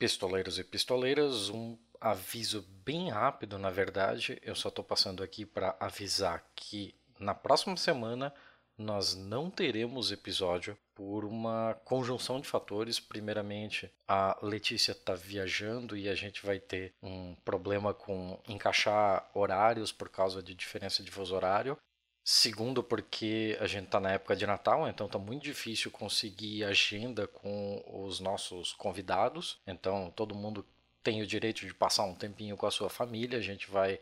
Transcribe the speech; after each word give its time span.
Pistoleiros 0.00 0.58
e 0.58 0.64
pistoleiras, 0.64 1.50
um 1.50 1.76
aviso 2.00 2.66
bem 2.86 3.10
rápido, 3.10 3.58
na 3.58 3.68
verdade. 3.68 4.40
Eu 4.42 4.54
só 4.54 4.70
estou 4.70 4.82
passando 4.82 5.22
aqui 5.22 5.44
para 5.44 5.76
avisar 5.78 6.42
que 6.56 6.94
na 7.18 7.34
próxima 7.34 7.76
semana 7.76 8.32
nós 8.78 9.14
não 9.14 9.50
teremos 9.50 10.10
episódio 10.10 10.74
por 10.94 11.26
uma 11.26 11.78
conjunção 11.84 12.40
de 12.40 12.48
fatores. 12.48 12.98
Primeiramente, 12.98 13.92
a 14.08 14.38
Letícia 14.40 14.92
está 14.92 15.14
viajando 15.14 15.94
e 15.94 16.08
a 16.08 16.14
gente 16.14 16.46
vai 16.46 16.58
ter 16.58 16.94
um 17.02 17.34
problema 17.44 17.92
com 17.92 18.40
encaixar 18.48 19.30
horários 19.34 19.92
por 19.92 20.08
causa 20.08 20.42
de 20.42 20.54
diferença 20.54 21.02
de 21.02 21.10
fuso 21.10 21.34
horário. 21.34 21.76
Segundo, 22.22 22.82
porque 22.82 23.56
a 23.60 23.66
gente 23.66 23.86
está 23.86 23.98
na 23.98 24.12
época 24.12 24.36
de 24.36 24.46
Natal, 24.46 24.86
então 24.88 25.06
está 25.06 25.18
muito 25.18 25.42
difícil 25.42 25.90
conseguir 25.90 26.64
agenda 26.64 27.26
com 27.26 27.82
os 27.86 28.20
nossos 28.20 28.72
convidados. 28.72 29.58
Então, 29.66 30.12
todo 30.14 30.34
mundo 30.34 30.64
tem 31.02 31.22
o 31.22 31.26
direito 31.26 31.66
de 31.66 31.74
passar 31.74 32.04
um 32.04 32.14
tempinho 32.14 32.56
com 32.56 32.66
a 32.66 32.70
sua 32.70 32.90
família. 32.90 33.38
A 33.38 33.42
gente 33.42 33.70
vai 33.70 33.98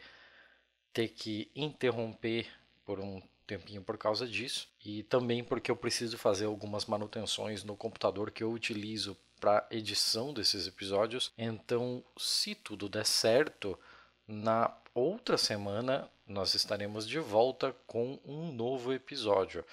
ter 0.93 1.09
que 1.09 1.51
interromper 1.55 2.47
por 2.85 2.99
um 3.01 3.23
tempinho 3.47 3.83
por 3.83 3.97
causa 3.97 4.27
disso. 4.27 4.69
E 4.85 5.03
também 5.05 5.43
porque 5.43 5.71
eu 5.71 5.77
preciso 5.77 6.19
fazer 6.19 6.47
algumas 6.47 6.87
manutenções 6.87 7.65
no 7.65 7.77
computador 7.77 8.31
que 8.31 8.43
eu 8.43 8.53
utilizo 8.53 9.17
para 9.41 9.67
edição 9.71 10.35
desses 10.35 10.67
episódios. 10.67 11.33
Então, 11.39 12.05
se 12.17 12.55
tudo 12.55 12.89
der 12.89 13.07
certo, 13.07 13.79
na 14.27 14.77
outra 14.93 15.39
semana 15.39 16.11
nós 16.29 16.55
estaremos 16.55 17.09
de 17.09 17.19
volta 17.19 17.75
com 17.87 18.21
um 18.25 18.53
novo 18.53 18.93
episódio. 18.93 19.65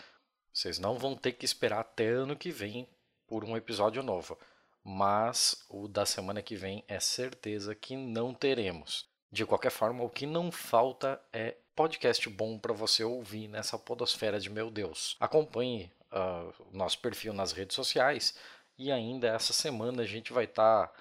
Vocês 0.54 0.80
não 0.80 0.98
vão 0.98 1.16
ter 1.16 1.34
que 1.34 1.46
esperar 1.46 1.82
até 1.82 2.08
ano 2.08 2.36
que 2.36 2.50
vem 2.50 2.88
por 3.27 3.44
um 3.44 3.58
episódio 3.58 4.02
novo, 4.02 4.38
mas 4.84 5.66
o 5.70 5.88
da 5.88 6.05
semana 6.05 6.41
que 6.41 6.55
vem 6.55 6.84
é 6.88 6.99
certeza 6.99 7.76
que 7.76 7.98
não 7.98 8.34
teremos. 8.34 9.05
De 9.30 9.46
qualquer 9.46 9.72
forma, 9.72 10.04
o 10.04 10.10
que 10.10 10.26
não 10.26 10.49
falta 10.49 11.21
é 11.34 11.57
podcast 11.76 12.29
bom 12.29 12.57
para 12.57 12.72
você 12.72 13.04
ouvir 13.04 13.49
nessa 13.49 13.77
podosfera 13.77 14.40
de 14.40 14.49
meu 14.49 14.72
Deus. 14.72 15.18
Acompanhe 15.20 15.91
uh, 16.10 16.54
nosso 16.72 16.99
perfil 16.99 17.34
nas 17.34 17.51
redes 17.51 17.76
sociais 17.76 18.34
e 18.77 18.94
ainda 18.94 19.27
essa 19.27 19.51
semana 19.51 20.04
a 20.04 20.05
gente 20.05 20.32
vai 20.32 20.46
estar 20.46 20.88
tá 20.88 20.94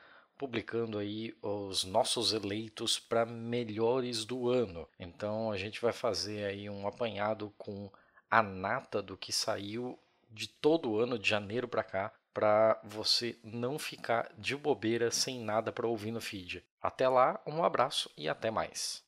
publicando 0.45 0.99
aí 0.99 1.35
os 1.41 1.85
nossos 1.85 2.35
eleitos 2.35 3.01
para 3.01 3.25
melhores 3.25 4.27
do 4.27 4.51
ano. 4.51 4.87
Então 5.01 5.51
a 5.51 5.57
gente 5.57 5.81
vai 5.81 5.91
fazer 5.91 6.45
aí 6.45 6.69
um 6.69 6.87
apanhado 6.87 7.51
com 7.57 7.91
a 8.31 8.43
nata 8.43 9.01
do 9.01 9.17
que 9.17 9.33
saiu 9.33 9.99
de 10.31 10.47
todo 10.47 10.91
o 10.91 10.99
ano 11.01 11.19
de 11.19 11.27
janeiro 11.27 11.67
para 11.67 11.83
cá 11.83 12.13
para 12.35 12.79
você 12.85 13.39
não 13.43 13.79
ficar 13.79 14.31
de 14.37 14.55
bobeira 14.55 15.11
sem 15.11 15.41
nada 15.41 15.73
para 15.73 15.87
ouvir 15.87 16.11
no 16.11 16.21
feed. 16.21 16.63
Até 16.83 17.09
lá, 17.09 17.41
um 17.47 17.65
abraço 17.65 18.11
e 18.15 18.29
até 18.29 18.51
mais. 18.51 19.03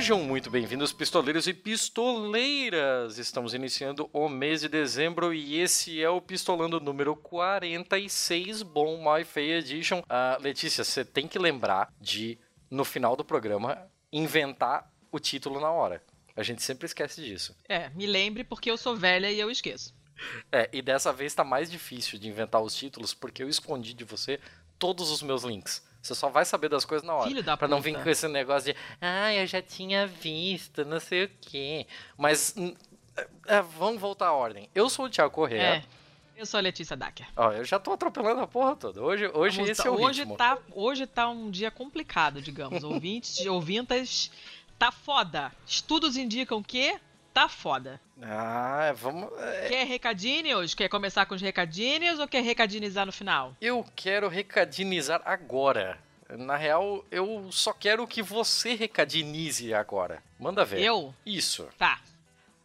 Sejam 0.00 0.24
muito 0.24 0.48
bem-vindos, 0.50 0.94
pistoleiros 0.94 1.46
e 1.46 1.52
pistoleiras! 1.52 3.18
Estamos 3.18 3.52
iniciando 3.52 4.08
o 4.14 4.30
mês 4.30 4.62
de 4.62 4.68
dezembro 4.70 5.34
e 5.34 5.60
esse 5.60 6.02
é 6.02 6.08
o 6.08 6.22
Pistolando 6.22 6.80
número 6.80 7.14
46, 7.14 8.62
Bom 8.62 8.96
My 8.96 9.22
Fay 9.24 9.52
Edition. 9.52 9.98
Uh, 9.98 10.40
Letícia, 10.40 10.84
você 10.84 11.04
tem 11.04 11.28
que 11.28 11.38
lembrar 11.38 11.92
de, 12.00 12.38
no 12.70 12.82
final 12.82 13.14
do 13.14 13.22
programa, 13.22 13.90
inventar 14.10 14.90
o 15.12 15.18
título 15.18 15.60
na 15.60 15.70
hora. 15.70 16.02
A 16.34 16.42
gente 16.42 16.62
sempre 16.62 16.86
esquece 16.86 17.22
disso. 17.22 17.54
É, 17.68 17.90
me 17.90 18.06
lembre 18.06 18.42
porque 18.42 18.70
eu 18.70 18.78
sou 18.78 18.96
velha 18.96 19.30
e 19.30 19.38
eu 19.38 19.50
esqueço. 19.50 19.94
É, 20.50 20.66
e 20.72 20.80
dessa 20.80 21.12
vez 21.12 21.34
tá 21.34 21.44
mais 21.44 21.70
difícil 21.70 22.18
de 22.18 22.26
inventar 22.26 22.62
os 22.62 22.74
títulos 22.74 23.12
porque 23.12 23.42
eu 23.42 23.50
escondi 23.50 23.92
de 23.92 24.04
você 24.04 24.40
todos 24.78 25.10
os 25.10 25.22
meus 25.22 25.44
links. 25.44 25.82
Você 26.00 26.14
só 26.14 26.28
vai 26.28 26.44
saber 26.44 26.68
das 26.68 26.84
coisas 26.84 27.06
na 27.06 27.14
hora. 27.14 27.28
Filho 27.28 27.42
da 27.42 27.56
pra 27.56 27.68
puta. 27.68 27.74
não 27.74 27.82
vir 27.82 28.02
com 28.02 28.08
esse 28.08 28.26
negócio 28.26 28.72
de, 28.72 28.78
ah, 29.00 29.34
eu 29.34 29.46
já 29.46 29.60
tinha 29.60 30.06
visto, 30.06 30.84
não 30.84 30.98
sei 30.98 31.24
o 31.24 31.30
quê. 31.40 31.86
Mas, 32.16 32.54
é, 33.46 33.60
vamos 33.60 34.00
voltar 34.00 34.28
à 34.28 34.32
ordem. 34.32 34.68
Eu 34.74 34.88
sou 34.88 35.06
o 35.06 35.10
Thiago 35.10 35.32
Correia. 35.32 35.76
É. 35.76 35.82
Eu 36.40 36.46
sou 36.46 36.56
a 36.56 36.62
Letícia 36.62 36.96
Dacker. 36.96 37.26
Ó, 37.36 37.52
eu 37.52 37.66
já 37.66 37.78
tô 37.78 37.92
atropelando 37.92 38.40
a 38.40 38.46
porra 38.46 38.74
toda. 38.74 39.02
Hoje, 39.02 39.30
hoje 39.34 39.60
esse 39.60 39.86
é 39.86 39.90
o 39.90 40.00
hoje 40.00 40.20
ritmo. 40.20 40.38
Tá, 40.38 40.56
hoje 40.72 41.06
tá 41.06 41.28
um 41.28 41.50
dia 41.50 41.70
complicado, 41.70 42.40
digamos. 42.40 42.80
Ouvintes, 42.82 43.44
ouvintas, 43.44 44.30
tá 44.78 44.90
foda. 44.90 45.52
Estudos 45.66 46.16
indicam 46.16 46.62
que 46.62 46.98
tá 47.32 47.48
foda. 47.48 48.00
Ah, 48.22 48.92
vamos. 48.96 49.30
É... 49.38 49.68
Quer 49.68 49.86
recadinhos? 49.86 50.74
Quer 50.74 50.88
começar 50.88 51.26
com 51.26 51.34
os 51.34 51.42
recadinhos 51.42 52.18
ou 52.18 52.28
quer 52.28 52.42
recadinizar 52.42 53.06
no 53.06 53.12
final? 53.12 53.56
Eu 53.60 53.84
quero 53.96 54.28
recadinizar 54.28 55.22
agora. 55.24 55.98
Na 56.38 56.56
real, 56.56 57.04
eu 57.10 57.48
só 57.50 57.72
quero 57.72 58.06
que 58.06 58.22
você 58.22 58.74
recadinize 58.74 59.74
agora. 59.74 60.22
Manda 60.38 60.64
ver. 60.64 60.80
Eu? 60.80 61.14
Isso. 61.26 61.68
Tá. 61.76 62.00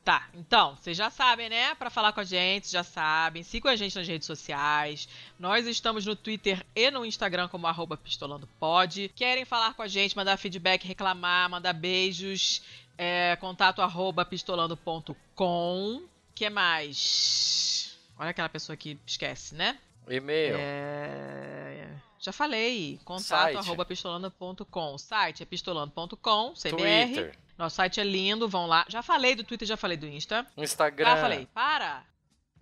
Tá, 0.06 0.30
então, 0.36 0.76
vocês 0.76 0.96
já 0.96 1.10
sabem, 1.10 1.50
né? 1.50 1.74
Para 1.74 1.90
falar 1.90 2.14
com 2.14 2.20
a 2.20 2.24
gente, 2.24 2.72
já 2.72 2.84
sabem. 2.84 3.42
Sigam 3.42 3.72
a 3.72 3.76
gente 3.76 3.96
nas 3.96 4.08
redes 4.08 4.28
sociais. 4.28 5.10
Nós 5.40 5.66
estamos 5.66 6.06
no 6.06 6.16
Twitter 6.16 6.64
e 6.76 6.92
no 6.92 7.04
Instagram 7.04 7.48
como 7.48 7.66
arroba 7.66 7.98
pistolandopod. 7.98 9.10
Querem 9.16 9.46
falar 9.46 9.74
com 9.74 9.82
a 9.82 9.88
gente, 9.88 10.16
mandar 10.16 10.38
feedback, 10.38 10.86
reclamar, 10.86 11.50
mandar 11.50 11.74
beijos, 11.74 12.62
é, 12.98 13.36
contato 13.38 13.82
arroba 13.82 14.26
pistolando.com. 14.26 16.04
que 16.34 16.50
mais? 16.50 17.98
Olha 18.18 18.30
aquela 18.30 18.50
pessoa 18.50 18.76
que 18.76 19.00
esquece, 19.06 19.56
né? 19.56 19.78
E-mail. 20.08 20.56
É... 20.58 21.88
Já 22.20 22.32
falei. 22.32 23.00
Contato 23.04 23.54
Site. 23.54 23.58
arroba 23.58 23.86
pistolando.com. 23.86 24.94
O 24.94 24.98
site 24.98 25.44
é 25.44 25.46
pistolando.com, 25.46 26.54
CBR. 26.54 27.14
Twitter. 27.14 27.38
Nosso 27.58 27.76
site 27.78 28.00
é 28.00 28.04
lindo, 28.04 28.50
vão 28.50 28.66
lá. 28.66 28.86
Já 28.90 29.02
falei 29.02 29.36
do 29.36 29.44
Twitter, 29.44 29.68
já 29.68 29.78
falei 29.78 29.98
do 29.98 30.08
Insta. 30.08 30.46
Instagram. 30.58 31.06
Já 31.06 31.18
falei. 31.18 31.48
Para! 31.54 32.04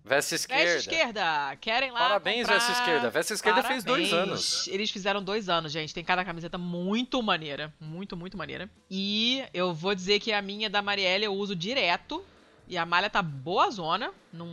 Veste 0.04 0.34
esquerda. 0.34 0.64
Veste 0.64 0.90
esquerda. 0.90 1.56
Querem 1.62 1.90
lá 1.90 2.00
Parabéns, 2.00 2.42
comprar... 2.42 2.54
Veste 2.54 2.72
Esquerda. 2.72 3.10
Veste 3.10 3.32
Esquerda 3.32 3.62
Parabéns. 3.62 3.84
fez 3.84 3.96
dois 3.96 4.12
anos. 4.12 4.68
Eles 4.68 4.90
fizeram 4.90 5.22
dois 5.22 5.48
anos, 5.48 5.72
gente. 5.72 5.94
Tem 5.94 6.04
cada 6.04 6.22
camiseta 6.22 6.58
muito 6.58 7.22
maneira. 7.22 7.72
Muito, 7.80 8.14
muito 8.14 8.36
maneira. 8.36 8.68
E 8.90 9.42
eu 9.54 9.72
vou 9.72 9.94
dizer 9.94 10.20
que 10.20 10.30
a 10.30 10.42
minha 10.42 10.68
da 10.68 10.82
Marielle 10.82 11.24
eu 11.24 11.32
uso 11.32 11.56
direto. 11.56 12.22
E 12.68 12.76
a 12.76 12.84
malha 12.84 13.08
tá 13.08 13.22
boa 13.22 13.70
zona. 13.70 14.12
Não, 14.30 14.46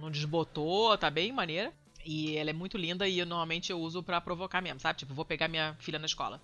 não 0.00 0.10
desbotou, 0.10 0.98
tá 0.98 1.08
bem 1.08 1.32
maneira. 1.32 1.72
E 2.04 2.36
ela 2.36 2.50
é 2.50 2.52
muito 2.52 2.76
linda 2.76 3.08
e 3.08 3.20
eu, 3.20 3.26
normalmente 3.26 3.70
eu 3.70 3.80
uso 3.80 4.02
pra 4.02 4.20
provocar 4.20 4.60
mesmo, 4.60 4.80
sabe? 4.80 4.98
Tipo, 4.98 5.14
vou 5.14 5.24
pegar 5.24 5.46
minha 5.46 5.76
filha 5.78 5.98
na 5.98 6.06
escola. 6.06 6.40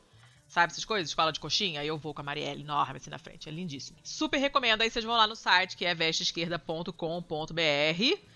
Sabe 0.48 0.72
essas 0.72 0.84
coisas? 0.84 1.08
Escola 1.08 1.32
de 1.32 1.40
coxinha? 1.40 1.80
Aí 1.80 1.88
eu 1.88 1.96
vou 1.96 2.12
com 2.12 2.20
a 2.20 2.24
Marielle 2.24 2.62
enorme 2.62 2.98
assim 2.98 3.10
na 3.10 3.18
frente. 3.18 3.48
É 3.48 3.52
lindíssimo. 3.52 3.98
Super 4.04 4.38
recomendo. 4.38 4.82
Aí 4.82 4.90
vocês 4.90 5.04
vão 5.04 5.16
lá 5.16 5.26
no 5.26 5.34
site 5.34 5.76
que 5.76 5.84
é 5.84 5.94
vesteesquerda.com.br. 5.94 8.31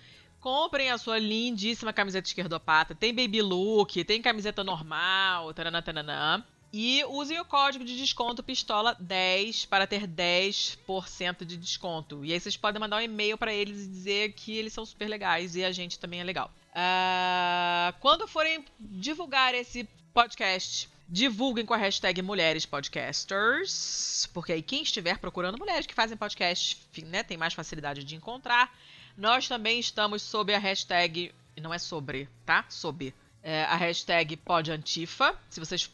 Comprem 0.46 0.92
a 0.92 0.96
sua 0.96 1.18
lindíssima 1.18 1.92
camiseta 1.92 2.28
esquerdopata. 2.28 2.94
Tem 2.94 3.12
baby 3.12 3.42
look, 3.42 4.04
tem 4.04 4.22
camiseta 4.22 4.62
normal, 4.62 5.52
taranã, 5.52 5.82
taranã. 5.82 6.44
E 6.72 7.04
usem 7.06 7.40
o 7.40 7.44
código 7.44 7.84
de 7.84 7.96
desconto 7.96 8.44
PISTOLA10 8.44 9.66
para 9.66 9.88
ter 9.88 10.06
10% 10.06 11.44
de 11.44 11.56
desconto. 11.56 12.24
E 12.24 12.32
aí 12.32 12.38
vocês 12.38 12.56
podem 12.56 12.78
mandar 12.78 12.98
um 12.98 13.00
e-mail 13.00 13.36
para 13.36 13.52
eles 13.52 13.86
e 13.86 13.88
dizer 13.88 14.32
que 14.34 14.56
eles 14.56 14.72
são 14.72 14.86
super 14.86 15.08
legais 15.08 15.56
e 15.56 15.64
a 15.64 15.72
gente 15.72 15.98
também 15.98 16.20
é 16.20 16.24
legal. 16.24 16.48
Ah, 16.72 17.92
quando 17.98 18.28
forem 18.28 18.64
divulgar 18.78 19.52
esse 19.52 19.82
podcast, 20.14 20.88
divulguem 21.08 21.66
com 21.66 21.74
a 21.74 21.76
hashtag 21.76 22.22
Mulheres 22.22 22.64
Podcasters, 22.64 24.28
porque 24.32 24.52
aí 24.52 24.62
quem 24.62 24.84
estiver 24.84 25.18
procurando 25.18 25.58
mulheres 25.58 25.86
que 25.86 25.94
fazem 25.94 26.16
podcast 26.16 26.78
né, 27.02 27.24
tem 27.24 27.36
mais 27.36 27.52
facilidade 27.52 28.04
de 28.04 28.14
encontrar. 28.14 28.72
Nós 29.16 29.48
também 29.48 29.78
estamos 29.80 30.22
sob 30.22 30.54
a 30.54 30.58
hashtag. 30.58 31.34
Não 31.60 31.72
é 31.72 31.78
sobre, 31.78 32.28
tá? 32.44 32.64
Sob. 32.68 33.14
É, 33.42 33.64
a 33.64 33.76
hashtag 33.76 34.36
PodAntifa. 34.36 35.34
Se 35.48 35.60
vocês 35.60 35.90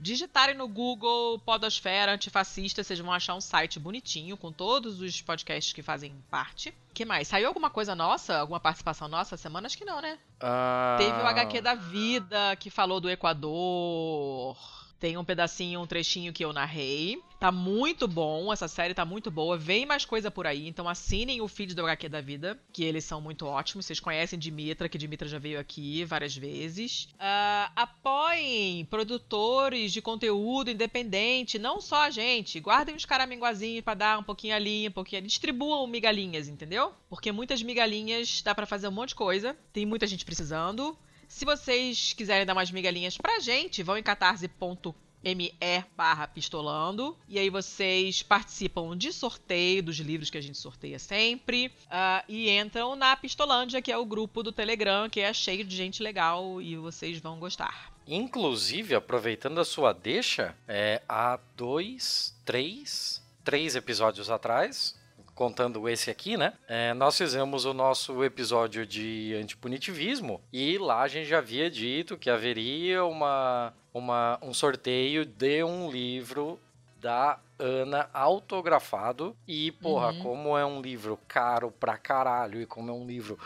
digitarem 0.00 0.56
no 0.56 0.66
Google 0.66 1.38
Podosfera 1.38 2.12
Antifascista, 2.12 2.82
vocês 2.82 2.98
vão 2.98 3.12
achar 3.12 3.34
um 3.36 3.40
site 3.40 3.78
bonitinho 3.78 4.36
com 4.36 4.50
todos 4.52 5.00
os 5.00 5.22
podcasts 5.22 5.72
que 5.72 5.82
fazem 5.82 6.12
parte. 6.28 6.74
que 6.92 7.04
mais? 7.04 7.28
Saiu 7.28 7.46
alguma 7.46 7.70
coisa 7.70 7.94
nossa? 7.94 8.38
Alguma 8.38 8.58
participação 8.58 9.06
nossa 9.06 9.36
essa 9.36 9.42
semana? 9.42 9.66
Acho 9.66 9.78
que 9.78 9.84
não, 9.84 10.02
né? 10.02 10.18
Ah, 10.40 10.96
Teve 10.98 11.12
o 11.18 11.26
HQ 11.26 11.60
da 11.60 11.74
vida 11.76 12.56
que 12.56 12.68
falou 12.70 13.00
do 13.00 13.08
Equador. 13.08 14.56
Tem 14.98 15.16
um 15.16 15.24
pedacinho, 15.24 15.80
um 15.80 15.86
trechinho 15.86 16.32
que 16.32 16.44
eu 16.44 16.52
narrei. 16.52 17.20
Tá 17.38 17.52
muito 17.52 18.08
bom, 18.08 18.50
essa 18.50 18.66
série 18.66 18.94
tá 18.94 19.04
muito 19.04 19.30
boa. 19.30 19.58
Vem 19.58 19.84
mais 19.84 20.06
coisa 20.06 20.30
por 20.30 20.46
aí, 20.46 20.66
então 20.66 20.88
assinem 20.88 21.42
o 21.42 21.48
feed 21.48 21.74
do 21.74 21.82
HQ 21.82 22.08
da 22.08 22.22
Vida, 22.22 22.58
que 22.72 22.82
eles 22.82 23.04
são 23.04 23.20
muito 23.20 23.46
ótimos. 23.46 23.84
Vocês 23.84 24.00
conhecem 24.00 24.38
Dimitra, 24.38 24.88
que 24.88 24.96
Dimitra 24.96 25.28
já 25.28 25.38
veio 25.38 25.60
aqui 25.60 26.02
várias 26.04 26.34
vezes. 26.34 27.08
Ah, 27.18 27.70
apoiem 27.76 28.86
produtores 28.86 29.92
de 29.92 30.00
conteúdo 30.00 30.70
independente, 30.70 31.58
não 31.58 31.78
só 31.78 32.02
a 32.04 32.10
gente. 32.10 32.58
Guardem 32.58 32.94
uns 32.94 33.04
caraminguazinhos 33.04 33.84
pra 33.84 33.92
dar 33.92 34.18
um 34.18 34.22
pouquinho 34.22 34.54
ali, 34.54 34.88
um 34.88 34.92
pouquinho 34.92 35.20
ali. 35.20 35.28
Distribuam 35.28 35.86
migalhinhas, 35.86 36.48
entendeu? 36.48 36.94
Porque 37.10 37.30
muitas 37.30 37.62
migalhinhas 37.62 38.40
dá 38.40 38.54
pra 38.54 38.64
fazer 38.64 38.88
um 38.88 38.92
monte 38.92 39.10
de 39.10 39.16
coisa. 39.16 39.54
Tem 39.74 39.84
muita 39.84 40.06
gente 40.06 40.24
precisando. 40.24 40.96
Se 41.36 41.44
vocês 41.44 42.14
quiserem 42.14 42.46
dar 42.46 42.54
mais 42.54 42.70
migalhinhas 42.70 43.18
pra 43.18 43.40
gente, 43.40 43.82
vão 43.82 43.98
em 43.98 44.02
catarse.me 44.02 45.54
barra 45.94 46.26
pistolando. 46.26 47.14
E 47.28 47.38
aí 47.38 47.50
vocês 47.50 48.22
participam 48.22 48.96
de 48.96 49.12
sorteio 49.12 49.82
dos 49.82 49.98
livros 49.98 50.30
que 50.30 50.38
a 50.38 50.40
gente 50.40 50.56
sorteia 50.56 50.98
sempre. 50.98 51.70
ah, 51.90 52.24
e 52.26 52.48
entram 52.48 52.96
na 52.96 53.14
Pistolândia, 53.18 53.82
que 53.82 53.92
é 53.92 53.98
o 53.98 54.06
grupo 54.06 54.42
do 54.42 54.50
Telegram, 54.50 55.10
que 55.10 55.20
é 55.20 55.30
cheio 55.34 55.62
de 55.62 55.76
gente 55.76 56.02
legal 56.02 56.62
e 56.62 56.74
vocês 56.78 57.18
vão 57.18 57.38
gostar. 57.38 57.92
Inclusive, 58.06 58.94
aproveitando 58.94 59.60
a 59.60 59.64
sua 59.66 59.92
deixa, 59.92 60.56
é, 60.66 61.02
há 61.06 61.38
dois, 61.54 62.34
três, 62.46 63.22
três 63.44 63.76
episódios 63.76 64.30
atrás, 64.30 64.98
contando 65.36 65.88
esse 65.88 66.10
aqui, 66.10 66.36
né? 66.36 66.54
é, 66.66 66.92
nós 66.94 67.16
fizemos 67.16 67.64
o 67.66 67.72
nosso 67.74 68.24
episódio 68.24 68.84
de 68.86 69.36
antipunitivismo 69.40 70.40
e 70.52 70.78
lá 70.78 71.02
a 71.02 71.08
gente 71.08 71.28
já 71.28 71.38
havia 71.38 71.70
dito 71.70 72.16
que 72.16 72.28
haveria 72.30 73.04
uma, 73.04 73.72
uma, 73.94 74.38
um 74.42 74.52
sorteio 74.54 75.24
de 75.26 75.62
um 75.62 75.90
livro 75.90 76.58
da 77.00 77.38
Ana 77.58 78.08
autografado. 78.12 79.36
E, 79.46 79.70
porra, 79.72 80.12
Uhum. 80.12 80.22
como 80.22 80.58
é 80.58 80.64
um 80.66 80.80
livro 80.80 81.18
caro 81.28 81.70
pra 81.70 81.96
caralho 81.96 82.60
e 82.60 82.66
como 82.66 82.90
é 82.90 82.94
um 82.94 83.06
livro 83.06 83.38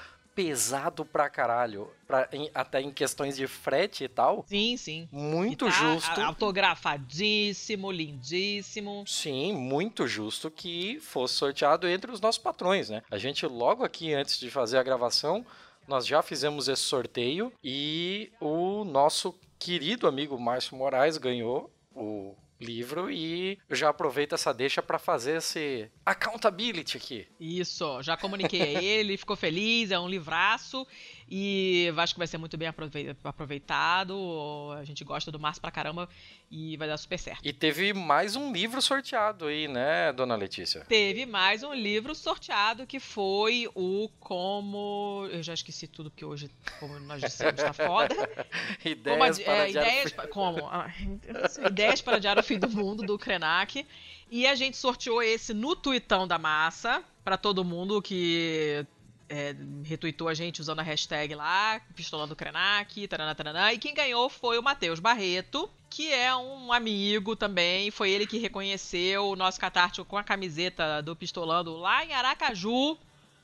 pesado 0.45 1.05
pra 1.05 1.29
caralho, 1.29 1.91
pra, 2.07 2.29
em- 2.33 2.51
até 2.55 2.81
em 2.81 2.91
questões 2.91 3.37
de 3.37 3.47
frete 3.47 4.05
e 4.05 4.09
tal, 4.09 4.45
Sim, 4.49 4.77
sim. 4.77 5.09
muito 5.13 5.67
tá 5.67 5.71
justo. 5.71 6.21
Autografadíssimo, 6.21 7.91
lindíssimo. 7.91 9.05
Sim, 9.07 9.53
muito 9.53 10.07
justo 10.07 10.51
que 10.51 10.99
fosse 11.01 11.35
sorteado 11.35 11.89
entre 11.89 12.11
os 12.11 12.21
nossos 12.21 12.41
patrões, 12.43 12.89
né? 12.91 13.03
A 13.11 13.19
gente 13.19 13.47
logo 13.47 13.85
aqui 13.85 14.13
antes 14.15 14.39
de 14.39 14.51
fazer 14.51 14.79
a 14.79 14.83
gravação, 14.83 15.45
nós 15.87 16.07
já 16.07 16.23
fizemos 16.23 16.69
esse 16.69 16.83
sorteio 16.83 17.53
e 17.63 18.31
o 18.41 18.85
nosso 18.85 19.35
querido 19.59 20.07
amigo 20.07 20.39
Márcio 20.39 20.77
Moraes 20.77 21.17
ganhou 21.19 21.71
o 21.95 22.35
livro 22.61 23.11
e 23.11 23.59
eu 23.69 23.75
já 23.77 23.89
aproveito 23.89 24.35
essa 24.35 24.53
deixa 24.53 24.83
para 24.83 24.99
fazer 24.99 25.39
esse 25.39 25.91
accountability 26.05 26.97
aqui. 26.97 27.27
Isso, 27.41 28.03
já 28.03 28.17
comuniquei 28.17 28.61
a 28.77 28.83
ele, 28.83 29.17
ficou 29.17 29.37
feliz, 29.37 29.91
é 29.91 29.99
um 29.99 30.09
livraço 30.09 30.87
e 31.29 31.93
acho 31.97 32.15
que 32.15 32.19
vai 32.19 32.27
ser 32.27 32.39
muito 32.39 32.57
bem 32.57 32.69
aprove- 32.69 33.17
aproveitado. 33.25 34.73
A 34.79 34.85
gente 34.85 35.05
gosta 35.05 35.31
do 35.31 35.39
Márcio 35.39 35.61
pra 35.61 35.71
caramba 35.71 36.09
e 36.51 36.77
vai 36.77 36.89
dar 36.89 36.97
super 36.99 37.19
certo. 37.19 37.47
E 37.47 37.53
teve 37.53 37.93
mais 37.93 38.35
um 38.37 38.53
livro 38.53 38.83
sorteado 38.83 39.47
aí, 39.47 39.69
né, 39.69 40.13
dona 40.13 40.35
Letícia? 40.37 40.85
Teve 40.89 41.25
mais 41.27 41.63
um 41.63 41.73
livro 41.73 42.15
sorteado 42.15 42.87
que 42.87 42.99
foi 43.01 43.69
o 43.75 44.09
Como. 44.19 45.29
Eu 45.31 45.43
já 45.43 45.55
esqueci 45.55 45.87
tudo, 45.87 46.11
porque 46.11 46.25
hoje, 46.25 46.51
como 46.79 46.99
nós 47.01 47.21
dissemos, 47.21 47.61
tá 47.63 47.73
foda. 47.73 48.15
Como 48.83 48.91
Ideias 48.93 49.37
adi- 49.37 49.45
para 49.45 49.67
é, 49.67 49.71
ideias, 49.71 50.13
pa- 50.13 50.27
como? 50.27 50.67
Ah, 50.69 50.91
ideias 51.67 52.01
para 52.01 52.17
adiar 52.17 52.39
o 52.39 52.43
fim 52.51 52.59
do 52.59 52.69
mundo 52.69 53.05
do 53.05 53.17
Krenak. 53.17 53.87
E 54.29 54.45
a 54.45 54.57
gente 54.57 54.77
sorteou 54.77 55.23
esse 55.23 55.55
no 55.55 55.77
Tuitão 55.77 56.27
da 56.27 56.37
Massa 56.37 57.03
para 57.23 57.37
todo 57.37 57.65
mundo 57.65 58.03
que 58.03 58.85
é, 59.29 59.55
retweetou 59.85 60.29
a 60.29 60.35
gente 60.35 60.61
usando 60.61 60.81
a 60.81 60.83
hashtag 60.83 61.33
lá, 61.37 61.81
pistolando 61.95 62.35
Krenak, 62.35 63.07
taranã, 63.07 63.35
taranã. 63.37 63.73
E 63.73 63.79
quem 63.79 63.95
ganhou 63.95 64.29
foi 64.29 64.59
o 64.59 64.63
Matheus 64.63 64.99
Barreto, 64.99 65.71
que 65.89 66.13
é 66.13 66.35
um 66.35 66.73
amigo 66.73 67.37
também. 67.37 67.93
Foi 67.93 68.11
ele 68.11 68.27
que 68.27 68.39
reconheceu 68.39 69.29
o 69.29 69.37
nosso 69.37 69.61
catártico 69.61 70.05
com 70.05 70.19
a 70.19 70.25
camiseta 70.25 71.01
do 71.01 71.15
Pistolando 71.15 71.77
lá 71.77 72.05
em 72.05 72.13
Aracaju, 72.13 72.99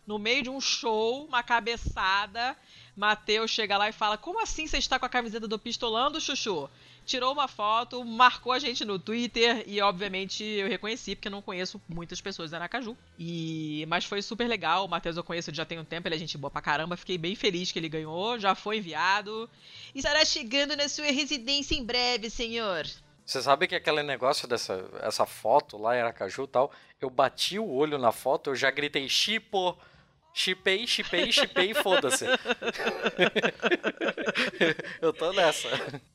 no 0.05 0.19
meio 0.19 0.43
de 0.43 0.51
um 0.51 0.61
show, 0.61 1.27
uma 1.27 1.45
cabeçada. 1.45 2.57
Matheus 2.97 3.53
chega 3.53 3.79
lá 3.79 3.89
e 3.89 3.93
fala: 3.93 4.19
Como 4.19 4.43
assim 4.43 4.67
você 4.67 4.79
está 4.79 4.99
com 4.99 5.07
a 5.07 5.09
camiseta 5.09 5.47
do 5.47 5.61
Pistolando, 5.61 6.21
Chuchu? 6.21 6.69
Tirou 7.07 7.33
uma 7.33 7.47
foto, 7.47 8.05
marcou 8.05 8.53
a 8.53 8.59
gente 8.59 8.85
no 8.85 8.99
Twitter 8.99 9.63
e, 9.65 9.81
obviamente, 9.81 10.43
eu 10.43 10.69
reconheci, 10.69 11.15
porque 11.15 11.29
eu 11.29 11.33
não 11.33 11.41
conheço 11.41 11.81
muitas 11.89 12.21
pessoas 12.21 12.51
de 12.51 12.57
Aracaju. 12.57 12.97
E... 13.17 13.87
Mas 13.89 14.05
foi 14.05 14.21
super 14.21 14.49
legal. 14.49 14.85
O 14.85 14.89
Matheus 14.89 15.17
eu 15.17 15.23
conheço 15.23 15.55
já 15.55 15.65
tem 15.65 15.79
um 15.79 15.85
tempo, 15.85 16.09
ele 16.09 16.17
é 16.17 16.19
gente 16.19 16.37
boa 16.37 16.51
pra 16.51 16.61
caramba. 16.61 16.97
Fiquei 16.97 17.17
bem 17.17 17.37
feliz 17.37 17.71
que 17.71 17.79
ele 17.79 17.89
ganhou, 17.89 18.39
já 18.41 18.57
foi 18.57 18.79
enviado. 18.79 19.49
Estará 19.95 20.25
chegando 20.25 20.77
na 20.77 20.89
sua 20.89 21.07
residência 21.07 21.77
em 21.77 21.85
breve, 21.85 22.29
senhor. 22.29 22.85
Você 23.25 23.43
sabe 23.43 23.67
que 23.67 23.75
aquele 23.75 24.03
negócio 24.03 24.47
dessa 24.47 24.85
essa 25.01 25.27
foto 25.27 25.77
lá 25.77 25.97
em 25.97 26.01
Aracaju 26.01 26.45
e 26.45 26.49
tal, 26.49 26.73
eu 27.01 27.11
bati 27.11 27.59
o 27.59 27.69
olho 27.69 27.99
na 27.99 28.13
foto, 28.13 28.51
eu 28.51 28.57
já 28.57 28.71
gritei 28.71 29.09
chipo, 29.09 29.77
chipei, 30.37 30.87
chipei, 30.87 31.33
chipei, 31.33 31.73
foda-se. 31.73 32.27
eu 35.01 35.13
tô 35.13 35.33
nessa. 35.33 35.69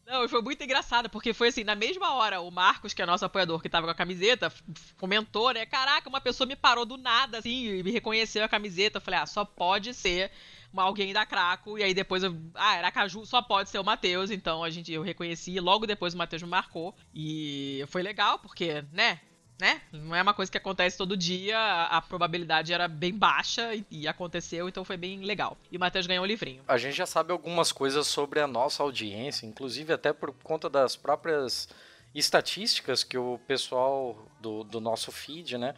Não, 0.06 0.24
e 0.24 0.30
foi 0.30 0.42
muito 0.44 0.64
engraçado, 0.64 1.10
porque 1.10 1.34
foi 1.34 1.48
assim, 1.48 1.64
na 1.64 1.74
mesma 1.74 2.14
hora, 2.14 2.40
o 2.40 2.52
Marcos, 2.52 2.94
que 2.94 3.02
é 3.02 3.06
nosso 3.06 3.26
apoiador, 3.26 3.62
que 3.62 3.70
tava 3.70 3.88
com 3.88 3.92
a 3.92 3.96
camiseta, 3.96 4.54
comentou, 5.00 5.52
né? 5.52 5.66
Caraca, 5.66 6.08
uma 6.08 6.22
pessoa 6.22 6.48
me 6.48 6.56
parou 6.56 6.86
do 6.86 6.98
nada, 6.98 7.40
assim, 7.40 7.80
e 7.80 7.84
me 7.84 7.92
reconheceu 7.92 8.44
a 8.44 8.50
camiseta. 8.50 9.00
Eu 9.00 9.02
falei, 9.02 9.22
ah, 9.22 9.26
só 9.26 9.44
pode 9.44 9.92
ser 9.94 10.32
uma 10.72 10.84
alguém 10.84 11.14
da 11.14 11.26
Craco. 11.26 11.80
E 11.80 11.84
aí 11.84 11.94
depois 11.94 12.22
eu. 12.22 12.38
Ah, 12.54 12.78
Aracaju 12.78 13.26
só 13.26 13.42
pode 13.42 13.70
ser 13.70 13.80
o 13.80 13.84
Matheus. 13.84 14.30
Então 14.30 14.64
a 14.64 14.70
gente, 14.70 14.94
eu 14.94 15.02
reconheci. 15.02 15.60
Logo 15.60 15.88
depois 15.88 16.14
o 16.14 16.18
Matheus 16.18 16.44
me 16.44 16.50
marcou. 16.50 16.96
E 17.14 17.84
foi 17.88 18.04
legal, 18.04 18.40
porque, 18.40 18.84
né? 18.92 19.20
Né? 19.62 19.80
Não 19.92 20.16
é 20.16 20.22
uma 20.24 20.34
coisa 20.34 20.52
que 20.52 20.58
acontece 20.58 20.98
todo 20.98 21.16
dia, 21.16 21.56
a, 21.56 21.98
a 21.98 22.02
probabilidade 22.02 22.74
era 22.74 22.88
bem 22.88 23.14
baixa 23.14 23.76
e, 23.76 23.86
e 23.92 24.08
aconteceu, 24.08 24.68
então 24.68 24.84
foi 24.84 24.98
bem 24.98 25.20
legal. 25.20 25.56
E 25.72 25.78
o 25.78 25.80
Matheus 25.80 26.08
ganhou 26.08 26.24
o 26.24 26.28
livrinho. 26.28 26.64
A 26.68 26.80
gente 26.80 26.98
já 26.98 27.06
sabe 27.06 27.32
algumas 27.32 27.72
coisas 27.72 28.08
sobre 28.08 28.40
a 28.40 28.48
nossa 28.48 28.82
audiência, 28.82 29.46
inclusive 29.46 29.94
até 29.94 30.12
por 30.12 30.34
conta 30.42 30.68
das 30.68 30.96
próprias 30.96 31.70
estatísticas 32.16 33.04
que 33.04 33.20
o 33.20 33.40
pessoal 33.48 34.26
do, 34.40 34.64
do 34.64 34.82
nosso 34.82 35.12
feed, 35.12 35.60
né, 35.60 35.76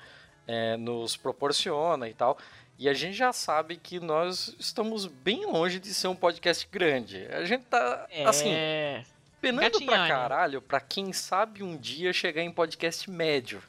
é, 0.48 0.78
nos 0.78 1.18
proporciona 1.18 2.08
e 2.08 2.14
tal. 2.14 2.38
E 2.80 2.88
a 2.88 2.94
gente 2.94 3.18
já 3.18 3.34
sabe 3.34 3.76
que 3.76 4.00
nós 4.00 4.56
estamos 4.58 5.08
bem 5.08 5.46
longe 5.46 5.78
de 5.78 5.94
ser 5.94 6.08
um 6.08 6.16
podcast 6.16 6.66
grande. 6.72 7.28
A 7.34 7.44
gente 7.44 7.66
tá, 7.66 8.08
assim, 8.26 8.50
é. 8.50 9.04
penando 9.42 9.72
pra 9.72 9.80
gatinhando. 9.80 10.08
caralho 10.08 10.62
pra 10.62 10.80
quem 10.80 11.12
sabe 11.12 11.62
um 11.62 11.78
dia 11.78 12.14
chegar 12.14 12.42
em 12.42 12.50
podcast 12.50 13.12
médio. 13.12 13.62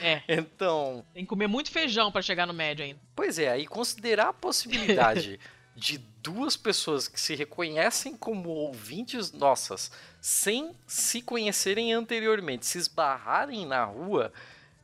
É. 0.00 0.22
Então, 0.28 1.04
Tem 1.12 1.24
que 1.24 1.28
comer 1.28 1.46
muito 1.46 1.70
feijão 1.70 2.10
pra 2.10 2.22
chegar 2.22 2.46
no 2.46 2.52
médio 2.54 2.84
ainda. 2.84 3.00
Pois 3.14 3.38
é, 3.38 3.48
aí 3.50 3.66
considerar 3.66 4.28
a 4.28 4.32
possibilidade 4.32 5.38
de 5.76 5.98
duas 6.22 6.56
pessoas 6.56 7.08
que 7.08 7.20
se 7.20 7.34
reconhecem 7.34 8.16
como 8.16 8.48
ouvintes 8.50 9.32
nossas, 9.32 9.90
sem 10.20 10.74
se 10.86 11.20
conhecerem 11.20 11.92
anteriormente, 11.92 12.64
se 12.66 12.78
esbarrarem 12.78 13.66
na 13.66 13.84
rua, 13.84 14.32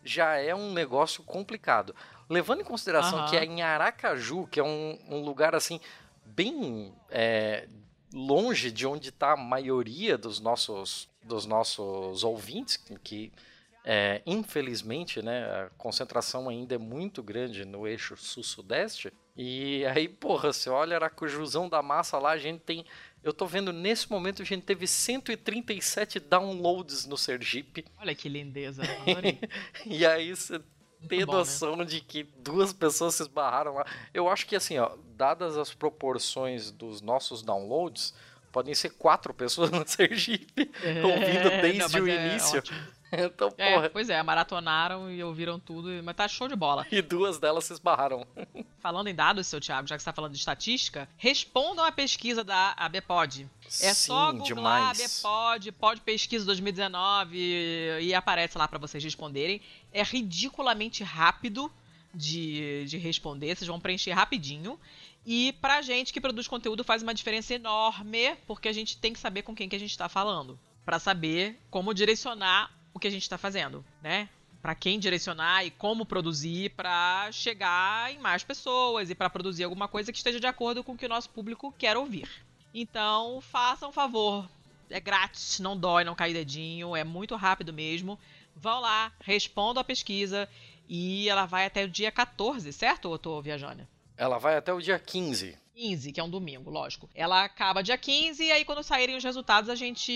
já 0.04 0.34
é 0.36 0.54
um 0.54 0.72
negócio 0.72 1.22
complicado. 1.22 1.94
Levando 2.28 2.60
em 2.60 2.64
consideração 2.64 3.20
Aham. 3.20 3.30
que 3.30 3.36
é 3.36 3.44
em 3.44 3.62
Aracaju, 3.62 4.46
que 4.46 4.60
é 4.60 4.64
um, 4.64 4.98
um 5.08 5.20
lugar 5.22 5.54
assim, 5.54 5.80
bem 6.24 6.92
é, 7.10 7.66
longe 8.12 8.70
de 8.70 8.86
onde 8.86 9.08
está 9.08 9.32
a 9.32 9.36
maioria 9.36 10.16
dos 10.18 10.40
nossos, 10.40 11.08
dos 11.22 11.46
nossos 11.46 12.22
ouvintes, 12.24 12.76
que- 12.76 12.98
que 12.98 13.32
é, 13.92 14.22
infelizmente, 14.24 15.20
né, 15.20 15.42
a 15.46 15.70
concentração 15.76 16.48
ainda 16.48 16.76
é 16.76 16.78
muito 16.78 17.24
grande 17.24 17.64
no 17.64 17.88
eixo 17.88 18.16
sul-sudeste. 18.16 19.12
E 19.36 19.84
aí, 19.86 20.08
porra, 20.08 20.52
você 20.52 20.70
olha 20.70 20.94
Aracujuzão 20.94 21.68
da 21.68 21.82
massa 21.82 22.16
lá, 22.16 22.30
a 22.30 22.38
gente 22.38 22.60
tem. 22.60 22.86
Eu 23.20 23.32
tô 23.32 23.46
vendo 23.46 23.72
nesse 23.72 24.08
momento 24.08 24.42
a 24.42 24.44
gente 24.44 24.62
teve 24.62 24.86
137 24.86 26.20
downloads 26.20 27.04
no 27.04 27.16
Sergipe. 27.16 27.84
Olha 27.98 28.14
que 28.14 28.28
lindeza. 28.28 28.84
adorei. 29.08 29.40
E 29.84 30.06
aí 30.06 30.36
você 30.36 30.60
tem 31.08 31.26
bom, 31.26 31.32
né? 31.32 31.38
noção 31.38 31.84
de 31.84 32.00
que 32.00 32.22
duas 32.22 32.72
pessoas 32.72 33.16
se 33.16 33.22
esbarraram 33.22 33.74
lá. 33.74 33.84
Eu 34.14 34.28
acho 34.28 34.46
que 34.46 34.54
assim, 34.54 34.78
ó, 34.78 34.96
dadas 35.16 35.58
as 35.58 35.74
proporções 35.74 36.70
dos 36.70 37.00
nossos 37.00 37.42
downloads, 37.42 38.14
podem 38.52 38.72
ser 38.72 38.90
quatro 38.90 39.34
pessoas 39.34 39.72
no 39.72 39.84
Sergipe 39.84 40.70
é, 40.84 41.04
ouvindo 41.04 41.50
desde 41.60 41.98
não, 41.98 42.04
o 42.04 42.08
é 42.08 42.28
início. 42.28 42.58
É 42.58 42.99
Então, 43.32 43.52
é, 43.58 43.74
porra. 43.74 43.90
Pois 43.90 44.08
é, 44.08 44.22
maratonaram 44.22 45.10
e 45.10 45.22
ouviram 45.22 45.58
tudo, 45.58 45.88
mas 46.02 46.14
tá 46.14 46.28
show 46.28 46.46
de 46.48 46.54
bola. 46.56 46.86
E 46.90 47.02
duas 47.02 47.38
delas 47.38 47.64
se 47.64 47.72
esbarraram. 47.72 48.26
Falando 48.78 49.08
em 49.08 49.14
dados, 49.14 49.46
seu 49.46 49.60
Thiago, 49.60 49.86
já 49.86 49.96
que 49.96 50.02
você 50.02 50.06
tá 50.06 50.12
falando 50.12 50.32
de 50.32 50.38
estatística, 50.38 51.08
respondam 51.16 51.84
a 51.84 51.92
pesquisa 51.92 52.42
da 52.42 52.72
ABPOD. 52.76 53.48
É 53.64 53.68
Sim, 53.68 53.94
só 53.94 54.32
googlar 54.32 54.94
demais. 54.94 55.24
ABPOD, 55.24 55.72
Pod 55.72 56.00
Pesquisa 56.00 56.44
2019 56.46 57.36
e 58.00 58.14
aparece 58.14 58.56
lá 58.56 58.66
para 58.66 58.78
vocês 58.78 59.02
responderem. 59.04 59.60
É 59.92 60.02
ridiculamente 60.02 61.04
rápido 61.04 61.70
de, 62.14 62.86
de 62.86 62.96
responder, 62.96 63.54
vocês 63.54 63.68
vão 63.68 63.78
preencher 63.78 64.12
rapidinho. 64.12 64.78
E 65.26 65.52
pra 65.60 65.82
gente 65.82 66.12
que 66.12 66.20
produz 66.20 66.48
conteúdo 66.48 66.82
faz 66.82 67.02
uma 67.02 67.12
diferença 67.12 67.52
enorme, 67.54 68.34
porque 68.46 68.68
a 68.68 68.72
gente 68.72 68.96
tem 68.96 69.12
que 69.12 69.18
saber 69.18 69.42
com 69.42 69.54
quem 69.54 69.68
que 69.68 69.76
a 69.76 69.80
gente 69.80 69.96
tá 69.96 70.08
falando. 70.08 70.58
para 70.84 70.98
saber 70.98 71.60
como 71.70 71.92
direcionar 71.92 72.70
o 72.92 72.98
que 72.98 73.08
a 73.08 73.10
gente 73.10 73.22
está 73.22 73.38
fazendo, 73.38 73.84
né? 74.02 74.28
Para 74.60 74.74
quem 74.74 74.98
direcionar 74.98 75.64
e 75.64 75.70
como 75.70 76.04
produzir 76.04 76.70
para 76.70 77.30
chegar 77.32 78.12
em 78.12 78.18
mais 78.18 78.44
pessoas 78.44 79.08
e 79.08 79.14
para 79.14 79.30
produzir 79.30 79.64
alguma 79.64 79.88
coisa 79.88 80.12
que 80.12 80.18
esteja 80.18 80.38
de 80.38 80.46
acordo 80.46 80.84
com 80.84 80.92
o 80.92 80.96
que 80.96 81.06
o 81.06 81.08
nosso 81.08 81.30
público 81.30 81.74
quer 81.78 81.96
ouvir. 81.96 82.28
Então, 82.74 83.40
façam 83.40 83.88
um 83.88 83.92
favor. 83.92 84.48
É 84.90 85.00
grátis, 85.00 85.60
não 85.60 85.76
dói, 85.76 86.04
não 86.04 86.14
cai 86.14 86.32
dedinho, 86.32 86.94
é 86.94 87.04
muito 87.04 87.36
rápido 87.36 87.72
mesmo. 87.72 88.18
Vão 88.54 88.80
lá, 88.80 89.12
respondam 89.20 89.80
a 89.80 89.84
pesquisa 89.84 90.48
e 90.88 91.28
ela 91.28 91.46
vai 91.46 91.64
até 91.64 91.84
o 91.84 91.88
dia 91.88 92.10
14, 92.10 92.72
certo 92.72 93.06
ou 93.06 93.14
eu 93.14 93.18
tô 93.18 93.40
viajando? 93.40 93.86
Ela 94.20 94.36
vai 94.36 94.54
até 94.58 94.70
o 94.70 94.82
dia 94.82 94.98
15. 94.98 95.56
15, 95.74 96.12
que 96.12 96.20
é 96.20 96.22
um 96.22 96.28
domingo, 96.28 96.70
lógico. 96.70 97.08
Ela 97.14 97.42
acaba 97.42 97.82
dia 97.82 97.96
15 97.96 98.44
e 98.44 98.52
aí 98.52 98.66
quando 98.66 98.82
saírem 98.82 99.16
os 99.16 99.24
resultados 99.24 99.70
a 99.70 99.74
gente 99.74 100.12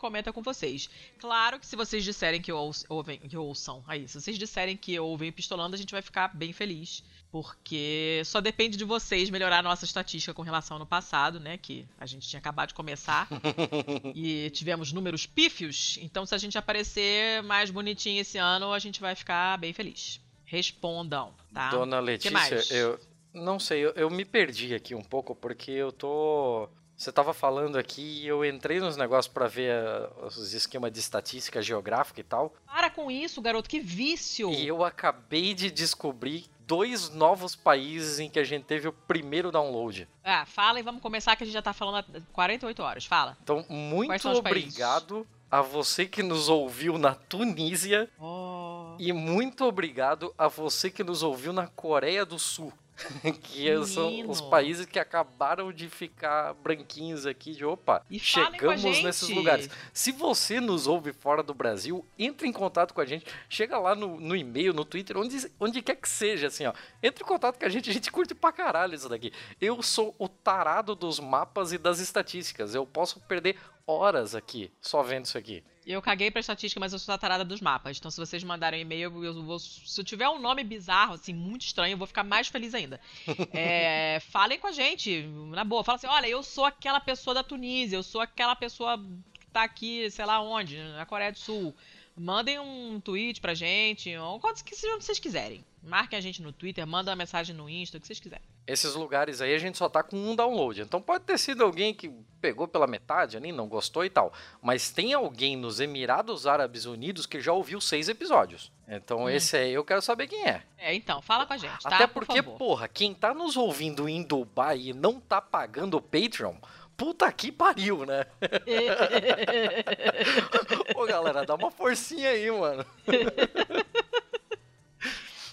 comenta 0.00 0.32
com 0.32 0.40
vocês. 0.40 0.88
Claro 1.18 1.60
que 1.60 1.66
se 1.66 1.76
vocês 1.76 2.02
disserem 2.02 2.40
que, 2.40 2.50
ouvem, 2.50 3.18
que 3.18 3.36
ouçam, 3.36 3.84
aí, 3.86 4.08
se 4.08 4.18
vocês 4.18 4.38
disserem 4.38 4.78
que 4.78 4.98
ouvem 4.98 5.30
Pistolando, 5.30 5.74
a 5.74 5.78
gente 5.78 5.92
vai 5.92 6.00
ficar 6.00 6.28
bem 6.34 6.54
feliz. 6.54 7.04
Porque 7.30 8.22
só 8.24 8.40
depende 8.40 8.78
de 8.78 8.84
vocês 8.84 9.28
melhorar 9.28 9.58
a 9.58 9.62
nossa 9.62 9.84
estatística 9.84 10.32
com 10.32 10.40
relação 10.40 10.76
ao 10.76 10.80
ano 10.80 10.86
passado, 10.86 11.38
né? 11.38 11.58
Que 11.58 11.86
a 12.00 12.06
gente 12.06 12.26
tinha 12.26 12.38
acabado 12.38 12.68
de 12.68 12.74
começar 12.74 13.28
e 14.14 14.48
tivemos 14.50 14.90
números 14.90 15.26
pífios. 15.26 15.98
Então, 16.00 16.24
se 16.24 16.34
a 16.34 16.38
gente 16.38 16.56
aparecer 16.56 17.42
mais 17.42 17.70
bonitinho 17.70 18.22
esse 18.22 18.38
ano, 18.38 18.72
a 18.72 18.78
gente 18.78 19.02
vai 19.02 19.14
ficar 19.14 19.58
bem 19.58 19.74
feliz. 19.74 20.18
Respondam, 20.46 21.34
tá? 21.52 21.70
Dona 21.70 21.98
Letícia, 21.98 22.62
eu, 22.70 23.00
não 23.34 23.58
sei, 23.58 23.84
eu, 23.84 23.90
eu 23.90 24.08
me 24.08 24.24
perdi 24.24 24.74
aqui 24.74 24.94
um 24.94 25.02
pouco 25.02 25.34
porque 25.34 25.72
eu 25.72 25.92
tô. 25.92 26.68
Você 26.96 27.10
estava 27.10 27.34
falando 27.34 27.76
aqui 27.76 28.22
e 28.22 28.26
eu 28.26 28.44
entrei 28.44 28.78
nos 28.78 28.96
negócios 28.96 29.32
para 29.32 29.48
ver 29.48 29.72
a, 29.72 30.26
os 30.26 30.54
esquemas 30.54 30.92
de 30.92 31.00
estatística 31.00 31.60
geográfica 31.60 32.20
e 32.20 32.24
tal. 32.24 32.54
Para 32.64 32.88
com 32.88 33.10
isso, 33.10 33.42
garoto, 33.42 33.68
que 33.68 33.80
vício! 33.80 34.50
E 34.50 34.66
eu 34.66 34.84
acabei 34.84 35.52
de 35.54 35.72
descobrir 35.72 36.44
dois 36.60 37.10
novos 37.10 37.56
países 37.56 38.20
em 38.20 38.30
que 38.30 38.38
a 38.38 38.44
gente 38.44 38.64
teve 38.64 38.86
o 38.86 38.92
primeiro 38.92 39.50
download. 39.50 40.08
Ah, 40.22 40.46
fala 40.46 40.78
e 40.78 40.82
vamos 40.82 41.02
começar 41.02 41.34
que 41.36 41.42
a 41.42 41.46
gente 41.46 41.54
já 41.54 41.62
tá 41.62 41.72
falando 41.72 41.96
há 41.96 42.20
48 42.32 42.82
horas. 42.82 43.04
Fala. 43.04 43.36
Então, 43.42 43.66
muito 43.68 44.28
obrigado 44.28 45.26
a 45.50 45.60
você 45.60 46.06
que 46.06 46.22
nos 46.22 46.48
ouviu 46.48 46.98
na 46.98 47.14
Tunísia. 47.14 48.08
Oh. 48.18 48.96
E 48.98 49.12
muito 49.12 49.64
obrigado 49.64 50.34
a 50.38 50.48
você 50.48 50.90
que 50.90 51.04
nos 51.04 51.22
ouviu 51.22 51.52
na 51.52 51.66
Coreia 51.66 52.24
do 52.24 52.38
Sul. 52.38 52.72
que 53.42 53.64
Menino. 53.64 53.86
são 53.86 54.28
os 54.28 54.40
países 54.40 54.86
que 54.86 54.98
acabaram 54.98 55.72
de 55.72 55.88
ficar 55.88 56.54
branquinhos 56.54 57.26
aqui 57.26 57.52
de 57.52 57.64
opa, 57.64 58.04
e 58.10 58.18
chegamos 58.18 59.02
nesses 59.02 59.28
lugares. 59.28 59.68
Se 59.92 60.12
você 60.12 60.60
nos 60.60 60.86
ouve 60.86 61.12
fora 61.12 61.42
do 61.42 61.54
Brasil, 61.54 62.04
entre 62.18 62.46
em 62.46 62.52
contato 62.52 62.94
com 62.94 63.00
a 63.00 63.04
gente, 63.04 63.26
chega 63.48 63.78
lá 63.78 63.94
no, 63.94 64.20
no 64.20 64.36
e-mail, 64.36 64.72
no 64.72 64.84
Twitter, 64.84 65.16
onde, 65.16 65.50
onde 65.58 65.82
quer 65.82 65.96
que 65.96 66.08
seja, 66.08 66.46
assim, 66.46 66.66
ó. 66.66 66.72
Entre 67.02 67.24
em 67.24 67.26
contato 67.26 67.58
com 67.58 67.66
a 67.66 67.68
gente, 67.68 67.90
a 67.90 67.92
gente 67.92 68.10
curte 68.10 68.34
pra 68.34 68.52
caralho 68.52 68.94
isso 68.94 69.08
daqui. 69.08 69.32
Eu 69.60 69.82
sou 69.82 70.14
o 70.18 70.28
tarado 70.28 70.94
dos 70.94 71.18
mapas 71.18 71.72
e 71.72 71.78
das 71.78 71.98
estatísticas. 71.98 72.74
Eu 72.74 72.86
posso 72.86 73.20
perder 73.20 73.56
horas 73.86 74.34
aqui 74.34 74.72
só 74.80 75.02
vendo 75.02 75.26
isso 75.26 75.36
aqui. 75.36 75.62
Eu 75.86 76.00
caguei 76.00 76.30
pra 76.30 76.40
estatística, 76.40 76.80
mas 76.80 76.92
eu 76.92 76.98
sou 76.98 77.14
a 77.14 77.18
tarada 77.18 77.44
dos 77.44 77.60
mapas. 77.60 77.98
Então, 77.98 78.10
se 78.10 78.18
vocês 78.18 78.42
mandarem 78.42 78.80
um 78.80 78.82
e-mail, 78.82 79.24
eu 79.24 79.42
vou. 79.42 79.58
Se 79.58 80.00
eu 80.00 80.04
tiver 80.04 80.28
um 80.28 80.38
nome 80.38 80.64
bizarro, 80.64 81.14
assim, 81.14 81.34
muito 81.34 81.62
estranho, 81.62 81.92
eu 81.92 81.98
vou 81.98 82.06
ficar 82.06 82.24
mais 82.24 82.48
feliz 82.48 82.74
ainda. 82.74 82.98
é, 83.52 84.18
falem 84.30 84.58
com 84.58 84.66
a 84.66 84.72
gente, 84.72 85.22
na 85.50 85.62
boa. 85.62 85.84
Fala 85.84 85.96
assim: 85.96 86.06
olha, 86.06 86.26
eu 86.26 86.42
sou 86.42 86.64
aquela 86.64 87.00
pessoa 87.00 87.34
da 87.34 87.42
Tunísia, 87.42 87.96
eu 87.96 88.02
sou 88.02 88.22
aquela 88.22 88.56
pessoa 88.56 88.98
que 89.38 89.46
tá 89.52 89.62
aqui, 89.62 90.10
sei 90.10 90.24
lá 90.24 90.40
onde, 90.40 90.78
na 90.78 91.04
Coreia 91.04 91.32
do 91.32 91.38
Sul. 91.38 91.74
Mandem 92.16 92.58
um 92.58 93.00
tweet 93.00 93.40
pra 93.40 93.54
gente, 93.54 94.16
ou 94.16 94.40
que 94.64 94.74
vocês 94.74 95.18
quiserem. 95.18 95.64
Marquem 95.82 96.18
a 96.18 96.22
gente 96.22 96.40
no 96.40 96.52
Twitter, 96.52 96.86
mandem 96.86 97.10
uma 97.10 97.16
mensagem 97.16 97.54
no 97.54 97.68
Insta, 97.68 97.98
o 97.98 98.00
que 98.00 98.06
vocês 98.06 98.20
quiserem 98.20 98.54
esses 98.66 98.94
lugares 98.94 99.40
aí 99.40 99.54
a 99.54 99.58
gente 99.58 99.76
só 99.76 99.88
tá 99.88 100.02
com 100.02 100.16
um 100.16 100.34
download. 100.34 100.80
Então 100.80 101.00
pode 101.00 101.24
ter 101.24 101.38
sido 101.38 101.62
alguém 101.62 101.92
que 101.92 102.10
pegou 102.40 102.66
pela 102.66 102.86
metade 102.86 103.36
ali, 103.36 103.52
não 103.52 103.68
gostou 103.68 104.04
e 104.04 104.10
tal. 104.10 104.32
Mas 104.62 104.90
tem 104.90 105.12
alguém 105.12 105.56
nos 105.56 105.80
Emirados 105.80 106.46
Árabes 106.46 106.86
Unidos 106.86 107.26
que 107.26 107.40
já 107.40 107.52
ouviu 107.52 107.80
seis 107.80 108.08
episódios. 108.08 108.72
Então 108.88 109.24
hum. 109.24 109.28
esse 109.28 109.56
aí 109.56 109.72
eu 109.72 109.84
quero 109.84 110.02
saber 110.02 110.26
quem 110.26 110.46
é. 110.46 110.62
É, 110.78 110.94
então, 110.94 111.20
fala 111.22 111.46
com 111.46 111.52
a 111.52 111.58
gente, 111.58 111.82
tá? 111.82 111.94
Até 111.94 112.06
porque, 112.06 112.42
por 112.42 112.58
porra, 112.58 112.88
quem 112.88 113.14
tá 113.14 113.32
nos 113.32 113.56
ouvindo 113.56 114.08
em 114.08 114.22
Dubai 114.22 114.78
e 114.78 114.92
não 114.92 115.20
tá 115.20 115.40
pagando 115.40 115.96
o 115.96 116.02
Patreon, 116.02 116.56
puta 116.96 117.30
que 117.32 117.52
pariu, 117.52 118.04
né? 118.04 118.26
Ô 120.94 121.06
galera, 121.06 121.44
dá 121.44 121.54
uma 121.54 121.70
forcinha 121.70 122.30
aí, 122.30 122.50
mano. 122.50 122.84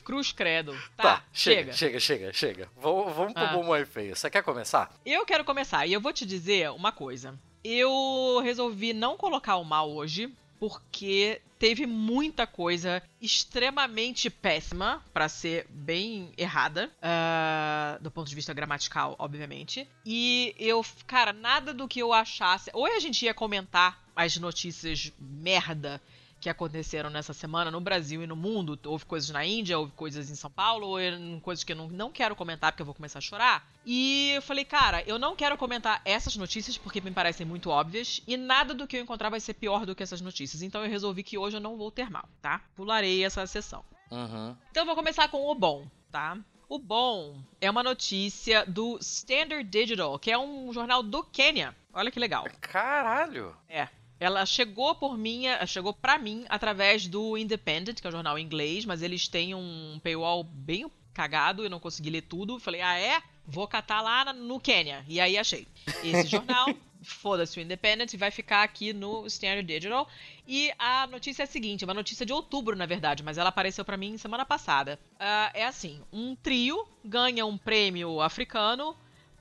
Cruz 0.03 0.31
credo. 0.31 0.73
Tá, 0.97 1.03
tá 1.03 1.23
chega, 1.31 1.71
chega, 1.73 1.99
chega, 1.99 2.33
chega. 2.33 2.67
Vamos, 2.75 3.13
vamos 3.13 3.33
pro 3.33 3.43
ah. 3.43 3.53
bom 3.53 3.75
e 3.75 3.85
feio. 3.85 4.15
Você 4.15 4.29
quer 4.29 4.43
começar? 4.43 4.91
Eu 5.05 5.25
quero 5.25 5.45
começar 5.45 5.85
e 5.85 5.93
eu 5.93 6.01
vou 6.01 6.11
te 6.11 6.25
dizer 6.25 6.71
uma 6.71 6.91
coisa. 6.91 7.37
Eu 7.63 8.41
resolvi 8.43 8.93
não 8.93 9.15
colocar 9.15 9.57
o 9.57 9.63
mal 9.63 9.91
hoje, 9.91 10.33
porque 10.59 11.39
teve 11.61 11.85
muita 11.85 12.47
coisa 12.47 13.03
extremamente 13.21 14.31
péssima, 14.31 14.99
para 15.13 15.29
ser 15.29 15.67
bem 15.69 16.33
errada, 16.35 16.89
uh, 16.97 18.01
do 18.01 18.09
ponto 18.09 18.27
de 18.27 18.33
vista 18.33 18.51
gramatical, 18.51 19.15
obviamente. 19.19 19.87
E 20.03 20.55
eu, 20.57 20.83
cara, 21.05 21.31
nada 21.31 21.71
do 21.71 21.87
que 21.87 21.99
eu 21.99 22.13
achasse. 22.13 22.71
Ou 22.73 22.87
a 22.87 22.97
gente 22.97 23.23
ia 23.25 23.33
comentar 23.35 24.03
as 24.15 24.37
notícias 24.37 25.13
merda 25.19 26.01
que 26.41 26.49
aconteceram 26.49 27.11
nessa 27.11 27.33
semana 27.33 27.69
no 27.69 27.79
Brasil 27.79 28.23
e 28.23 28.27
no 28.27 28.35
mundo. 28.35 28.77
Houve 28.85 29.05
coisas 29.05 29.29
na 29.29 29.45
Índia, 29.45 29.77
houve 29.77 29.91
coisas 29.91 30.31
em 30.31 30.35
São 30.35 30.49
Paulo, 30.49 30.87
houve 30.87 31.39
coisas 31.41 31.63
que 31.63 31.71
eu 31.71 31.75
não, 31.75 31.87
não 31.87 32.11
quero 32.11 32.35
comentar 32.35 32.71
porque 32.71 32.81
eu 32.81 32.85
vou 32.85 32.95
começar 32.95 33.19
a 33.19 33.21
chorar. 33.21 33.69
E 33.85 34.31
eu 34.35 34.41
falei, 34.41 34.65
cara, 34.65 35.03
eu 35.05 35.19
não 35.19 35.35
quero 35.35 35.55
comentar 35.55 36.01
essas 36.03 36.35
notícias 36.35 36.79
porque 36.79 36.99
me 36.99 37.11
parecem 37.11 37.45
muito 37.45 37.69
óbvias 37.69 38.23
e 38.27 38.35
nada 38.35 38.73
do 38.73 38.87
que 38.87 38.97
eu 38.97 39.01
encontrar 39.01 39.29
vai 39.29 39.39
ser 39.39 39.53
pior 39.53 39.85
do 39.85 39.95
que 39.95 40.01
essas 40.01 40.19
notícias. 40.19 40.63
Então 40.63 40.83
eu 40.83 40.89
resolvi 40.89 41.21
que 41.21 41.37
hoje 41.37 41.57
eu 41.57 41.61
não 41.61 41.77
vou 41.77 41.91
ter 41.91 42.09
mal, 42.09 42.27
tá? 42.41 42.59
Pularei 42.75 43.23
essa 43.23 43.45
sessão. 43.45 43.85
Uhum. 44.09 44.57
Então 44.71 44.81
eu 44.81 44.87
vou 44.87 44.95
começar 44.95 45.27
com 45.27 45.45
o 45.45 45.53
bom, 45.53 45.85
tá? 46.11 46.37
O 46.67 46.79
bom 46.79 47.37
é 47.59 47.69
uma 47.69 47.83
notícia 47.83 48.65
do 48.65 48.97
Standard 48.99 49.63
Digital, 49.69 50.17
que 50.17 50.31
é 50.31 50.37
um 50.37 50.73
jornal 50.73 51.03
do 51.03 51.23
Quênia. 51.23 51.75
Olha 51.93 52.09
que 52.09 52.19
legal. 52.19 52.47
Caralho! 52.61 53.55
É. 53.69 53.89
Ela 54.21 54.45
chegou 54.45 54.93
por 54.93 55.17
mim, 55.17 55.45
chegou 55.65 55.95
para 55.95 56.19
mim 56.19 56.45
através 56.47 57.07
do 57.07 57.35
Independent, 57.35 57.99
que 57.99 58.05
é 58.05 58.09
um 58.09 58.13
jornal 58.13 58.37
inglês, 58.37 58.85
mas 58.85 59.01
eles 59.01 59.27
têm 59.27 59.55
um 59.55 59.99
paywall 60.03 60.43
bem 60.43 60.85
cagado, 61.11 61.63
eu 61.63 61.69
não 61.71 61.79
consegui 61.79 62.11
ler 62.11 62.21
tudo. 62.21 62.59
Falei, 62.59 62.81
ah, 62.81 62.99
é? 62.99 63.19
Vou 63.47 63.67
catar 63.67 63.99
lá 63.99 64.31
no 64.31 64.59
Quênia. 64.59 65.03
E 65.07 65.19
aí 65.19 65.39
achei. 65.39 65.67
Esse 66.03 66.27
jornal, 66.29 66.67
foda-se 67.01 67.59
o 67.59 67.63
Independent, 67.63 68.13
vai 68.15 68.29
ficar 68.29 68.61
aqui 68.61 68.93
no 68.93 69.25
Standard 69.25 69.65
Digital. 69.65 70.07
E 70.47 70.71
a 70.77 71.07
notícia 71.07 71.41
é 71.41 71.45
a 71.45 71.47
seguinte: 71.47 71.83
uma 71.83 71.95
notícia 71.95 72.23
de 72.23 72.31
outubro, 72.31 72.75
na 72.75 72.85
verdade, 72.85 73.23
mas 73.23 73.39
ela 73.39 73.49
apareceu 73.49 73.83
para 73.83 73.97
mim 73.97 74.19
semana 74.19 74.45
passada. 74.45 74.99
Uh, 75.15 75.49
é 75.55 75.65
assim: 75.65 75.99
um 76.13 76.35
trio 76.35 76.87
ganha 77.03 77.43
um 77.43 77.57
prêmio 77.57 78.21
africano 78.21 78.95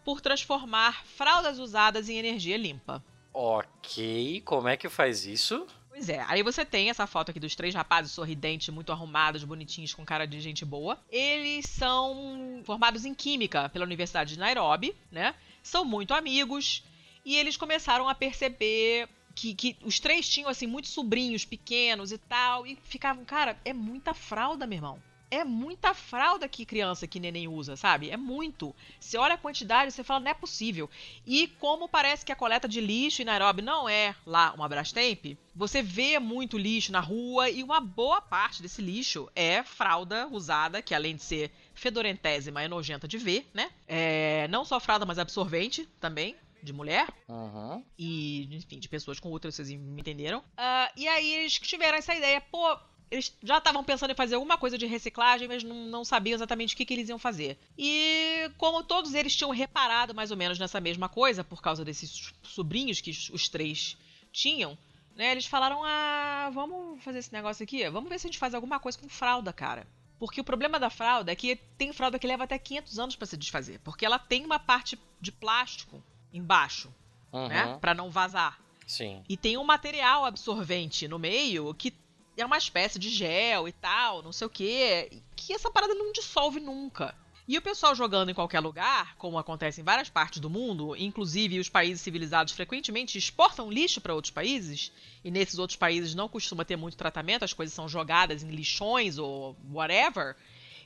por 0.07 0.23
transformar 0.23 1.05
fraldas 1.05 1.59
usadas 1.59 2.09
em 2.09 2.17
energia 2.17 2.57
limpa. 2.57 3.05
Ok, 3.33 4.43
como 4.45 4.69
é 4.69 4.77
que 4.77 4.89
faz 4.89 5.25
isso? 5.25 5.67
Pois 5.89 6.09
é, 6.09 6.25
aí 6.29 6.43
você 6.43 6.65
tem 6.65 6.89
essa 6.89 7.07
foto 7.07 7.31
aqui 7.31 7.39
dos 7.39 7.55
três 7.55 7.75
rapazes 7.75 8.13
sorridentes, 8.13 8.69
muito 8.71 8.91
arrumados, 8.91 9.45
bonitinhos, 9.45 9.93
com 9.93 10.05
cara 10.05 10.27
de 10.27 10.41
gente 10.41 10.65
boa. 10.65 10.99
Eles 11.11 11.67
são 11.67 12.63
formados 12.65 13.05
em 13.05 13.15
Química 13.15 13.69
pela 13.69 13.85
Universidade 13.85 14.35
de 14.35 14.39
Nairobi, 14.39 14.97
né? 15.11 15.35
São 15.63 15.85
muito 15.85 16.15
amigos 16.15 16.83
e 17.25 17.37
eles 17.37 17.57
começaram 17.57 18.09
a 18.09 18.15
perceber 18.15 19.09
que, 19.35 19.55
que, 19.55 19.77
os 19.83 20.01
três 20.01 20.29
tinham, 20.29 20.49
assim, 20.49 20.67
muitos 20.67 20.91
sobrinhos 20.91 21.45
pequenos 21.45 22.13
e 22.13 22.19
tal, 22.19 22.67
e 22.67 22.77
ficavam, 22.77 23.25
cara, 23.25 23.59
é 23.65 23.73
muita 23.73 24.15
fralda, 24.15 24.67
meu 24.67 24.77
irmão. 24.77 25.10
É 25.31 25.45
muita 25.45 25.95
fralda 25.95 26.49
que 26.49 26.67
criança, 26.67 27.07
que 27.07 27.21
neném 27.21 27.47
usa, 27.47 27.77
sabe? 27.77 28.11
É 28.11 28.17
muito. 28.17 28.75
Você 28.99 29.17
olha 29.17 29.35
a 29.35 29.39
quantidade, 29.39 29.93
você 29.93 30.03
fala, 30.03 30.21
não 30.21 30.31
é 30.31 30.35
possível. 30.35 30.91
E 31.27 31.47
como 31.59 31.89
parece 31.89 32.25
que 32.25 32.33
a 32.33 32.37
coleta 32.37 32.69
de 32.69 32.81
lixo 32.81 33.23
em 33.23 33.25
Nairobi 33.25 33.63
não 33.63 33.89
é 33.89 34.15
lá 34.27 34.53
uma 34.53 34.69
Brastemp, 34.69 35.37
você 35.55 35.83
vê 35.83 36.19
muito 36.19 36.59
lixo 36.59 36.93
na 36.93 37.01
rua 37.01 37.49
e 37.49 37.63
uma 37.63 37.81
boa 37.81 38.21
parte 38.21 38.63
desse 38.63 38.83
lixo 38.83 39.31
é 39.35 39.63
fralda 39.63 40.27
usada, 40.29 40.83
que 40.83 40.95
além 40.95 41.17
de 41.17 41.23
ser 41.23 41.51
fedorentésima, 41.75 42.63
é 42.63 42.69
nojenta 42.69 43.07
de 43.07 43.19
ver, 43.19 43.49
né? 43.55 43.71
É, 43.87 44.49
não 44.49 44.65
só 44.65 44.81
fralda, 44.81 45.07
mas 45.07 45.19
absorvente 45.19 45.89
também 46.01 46.37
de 46.63 46.73
mulher. 46.73 47.09
Uhum. 47.29 47.83
E, 47.99 48.49
enfim, 48.55 48.79
de 48.79 48.89
pessoas 48.89 49.19
com 49.19 49.33
útero, 49.33 49.53
vocês 49.53 49.71
me 49.71 50.01
entenderam. 50.01 50.41
Uh, 50.41 50.93
e 50.97 51.09
aí 51.09 51.33
eles 51.33 51.55
tiveram 51.59 51.99
essa 51.99 52.15
ideia, 52.15 52.41
pô, 52.41 52.79
eles 53.11 53.37
já 53.43 53.59
estavam 53.59 53.83
pensando 53.83 54.13
em 54.13 54.15
fazer 54.15 54.37
alguma 54.37 54.57
coisa 54.57 54.79
de 54.79 54.87
reciclagem, 54.87 55.49
mas 55.49 55.65
não, 55.65 55.87
não 55.87 56.05
sabiam 56.05 56.37
exatamente 56.37 56.75
o 56.75 56.77
que, 56.77 56.85
que, 56.85 56.95
eles 56.95 57.09
iam 57.09 57.19
fazer. 57.19 57.59
E 57.77 58.51
como 58.57 58.85
todos 58.85 59.15
eles 59.15 59.35
tinham 59.35 59.51
reparado 59.51 60.15
mais 60.15 60.31
ou 60.31 60.37
menos 60.37 60.59
nessa 60.59 60.81
mesma 60.81 61.09
coisa, 61.09 61.43
por 61.43 61.61
causa 61.61 61.85
desses 61.85 62.33
sobrinhos 62.43 63.01
que 63.01 63.11
os, 63.11 63.49
três 63.49 63.97
tinham, 64.31 64.79
né, 65.17 65.33
eles 65.33 65.47
falaram: 65.47 65.83
ah, 65.85 66.51
vamos 66.55 67.03
fazer 67.03 67.19
esse 67.19 67.33
negócio 67.33 67.65
aqui, 67.65 67.89
vamos 67.91 68.09
ver 68.09 68.21
se 68.21 68.29
a 68.29 68.31
gente 68.31 68.39
faz 68.39 68.55
alguma 68.55 68.79
coisa 68.79 68.97
com 68.97 69.09
fralda, 69.09 69.53
cara. 69.53 69.87
Porque 70.17 70.41
o 70.41 70.45
problema 70.45 70.79
da 70.79 70.91
fralda 70.91 71.33
é 71.33 71.37
que 71.37 71.57
tem 71.77 71.93
fralda 71.93 72.19
que 72.19 72.27
leva 72.27 72.45
até 72.45 72.59
500 72.59 72.99
anos 72.99 73.17
para 73.17 73.27
se 73.27 73.37
desfazer, 73.37 73.81
porque 73.81 74.07
ela 74.07 74.19
tem 74.19 74.45
uma 74.45 74.59
parte 74.59 74.99
de 75.21 75.33
plástico 75.33 76.03
embaixo, 76.33 76.93
uhum. 77.33 77.49
né, 77.49 77.79
para 77.81 77.95
não 77.95 78.11
vazar. 78.11 78.61
Sim. 78.87 79.25
E 79.29 79.37
tem 79.37 79.57
um 79.57 79.65
material 79.65 80.25
absorvente 80.25 81.09
no 81.09 81.19
meio 81.19 81.73
que 81.75 81.93
é 82.41 82.47
uma 82.47 82.59
espécie 82.59 82.99
de 82.99 83.09
gel 83.09 83.69
e 83.69 83.73
tal, 83.73 84.23
não 84.23 84.33
sei 84.33 84.47
o 84.47 84.51
quê, 84.51 85.23
que 85.37 85.53
essa 85.53 85.71
parada 85.71 85.95
não 85.95 86.13
dissolve 86.13 86.61
nunca. 86.61 87.15
E 87.51 87.59
o 87.59 87.63
pessoal 87.63 87.97
jogando 87.97 88.31
em 88.31 88.35
qualquer 88.35 88.61
lugar, 88.61 89.17
como 89.17 89.37
acontece 89.37 89.81
em 89.81 89.85
várias 89.85 90.09
partes 90.09 90.39
do 90.39 90.49
mundo, 90.49 90.95
inclusive 90.97 91.59
os 91.59 91.69
países 91.69 92.01
civilizados 92.01 92.53
frequentemente 92.53 93.19
exportam 93.19 93.69
lixo 93.69 94.01
para 94.01 94.15
outros 94.15 94.31
países, 94.31 94.93
e 95.25 95.33
nesses 95.33 95.59
outros 95.59 95.77
países 95.77 96.15
não 96.15 96.29
costuma 96.29 96.65
ter 96.65 96.77
muito 96.77 96.97
tratamento, 96.97 97.45
as 97.45 97.53
coisas 97.53 97.75
são 97.75 97.89
jogadas 97.89 98.45
em 98.45 98.51
lixões 98.51 99.19
ou 99.19 99.57
whatever. 99.69 100.37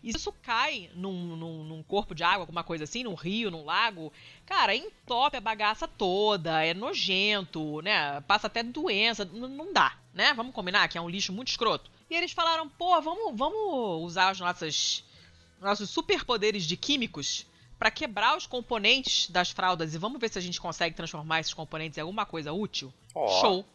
E 0.02 0.08
isso 0.08 0.32
cai 0.42 0.90
num, 0.94 1.36
num, 1.36 1.64
num, 1.64 1.82
corpo 1.82 2.14
de 2.14 2.22
água, 2.22 2.44
alguma 2.44 2.64
coisa 2.64 2.84
assim, 2.84 3.02
num 3.02 3.14
rio, 3.14 3.50
num 3.50 3.64
lago, 3.64 4.10
cara, 4.46 4.74
entope 4.74 5.36
a 5.36 5.42
bagaça 5.42 5.86
toda, 5.86 6.64
é 6.64 6.72
nojento, 6.72 7.82
né? 7.82 8.22
Passa 8.22 8.46
até 8.46 8.62
doença, 8.62 9.24
não 9.26 9.70
dá, 9.70 9.98
né? 10.14 10.32
Vamos 10.34 10.54
combinar 10.54 10.88
que 10.88 10.96
é 10.96 11.00
um 11.00 11.08
lixo 11.08 11.32
muito 11.32 11.48
escroto. 11.48 11.90
E 12.08 12.14
eles 12.14 12.32
falaram, 12.32 12.68
pô, 12.68 13.00
vamos, 13.02 13.36
vamos 13.36 14.04
usar 14.04 14.32
os 14.32 14.40
nossos, 14.40 15.04
nossos 15.60 15.90
superpoderes 15.90 16.64
de 16.64 16.76
químicos 16.76 17.46
para 17.78 17.90
quebrar 17.90 18.36
os 18.36 18.46
componentes 18.46 19.28
das 19.28 19.50
fraldas 19.50 19.94
e 19.94 19.98
vamos 19.98 20.20
ver 20.20 20.30
se 20.30 20.38
a 20.38 20.42
gente 20.42 20.60
consegue 20.60 20.94
transformar 20.94 21.40
esses 21.40 21.52
componentes 21.52 21.98
em 21.98 22.00
alguma 22.00 22.24
coisa 22.24 22.52
útil. 22.52 22.92
Oh. 23.14 23.28
Show 23.40 23.66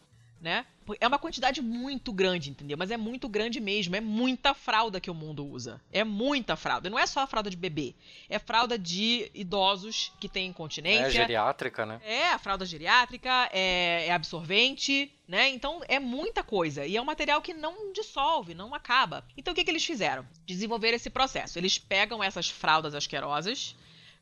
né? 0.42 0.66
É 1.00 1.08
uma 1.08 1.20
quantidade 1.20 1.62
muito 1.62 2.12
grande, 2.12 2.50
entendeu? 2.50 2.76
Mas 2.78 2.90
é 2.90 2.98
muito 2.98 3.30
grande 3.30 3.60
mesmo. 3.60 3.96
É 3.96 4.02
muita 4.02 4.56
fralda 4.56 5.00
que 5.00 5.12
o 5.12 5.14
mundo 5.14 5.46
usa. 5.46 5.80
É 5.92 6.04
muita 6.04 6.56
fralda. 6.56 6.88
E 6.88 6.92
não 6.92 6.98
é 6.98 7.06
só 7.06 7.20
a 7.22 7.28
fralda 7.28 7.50
de 7.50 7.58
bebê. 7.58 7.94
É 8.28 8.40
fralda 8.40 8.78
de 8.78 9.30
idosos 9.34 10.12
que 10.20 10.28
têm 10.28 10.48
incontinência. 10.48 11.06
É 11.06 11.12
geriátrica, 11.12 11.86
né? 11.86 12.02
É, 12.04 12.30
a 12.30 12.40
fralda 12.40 12.66
geriátrica, 12.66 13.50
é, 13.54 14.08
é 14.08 14.12
absorvente, 14.12 15.12
né? 15.28 15.50
Então 15.50 15.82
é 15.88 16.00
muita 16.00 16.44
coisa. 16.44 16.86
E 16.86 16.98
é 16.98 17.02
um 17.02 17.06
material 17.06 17.42
que 17.42 17.54
não 17.54 17.94
dissolve, 17.94 18.56
não 18.56 18.74
acaba. 18.74 19.24
Então 19.38 19.52
o 19.52 19.56
que, 19.56 19.64
que 19.64 19.70
eles 19.70 19.86
fizeram? 19.86 20.26
Desenvolver 20.46 20.94
esse 20.94 21.10
processo. 21.10 21.60
Eles 21.60 21.78
pegam 21.78 22.24
essas 22.24 22.50
fraldas 22.50 22.96
asquerosas, 22.96 23.76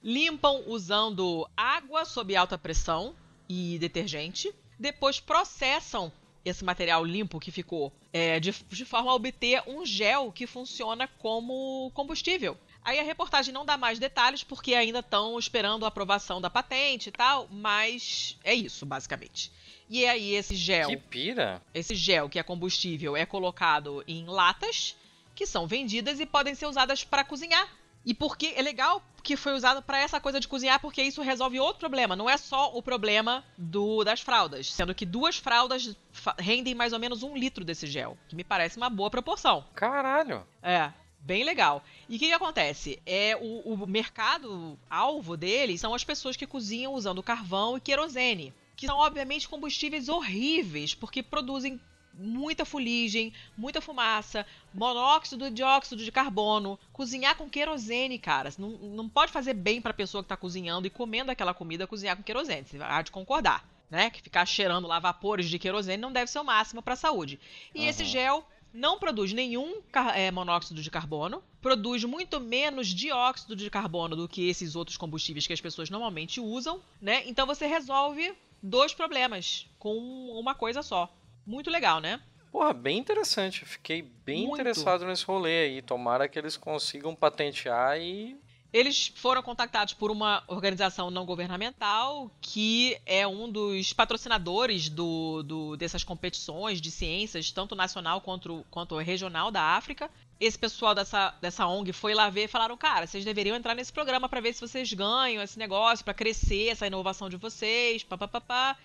limpam 0.03 0.63
usando 0.67 1.49
água 1.55 2.03
sob 2.03 2.35
alta 2.35 2.57
pressão 2.57 3.15
e 3.47 3.79
detergente 3.79 4.53
depois 4.79 5.19
processam 5.19 6.11
esse 6.45 6.63
material 6.63 7.03
limpo 7.03 7.39
que 7.39 7.51
ficou 7.51 7.91
é, 8.13 8.39
de, 8.39 8.51
de 8.51 8.85
forma 8.85 9.11
a 9.11 9.15
obter 9.15 9.61
um 9.67 9.85
gel 9.85 10.31
que 10.31 10.47
funciona 10.47 11.07
como 11.19 11.91
combustível. 11.93 12.57
Aí 12.83 12.99
a 12.99 13.03
reportagem 13.03 13.53
não 13.53 13.65
dá 13.65 13.75
mais 13.75 13.99
detalhes 13.99 14.43
porque 14.43 14.73
ainda 14.73 14.99
estão 14.99 15.37
esperando 15.37 15.83
a 15.83 15.89
aprovação 15.89 16.39
da 16.39 16.49
patente 16.49 17.09
e 17.09 17.11
tal, 17.11 17.47
mas 17.51 18.37
é 18.43 18.53
isso, 18.53 18.85
basicamente. 18.85 19.51
E 19.89 20.05
aí 20.05 20.33
esse 20.33 20.55
gel. 20.55 20.89
Que 20.89 20.97
pira! 20.97 21.61
Esse 21.73 21.95
gel 21.95 22.29
que 22.29 22.39
é 22.39 22.43
combustível 22.43 23.15
é 23.15 23.25
colocado 23.25 24.03
em 24.07 24.25
latas 24.25 24.95
que 25.35 25.45
são 25.45 25.67
vendidas 25.67 26.19
e 26.19 26.25
podem 26.25 26.55
ser 26.55 26.65
usadas 26.65 27.03
para 27.03 27.23
cozinhar. 27.23 27.69
E 28.07 28.13
porque 28.13 28.53
é 28.55 28.61
legal 28.61 29.03
que 29.21 29.35
foi 29.35 29.51
usado 29.51 29.81
para 29.81 29.99
essa 29.99 30.17
coisa 30.17 30.39
de 30.39 30.47
cozinhar, 30.47 30.79
porque 30.79 31.03
isso 31.03 31.21
resolve 31.21 31.59
outro 31.59 31.79
problema. 31.79 32.15
Não 32.15 32.29
é 32.29 32.37
só 32.37 32.71
o 32.73 32.81
problema 32.81 33.43
do 33.57 34.01
das 34.05 34.21
fraldas, 34.21 34.71
sendo 34.71 34.95
que 34.95 35.05
duas 35.05 35.35
fraldas 35.35 35.93
rendem 36.39 36.73
mais 36.73 36.93
ou 36.93 36.99
menos 36.99 37.21
um 37.21 37.35
litro 37.35 37.65
desse 37.65 37.85
gel, 37.85 38.17
que 38.29 38.35
me 38.37 38.45
parece 38.45 38.77
uma 38.77 38.89
boa 38.89 39.09
proporção. 39.09 39.65
Caralho! 39.75 40.47
É, 40.63 40.89
bem 41.19 41.43
legal. 41.43 41.83
E 42.07 42.15
o 42.15 42.19
que, 42.19 42.27
que, 42.27 42.33
acontece? 42.33 42.97
É 43.05 43.35
o, 43.35 43.73
o 43.73 43.85
mercado 43.85 44.79
alvo 44.89 45.35
deles 45.35 45.81
são 45.81 45.93
as 45.93 46.05
pessoas 46.05 46.37
que 46.37 46.47
cozinham 46.47 46.93
usando 46.93 47.21
carvão 47.21 47.75
e 47.75 47.81
querosene, 47.81 48.53
que 48.77 48.87
são 48.87 48.99
obviamente 48.99 49.49
combustíveis 49.49 50.07
horríveis, 50.07 50.95
porque 50.95 51.21
produzem 51.21 51.77
muita 52.17 52.65
fuligem, 52.65 53.33
muita 53.57 53.81
fumaça, 53.81 54.45
monóxido, 54.73 55.51
dióxido 55.51 56.03
de 56.03 56.11
carbono, 56.11 56.79
cozinhar 56.91 57.35
com 57.35 57.49
querosene, 57.49 58.17
cara. 58.17 58.51
Não, 58.57 58.69
não 58.69 59.09
pode 59.09 59.31
fazer 59.31 59.53
bem 59.53 59.81
para 59.81 59.91
a 59.91 59.93
pessoa 59.93 60.23
que 60.23 60.25
está 60.25 60.37
cozinhando 60.37 60.87
e 60.87 60.89
comendo 60.89 61.31
aquela 61.31 61.53
comida 61.53 61.87
cozinhar 61.87 62.17
com 62.17 62.23
querosene. 62.23 62.67
Você 62.67 62.77
vai 62.77 63.03
de 63.03 63.11
concordar, 63.11 63.67
né? 63.89 64.09
Que 64.09 64.21
ficar 64.21 64.45
cheirando 64.45 64.87
lá 64.87 64.99
vapores 64.99 65.49
de 65.49 65.59
querosene 65.59 66.01
não 66.01 66.11
deve 66.11 66.31
ser 66.31 66.39
o 66.39 66.43
máximo 66.43 66.81
para 66.81 66.93
a 66.93 66.97
saúde. 66.97 67.39
E 67.73 67.81
uhum. 67.81 67.87
esse 67.87 68.05
gel 68.05 68.45
não 68.73 68.99
produz 68.99 69.33
nenhum 69.33 69.81
é, 70.13 70.29
monóxido 70.29 70.81
de 70.81 70.91
carbono, 70.91 71.43
produz 71.61 72.03
muito 72.03 72.39
menos 72.39 72.87
dióxido 72.87 73.55
de 73.55 73.69
carbono 73.69 74.15
do 74.15 74.27
que 74.27 74.47
esses 74.47 74.75
outros 74.75 74.97
combustíveis 74.97 75.47
que 75.47 75.53
as 75.53 75.61
pessoas 75.61 75.89
normalmente 75.89 76.39
usam, 76.39 76.81
né? 77.01 77.23
Então 77.25 77.47
você 77.47 77.65
resolve 77.65 78.33
dois 78.61 78.93
problemas 78.93 79.67
com 79.79 79.97
uma 80.39 80.53
coisa 80.53 80.81
só. 80.81 81.11
Muito 81.47 81.71
legal, 81.71 82.01
né? 82.01 82.19
Porra, 82.51 82.73
bem 82.73 82.97
interessante. 82.97 83.63
Fiquei 83.65 84.01
bem 84.01 84.47
Muito. 84.47 84.55
interessado 84.55 85.05
nesse 85.05 85.23
rolê 85.23 85.63
aí. 85.63 85.81
Tomara 85.81 86.27
que 86.27 86.37
eles 86.37 86.57
consigam 86.57 87.15
patentear 87.15 87.97
e. 87.99 88.37
Eles 88.73 89.07
foram 89.15 89.41
contactados 89.41 89.93
por 89.93 90.11
uma 90.11 90.43
organização 90.45 91.09
não 91.09 91.25
governamental 91.25 92.29
que 92.41 92.99
é 93.05 93.25
um 93.25 93.49
dos 93.49 93.93
patrocinadores 93.93 94.89
do, 94.89 95.41
do, 95.41 95.77
dessas 95.77 96.03
competições 96.03 96.81
de 96.81 96.91
ciências, 96.91 97.49
tanto 97.49 97.75
nacional 97.75 98.19
quanto, 98.19 98.65
quanto 98.69 98.97
regional 98.97 99.49
da 99.49 99.61
África. 99.77 100.11
Esse 100.37 100.59
pessoal 100.59 100.93
dessa, 100.93 101.33
dessa 101.41 101.65
ONG 101.65 101.93
foi 101.93 102.13
lá 102.13 102.29
ver 102.29 102.43
e 102.43 102.47
falaram: 102.49 102.75
cara, 102.75 103.07
vocês 103.07 103.23
deveriam 103.23 103.55
entrar 103.55 103.73
nesse 103.73 103.93
programa 103.93 104.27
para 104.27 104.41
ver 104.41 104.53
se 104.53 104.59
vocês 104.59 104.91
ganham 104.91 105.41
esse 105.41 105.57
negócio, 105.57 106.03
para 106.03 106.13
crescer 106.13 106.67
essa 106.67 106.85
inovação 106.85 107.29
de 107.29 107.37
vocês, 107.37 108.03
papapá. 108.03 108.77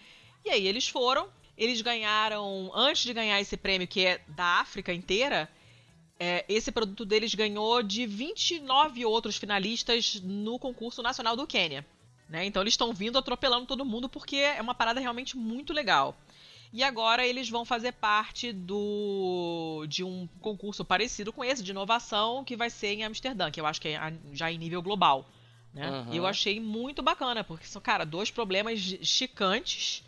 E 0.45 0.51
aí 0.51 0.67
eles 0.67 0.89
foram, 0.89 1.29
eles 1.63 1.81
ganharam, 1.81 2.73
antes 2.75 3.05
de 3.05 3.15
ganhar 3.15 3.41
esse 3.41 3.57
prêmio 3.57 3.87
que 3.87 4.05
é 4.05 4.21
da 4.29 4.61
África 4.61 4.93
inteira, 4.93 5.49
é, 6.19 6.45
esse 6.49 6.73
produto 6.73 7.05
deles 7.05 7.35
ganhou 7.35 7.83
de 7.83 8.05
29 8.07 9.05
outros 9.05 9.37
finalistas 9.37 10.21
no 10.23 10.59
concurso 10.59 11.03
nacional 11.03 11.37
do 11.37 11.47
Quênia. 11.47 11.87
Né? 12.29 12.45
Então 12.45 12.63
eles 12.63 12.73
estão 12.73 12.93
vindo 12.93 13.19
atropelando 13.19 13.67
todo 13.67 13.85
mundo 13.85 14.09
porque 14.09 14.37
é 14.37 14.61
uma 14.61 14.75
parada 14.75 14.99
realmente 14.99 15.37
muito 15.37 15.73
legal. 15.73 16.17
E 16.73 16.83
agora 16.83 17.25
eles 17.27 17.51
vão 17.51 17.65
fazer 17.65 17.93
parte 17.93 18.53
do 18.53 19.85
de 19.87 20.03
um 20.03 20.27
concurso 20.41 20.85
parecido 20.85 21.33
com 21.33 21.45
esse, 21.45 21.63
de 21.63 21.71
inovação, 21.71 22.43
que 22.43 22.57
vai 22.57 22.71
ser 22.71 22.95
em 22.95 23.05
Amsterdã, 23.05 23.51
que 23.51 23.61
eu 23.61 23.67
acho 23.67 23.81
que 23.81 23.89
é 23.89 24.13
já 24.33 24.51
em 24.51 24.59
nível 24.59 24.83
global. 24.83 25.29
Né? 25.73 25.89
Uhum. 25.89 26.15
E 26.15 26.17
eu 26.17 26.27
achei 26.27 26.59
muito 26.59 27.03
bacana, 27.03 27.45
porque 27.45 27.67
são, 27.67 27.81
cara, 27.81 28.05
dois 28.05 28.31
problemas 28.31 28.81
chicantes 29.03 30.03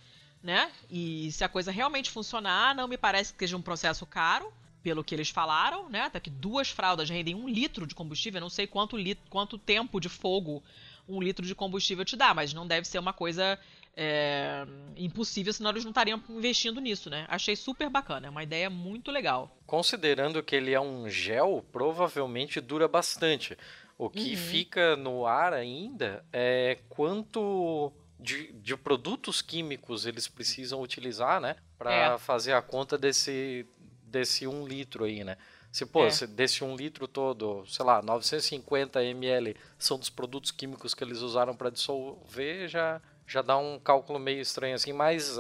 né? 0.44 0.70
E 0.90 1.32
se 1.32 1.42
a 1.42 1.48
coisa 1.48 1.72
realmente 1.72 2.10
funcionar, 2.10 2.74
não 2.74 2.86
me 2.86 2.98
parece 2.98 3.32
que 3.32 3.38
seja 3.38 3.56
um 3.56 3.62
processo 3.62 4.04
caro, 4.04 4.52
pelo 4.82 5.02
que 5.02 5.14
eles 5.14 5.30
falaram, 5.30 5.88
né? 5.88 6.02
Até 6.02 6.20
que 6.20 6.28
duas 6.28 6.68
fraldas 6.68 7.08
rendem 7.08 7.34
um 7.34 7.48
litro 7.48 7.86
de 7.86 7.94
combustível, 7.94 8.36
eu 8.36 8.42
não 8.42 8.50
sei 8.50 8.66
quanto, 8.66 8.94
litro, 8.94 9.24
quanto 9.30 9.56
tempo 9.56 9.98
de 9.98 10.10
fogo 10.10 10.62
um 11.08 11.20
litro 11.20 11.44
de 11.46 11.54
combustível 11.54 12.04
te 12.04 12.14
dá, 12.14 12.34
mas 12.34 12.52
não 12.52 12.66
deve 12.66 12.86
ser 12.86 12.98
uma 12.98 13.12
coisa 13.12 13.58
é, 13.96 14.66
impossível, 14.96 15.52
senão 15.52 15.70
eles 15.70 15.84
não 15.84 15.90
estariam 15.90 16.22
investindo 16.28 16.78
nisso, 16.78 17.08
né? 17.08 17.24
Achei 17.28 17.56
super 17.56 17.88
bacana, 17.88 18.26
é 18.26 18.30
uma 18.30 18.42
ideia 18.42 18.68
muito 18.68 19.10
legal. 19.10 19.50
Considerando 19.66 20.42
que 20.42 20.54
ele 20.54 20.74
é 20.74 20.80
um 20.80 21.08
gel, 21.08 21.64
provavelmente 21.72 22.60
dura 22.60 22.86
bastante. 22.86 23.56
O 23.96 24.10
que 24.10 24.32
uhum. 24.32 24.36
fica 24.36 24.96
no 24.96 25.24
ar 25.24 25.54
ainda 25.54 26.24
é 26.32 26.78
quanto 26.88 27.92
de, 28.24 28.50
de 28.52 28.74
produtos 28.74 29.42
químicos 29.42 30.06
eles 30.06 30.26
precisam 30.26 30.80
utilizar, 30.80 31.40
né? 31.40 31.56
Para 31.78 31.92
é. 31.92 32.18
fazer 32.18 32.54
a 32.54 32.62
conta 32.62 32.96
desse, 32.96 33.66
desse 34.02 34.46
um 34.46 34.66
litro 34.66 35.04
aí, 35.04 35.22
né? 35.22 35.36
Se, 35.70 35.84
pô, 35.84 36.06
é. 36.06 36.10
se 36.10 36.26
desse 36.26 36.64
um 36.64 36.74
litro 36.74 37.06
todo, 37.06 37.66
sei 37.66 37.84
lá, 37.84 38.00
950 38.00 39.04
ml 39.04 39.54
são 39.78 39.98
dos 39.98 40.08
produtos 40.08 40.50
químicos 40.50 40.94
que 40.94 41.04
eles 41.04 41.18
usaram 41.18 41.54
para 41.54 41.68
dissolver, 41.68 42.66
já, 42.68 43.02
já 43.26 43.42
dá 43.42 43.58
um 43.58 43.78
cálculo 43.78 44.18
meio 44.18 44.40
estranho 44.40 44.74
assim, 44.74 44.92
mas 44.92 45.36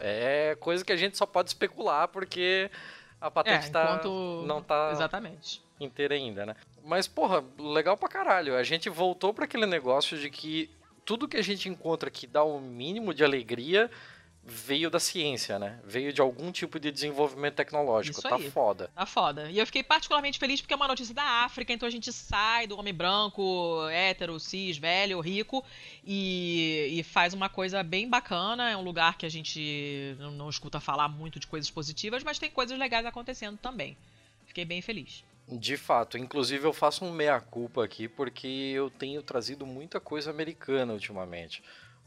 é 0.00 0.54
coisa 0.60 0.84
que 0.84 0.92
a 0.92 0.96
gente 0.96 1.16
só 1.16 1.24
pode 1.24 1.48
especular 1.48 2.08
porque 2.08 2.70
a 3.20 3.30
patente 3.30 3.68
é, 3.68 3.70
tá, 3.70 4.00
não 4.44 4.62
tá 4.62 4.90
Exatamente. 4.92 5.62
inteira 5.80 6.14
ainda, 6.14 6.44
né? 6.44 6.56
Mas, 6.84 7.06
porra, 7.06 7.44
legal 7.58 7.96
pra 7.96 8.08
caralho. 8.08 8.56
A 8.56 8.62
gente 8.62 8.88
voltou 8.90 9.32
para 9.32 9.44
aquele 9.44 9.66
negócio 9.66 10.18
de 10.18 10.28
que 10.28 10.70
tudo 11.08 11.26
que 11.26 11.38
a 11.38 11.42
gente 11.42 11.70
encontra 11.70 12.10
que 12.10 12.26
dá 12.26 12.44
o 12.44 12.58
um 12.58 12.60
mínimo 12.60 13.14
de 13.14 13.24
alegria 13.24 13.90
veio 14.44 14.90
da 14.90 15.00
ciência, 15.00 15.58
né? 15.58 15.80
Veio 15.82 16.12
de 16.12 16.20
algum 16.20 16.52
tipo 16.52 16.78
de 16.78 16.92
desenvolvimento 16.92 17.54
tecnológico. 17.54 18.18
Isso 18.18 18.28
tá 18.28 18.36
aí. 18.36 18.50
foda. 18.50 18.90
Tá 18.94 19.06
foda. 19.06 19.50
E 19.50 19.58
eu 19.58 19.64
fiquei 19.64 19.82
particularmente 19.82 20.38
feliz 20.38 20.60
porque 20.60 20.74
é 20.74 20.76
uma 20.76 20.86
notícia 20.86 21.14
da 21.14 21.22
África, 21.46 21.72
então 21.72 21.88
a 21.88 21.90
gente 21.90 22.12
sai 22.12 22.66
do 22.66 22.78
homem 22.78 22.92
branco, 22.92 23.88
hétero, 23.90 24.38
cis, 24.38 24.76
velho, 24.76 25.18
rico 25.20 25.64
e, 26.04 26.98
e 26.98 27.02
faz 27.02 27.32
uma 27.32 27.48
coisa 27.48 27.82
bem 27.82 28.06
bacana. 28.06 28.68
É 28.68 28.76
um 28.76 28.82
lugar 28.82 29.16
que 29.16 29.24
a 29.24 29.30
gente 29.30 30.14
não, 30.18 30.32
não 30.32 30.50
escuta 30.50 30.78
falar 30.78 31.08
muito 31.08 31.40
de 31.40 31.46
coisas 31.46 31.70
positivas, 31.70 32.22
mas 32.22 32.38
tem 32.38 32.50
coisas 32.50 32.78
legais 32.78 33.06
acontecendo 33.06 33.56
também. 33.56 33.96
Fiquei 34.44 34.66
bem 34.66 34.82
feliz. 34.82 35.24
De 35.50 35.76
fato, 35.76 36.18
inclusive 36.18 36.66
eu 36.66 36.72
faço 36.72 37.04
um 37.04 37.10
meia-culpa 37.10 37.82
aqui 37.82 38.06
porque 38.06 38.46
eu 38.74 38.90
tenho 38.90 39.22
trazido 39.22 39.64
muita 39.64 39.98
coisa 39.98 40.30
americana 40.30 40.92
ultimamente. 40.92 41.62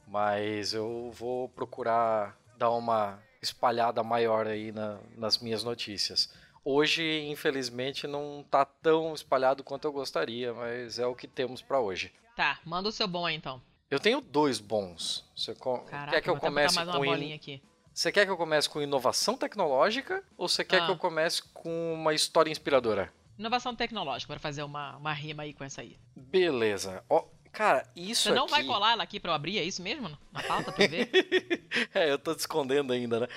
Mas 0.07 0.73
eu 0.73 1.11
vou 1.11 1.49
procurar 1.49 2.37
dar 2.57 2.69
uma 2.69 3.19
espalhada 3.41 4.03
maior 4.03 4.45
aí 4.45 4.71
na, 4.71 4.99
nas 5.17 5.39
minhas 5.39 5.63
notícias. 5.63 6.31
Hoje, 6.63 7.25
infelizmente, 7.27 8.05
não 8.05 8.45
tá 8.49 8.63
tão 8.63 9.15
espalhado 9.15 9.63
quanto 9.63 9.85
eu 9.85 9.91
gostaria, 9.91 10.53
mas 10.53 10.99
é 10.99 11.07
o 11.07 11.15
que 11.15 11.27
temos 11.27 11.61
para 11.61 11.79
hoje. 11.79 12.13
Tá, 12.35 12.59
manda 12.63 12.89
o 12.89 12.91
seu 12.91 13.07
bom 13.07 13.25
aí, 13.25 13.35
então. 13.35 13.59
Eu 13.89 13.99
tenho 13.99 14.21
dois 14.21 14.59
bons. 14.59 15.25
Você 15.35 15.55
Caraca, 15.55 16.11
quer 16.11 16.21
que 16.21 16.29
eu 16.29 16.37
comece 16.37 16.75
mais 16.75 16.87
uma 16.87 16.97
com 16.99 17.05
bolinha 17.05 17.35
aqui. 17.35 17.61
Você 17.93 18.11
quer 18.11 18.25
que 18.25 18.31
eu 18.31 18.37
comece 18.37 18.69
com 18.69 18.81
inovação 18.81 19.35
tecnológica 19.35 20.23
ou 20.37 20.47
você 20.47 20.63
quer 20.63 20.81
ah. 20.81 20.85
que 20.85 20.91
eu 20.91 20.97
comece 20.97 21.43
com 21.53 21.93
uma 21.93 22.13
história 22.13 22.49
inspiradora? 22.49 23.11
Inovação 23.41 23.75
tecnológica, 23.75 24.31
para 24.31 24.39
fazer 24.39 24.61
uma, 24.61 24.97
uma 24.97 25.11
rima 25.11 25.41
aí 25.41 25.51
com 25.51 25.63
essa 25.63 25.81
aí. 25.81 25.97
Beleza. 26.15 27.03
Ó, 27.09 27.25
Cara, 27.51 27.85
isso 27.95 28.29
Você 28.29 28.35
não 28.35 28.43
aqui... 28.43 28.51
vai 28.51 28.63
colar 28.63 28.91
ela 28.93 29.03
aqui 29.03 29.19
pra 29.19 29.31
eu 29.31 29.35
abrir, 29.35 29.57
é 29.57 29.63
isso 29.63 29.81
mesmo? 29.81 30.15
Na 30.31 30.43
pauta 30.43 30.71
pra 30.71 30.85
eu 30.85 30.89
ver? 30.89 31.09
é, 31.93 32.09
eu 32.11 32.19
tô 32.19 32.33
te 32.35 32.39
escondendo 32.39 32.93
ainda, 32.93 33.19
né? 33.19 33.27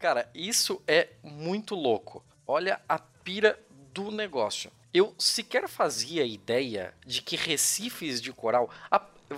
Cara, 0.00 0.28
isso 0.34 0.82
é 0.86 1.10
muito 1.22 1.74
louco. 1.76 2.24
Olha 2.46 2.82
a 2.88 2.98
pira 2.98 3.58
do 3.94 4.10
negócio. 4.10 4.70
Eu 4.92 5.14
sequer 5.16 5.68
fazia 5.68 6.26
ideia 6.26 6.92
de 7.06 7.22
que 7.22 7.36
recifes 7.36 8.20
de 8.20 8.32
coral... 8.32 8.68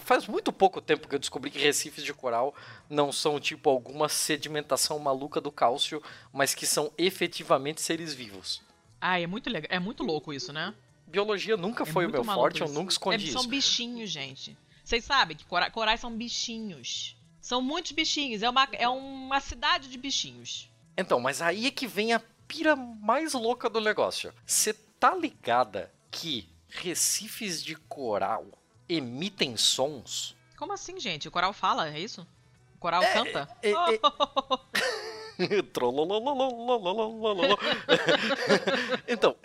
Faz 0.00 0.26
muito 0.26 0.52
pouco 0.52 0.80
tempo 0.80 1.06
que 1.06 1.14
eu 1.14 1.20
descobri 1.20 1.50
que 1.50 1.58
recifes 1.58 2.02
de 2.02 2.12
coral 2.12 2.52
não 2.90 3.12
são 3.12 3.38
tipo 3.38 3.70
alguma 3.70 4.08
sedimentação 4.08 4.98
maluca 4.98 5.40
do 5.40 5.52
cálcio, 5.52 6.02
mas 6.32 6.54
que 6.54 6.66
são 6.66 6.90
efetivamente 6.98 7.80
seres 7.80 8.12
vivos. 8.12 8.60
Ah, 9.06 9.20
é 9.20 9.26
muito 9.26 9.50
legal, 9.50 9.68
é 9.70 9.78
muito 9.78 10.02
louco 10.02 10.32
isso, 10.32 10.50
né? 10.50 10.74
biologia 11.06 11.58
nunca 11.58 11.82
é 11.82 11.86
foi 11.86 12.06
o 12.06 12.10
meu 12.10 12.24
forte, 12.24 12.62
isso. 12.62 12.64
eu 12.64 12.74
nunca 12.74 12.90
escondi 12.90 13.16
é, 13.16 13.18
são 13.18 13.28
isso. 13.28 13.38
São 13.38 13.46
bichinhos, 13.46 14.10
gente. 14.10 14.56
Vocês 14.82 15.04
sabem 15.04 15.36
que 15.36 15.44
corais 15.44 16.00
são 16.00 16.10
bichinhos. 16.10 17.14
São 17.38 17.60
muitos 17.60 17.92
bichinhos. 17.92 18.42
É 18.42 18.48
uma, 18.48 18.66
é 18.72 18.88
uma 18.88 19.40
cidade 19.40 19.88
de 19.88 19.98
bichinhos. 19.98 20.70
Então, 20.96 21.20
mas 21.20 21.42
aí 21.42 21.66
é 21.66 21.70
que 21.70 21.86
vem 21.86 22.14
a 22.14 22.22
pira 22.48 22.74
mais 22.74 23.34
louca 23.34 23.68
do 23.68 23.78
negócio. 23.78 24.32
Você 24.46 24.72
tá 24.72 25.14
ligada 25.14 25.92
que 26.10 26.48
recifes 26.68 27.62
de 27.62 27.76
coral 27.76 28.46
emitem 28.88 29.54
sons? 29.56 30.34
Como 30.56 30.72
assim, 30.72 30.98
gente? 30.98 31.28
O 31.28 31.30
coral 31.30 31.52
fala, 31.52 31.88
é 31.88 32.00
isso? 32.00 32.26
O 32.74 32.78
coral 32.78 33.02
é, 33.02 33.12
canta? 33.12 33.48
É, 33.62 33.70
é, 33.70 33.74
então, 39.08 39.36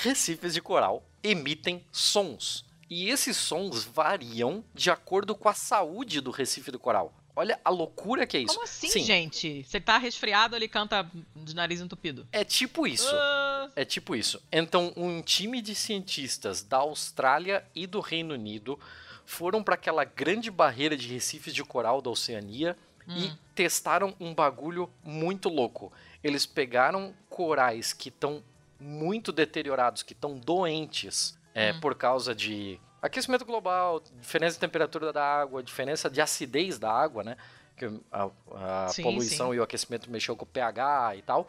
recifes 0.00 0.54
de 0.54 0.60
coral 0.60 1.02
emitem 1.22 1.84
sons. 1.90 2.64
E 2.88 3.10
esses 3.10 3.36
sons 3.36 3.84
variam 3.84 4.64
de 4.74 4.90
acordo 4.90 5.34
com 5.34 5.48
a 5.48 5.54
saúde 5.54 6.20
do 6.20 6.30
recife 6.30 6.70
do 6.70 6.78
coral. 6.78 7.12
Olha 7.34 7.60
a 7.62 7.68
loucura 7.68 8.26
que 8.26 8.36
é 8.36 8.40
isso. 8.40 8.54
Como 8.54 8.64
assim, 8.64 8.88
Sim. 8.88 9.04
gente? 9.04 9.62
Você 9.64 9.78
tá 9.78 9.98
resfriado, 9.98 10.56
ele 10.56 10.68
canta 10.68 11.06
de 11.34 11.54
nariz 11.54 11.82
entupido. 11.82 12.26
É 12.32 12.44
tipo 12.44 12.86
isso. 12.86 13.14
Uh... 13.14 13.70
É 13.76 13.84
tipo 13.84 14.16
isso. 14.16 14.40
Então, 14.50 14.92
um 14.96 15.20
time 15.20 15.60
de 15.60 15.74
cientistas 15.74 16.62
da 16.62 16.78
Austrália 16.78 17.62
e 17.74 17.86
do 17.86 18.00
Reino 18.00 18.32
Unido 18.32 18.78
foram 19.26 19.62
para 19.62 19.74
aquela 19.74 20.04
grande 20.04 20.50
barreira 20.50 20.96
de 20.96 21.08
recifes 21.08 21.52
de 21.52 21.62
coral 21.62 22.00
da 22.00 22.08
Oceania 22.08 22.78
hum. 23.08 23.14
e 23.16 23.32
testaram 23.54 24.14
um 24.20 24.34
bagulho 24.34 24.90
muito 25.02 25.48
louco. 25.48 25.92
Eles 26.22 26.46
pegaram 26.46 27.14
corais 27.28 27.92
que 27.92 28.08
estão 28.08 28.42
muito 28.78 29.32
deteriorados, 29.32 30.02
que 30.02 30.12
estão 30.12 30.38
doentes 30.38 31.38
é, 31.54 31.72
hum. 31.72 31.80
por 31.80 31.94
causa 31.94 32.34
de 32.34 32.78
aquecimento 33.00 33.44
global, 33.44 34.02
diferença 34.20 34.54
de 34.54 34.60
temperatura 34.60 35.12
da 35.12 35.24
água, 35.24 35.62
diferença 35.62 36.10
de 36.10 36.20
acidez 36.20 36.78
da 36.78 36.92
água, 36.92 37.22
né? 37.22 37.36
Que 37.76 37.86
a, 38.10 38.30
a 38.54 38.88
sim, 38.88 39.02
poluição 39.02 39.50
sim. 39.50 39.56
e 39.56 39.60
o 39.60 39.62
aquecimento 39.62 40.10
mexeu 40.10 40.36
com 40.36 40.44
o 40.44 40.48
pH 40.48 41.16
e 41.16 41.22
tal. 41.22 41.46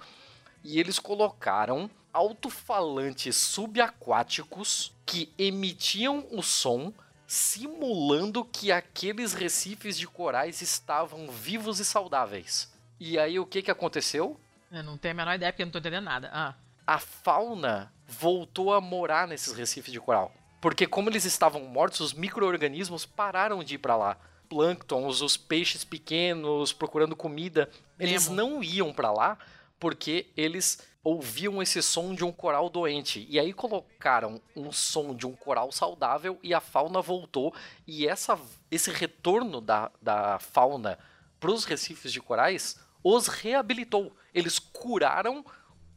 E 0.64 0.80
eles 0.80 1.00
colocaram 1.00 1.90
alto-falantes 2.12 3.36
subaquáticos 3.36 4.94
que 5.06 5.32
emitiam 5.38 6.26
o 6.32 6.42
som 6.42 6.92
simulando 7.28 8.44
que 8.44 8.72
aqueles 8.72 9.34
recifes 9.34 9.98
de 9.98 10.08
corais 10.08 10.62
estavam 10.62 11.30
vivos 11.30 11.80
e 11.80 11.86
saudáveis. 11.86 12.74
E 13.00 13.20
aí 13.20 13.38
o 13.38 13.46
que 13.46 13.62
que 13.62 13.70
aconteceu? 13.70 14.40
Eu 14.72 14.84
não 14.84 14.98
tenho 14.98 15.14
a 15.14 15.18
menor 15.18 15.36
ideia 15.36 15.52
porque 15.52 15.62
eu 15.62 15.68
não 15.68 15.72
tô 15.72 15.80
entendendo 15.80 16.06
nada. 16.06 16.30
Ah 16.34 16.56
a 16.88 16.98
fauna 16.98 17.92
voltou 18.08 18.74
a 18.74 18.80
morar 18.80 19.28
nesses 19.28 19.54
recifes 19.54 19.92
de 19.92 20.00
coral. 20.00 20.34
Porque 20.62 20.88
como 20.88 21.10
eles 21.10 21.26
estavam 21.26 21.62
mortos, 21.66 22.00
os 22.00 22.14
micro-organismos 22.14 23.06
pararam 23.06 23.62
de 23.62 23.76
ir 23.76 23.80
para 23.80 23.98
lá. 23.98 24.18
Plânctons, 24.48 25.22
os 25.22 25.36
peixes 25.36 25.84
pequenos 25.84 26.72
procurando 26.72 27.18
comida, 27.18 27.70
eles 28.00 28.30
não 28.30 28.64
iam 28.64 28.94
para 28.94 29.12
lá 29.12 29.38
porque 29.78 30.28
eles 30.38 30.80
ouviam 31.04 31.62
esse 31.62 31.82
som 31.82 32.14
de 32.14 32.24
um 32.24 32.32
coral 32.32 32.70
doente. 32.70 33.26
E 33.30 33.40
aí 33.40 33.54
colocaram 33.54 34.42
um 34.56 34.72
som 34.72 35.16
de 35.16 35.26
um 35.26 35.36
coral 35.36 35.72
saudável 35.72 36.40
e 36.44 36.54
a 36.54 36.60
fauna 36.60 37.02
voltou. 37.02 37.54
E 37.86 38.08
essa, 38.08 38.40
esse 38.70 38.92
retorno 38.92 39.62
da, 39.62 39.92
da 40.02 40.40
fauna 40.40 41.00
para 41.40 41.52
os 41.52 41.66
recifes 41.66 42.12
de 42.12 42.22
corais 42.22 42.80
os 43.04 43.28
reabilitou. 43.28 44.16
Eles 44.34 44.60
curaram 44.60 45.46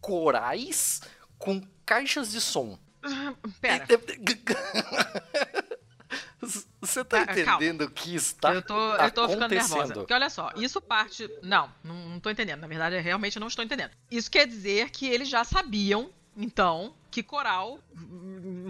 corais 0.00 1.00
com 1.38 1.60
caixas 1.84 2.30
de 2.30 2.40
som. 2.40 2.78
Pera. 3.60 3.86
Você 6.80 7.04
tá, 7.04 7.22
entendendo 7.22 7.82
o 7.82 7.90
que 7.90 8.14
está 8.14 8.54
eu 8.54 8.62
tô, 8.62 8.94
eu 8.94 9.10
tô 9.10 9.28
ficando 9.28 9.54
nervosa. 9.54 9.94
Porque 9.94 10.14
olha 10.14 10.30
só, 10.30 10.50
isso 10.56 10.80
parte. 10.80 11.28
Não, 11.42 11.70
não, 11.84 11.94
não 11.94 12.20
tô 12.20 12.30
entendendo. 12.30 12.60
Na 12.60 12.66
verdade, 12.66 12.96
eu 12.96 13.02
realmente 13.02 13.38
não 13.38 13.48
estou 13.48 13.64
entendendo. 13.64 13.90
Isso 14.10 14.30
quer 14.30 14.46
dizer 14.46 14.90
que 14.90 15.06
eles 15.06 15.28
já 15.28 15.44
sabiam, 15.44 16.10
então, 16.36 16.94
que 17.10 17.22
coral 17.22 17.78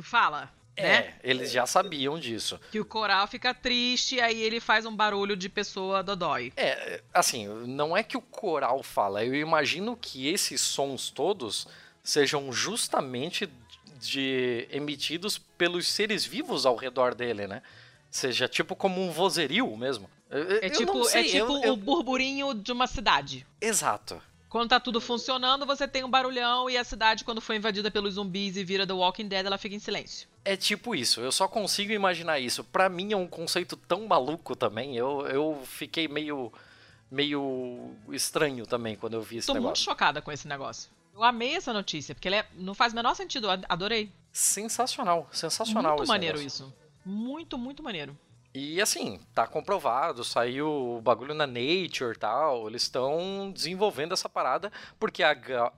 fala. 0.03 0.51
É, 0.77 0.83
né? 0.83 1.14
eles 1.23 1.53
já 1.53 1.66
sabiam 1.66 2.18
disso. 2.18 2.59
Que 2.73 2.81
o 2.81 2.85
coral 2.85 3.27
fica 3.29 3.53
triste, 3.55 4.20
aí 4.20 4.40
ele 4.42 4.61
faz 4.61 4.87
um 4.87 4.94
barulho 4.94 5.37
de 5.37 5.49
pessoa 5.49 6.03
dodói. 6.03 6.53
É, 6.57 7.03
assim, 7.12 7.46
não 7.66 7.96
é 7.96 8.03
que 8.03 8.16
o 8.16 8.20
coral 8.20 8.83
fala, 8.83 9.25
eu 9.25 9.35
imagino 9.35 9.96
que 9.96 10.29
esses 10.29 10.61
sons 10.61 11.11
todos 11.11 11.68
sejam 12.03 12.51
justamente 12.53 13.49
de 14.01 14.66
emitidos 14.70 15.38
pelos 15.38 15.87
seres 15.87 16.25
vivos 16.25 16.64
ao 16.64 16.75
redor 16.75 17.14
dele, 17.14 17.46
né? 17.46 17.62
Seja 18.11 18.49
tipo 18.49 18.75
como 18.75 19.01
um 19.01 19.11
vozerio 19.11 19.77
mesmo. 19.77 20.11
É 20.31 20.66
eu 20.66 20.70
tipo, 20.70 21.05
sei, 21.05 21.23
é 21.23 21.25
tipo 21.25 21.57
eu, 21.59 21.62
eu... 21.62 21.73
o 21.75 21.77
burburinho 21.77 22.55
de 22.55 22.73
uma 22.73 22.87
cidade. 22.87 23.46
Exato. 23.61 24.20
Quando 24.49 24.70
tá 24.70 24.81
tudo 24.81 25.01
funcionando, 25.01 25.64
você 25.64 25.87
tem 25.87 26.03
um 26.03 26.11
barulhão 26.11 26.68
e 26.68 26.77
a 26.77 26.83
cidade, 26.83 27.25
quando 27.25 27.40
foi 27.40 27.55
invadida 27.55 27.88
pelos 27.88 28.14
zumbis 28.14 28.57
e 28.57 28.64
vira 28.64 28.85
The 28.85 28.92
Walking 28.92 29.29
Dead, 29.29 29.46
ela 29.46 29.57
fica 29.57 29.77
em 29.77 29.79
silêncio. 29.79 30.29
É 30.44 30.57
tipo 30.57 30.92
isso, 30.92 31.20
eu 31.20 31.31
só 31.31 31.46
consigo 31.46 31.92
imaginar 31.92 32.40
isso. 32.40 32.64
Para 32.64 32.88
mim 32.88 33.12
é 33.12 33.16
um 33.16 33.29
conceito 33.29 33.77
tão 33.77 34.07
maluco 34.07 34.57
também. 34.57 34.96
Eu, 34.96 35.25
eu 35.29 35.62
fiquei 35.64 36.09
meio 36.09 36.53
meio 37.11 37.92
estranho 38.11 38.66
também 38.66 38.96
quando 38.96 39.14
eu 39.14 39.23
vi 39.23 39.38
esse 39.38 39.46
Tô 39.46 39.55
negócio. 39.55 39.75
Tô 39.75 39.79
muito 39.81 39.85
chocada 39.85 40.23
com 40.23 40.31
esse 40.31 40.46
negócio. 40.46 40.90
Eu 41.14 41.25
amei 41.25 41.57
essa 41.57 41.73
notícia, 41.73 42.14
porque 42.14 42.29
é, 42.29 42.46
não 42.55 42.75
faz 42.75 42.92
o 42.92 42.96
menor 42.96 43.14
sentido, 43.14 43.49
adorei. 43.68 44.12
Sensacional, 44.33 45.29
sensacional 45.33 45.96
Muito 45.96 46.09
maneiro 46.09 46.38
negócio. 46.38 46.64
isso. 46.64 46.75
Muito, 47.11 47.59
muito 47.59 47.83
maneiro. 47.83 48.16
E 48.55 48.81
assim, 48.81 49.20
tá 49.35 49.46
comprovado, 49.46 50.25
saiu 50.25 50.96
o 50.96 51.01
bagulho 51.01 51.35
na 51.35 51.46
Nature 51.46 52.14
e 52.14 52.18
tal. 52.18 52.68
Eles 52.68 52.83
estão 52.83 53.51
desenvolvendo 53.53 54.12
essa 54.12 54.29
parada, 54.29 54.73
porque 54.99 55.23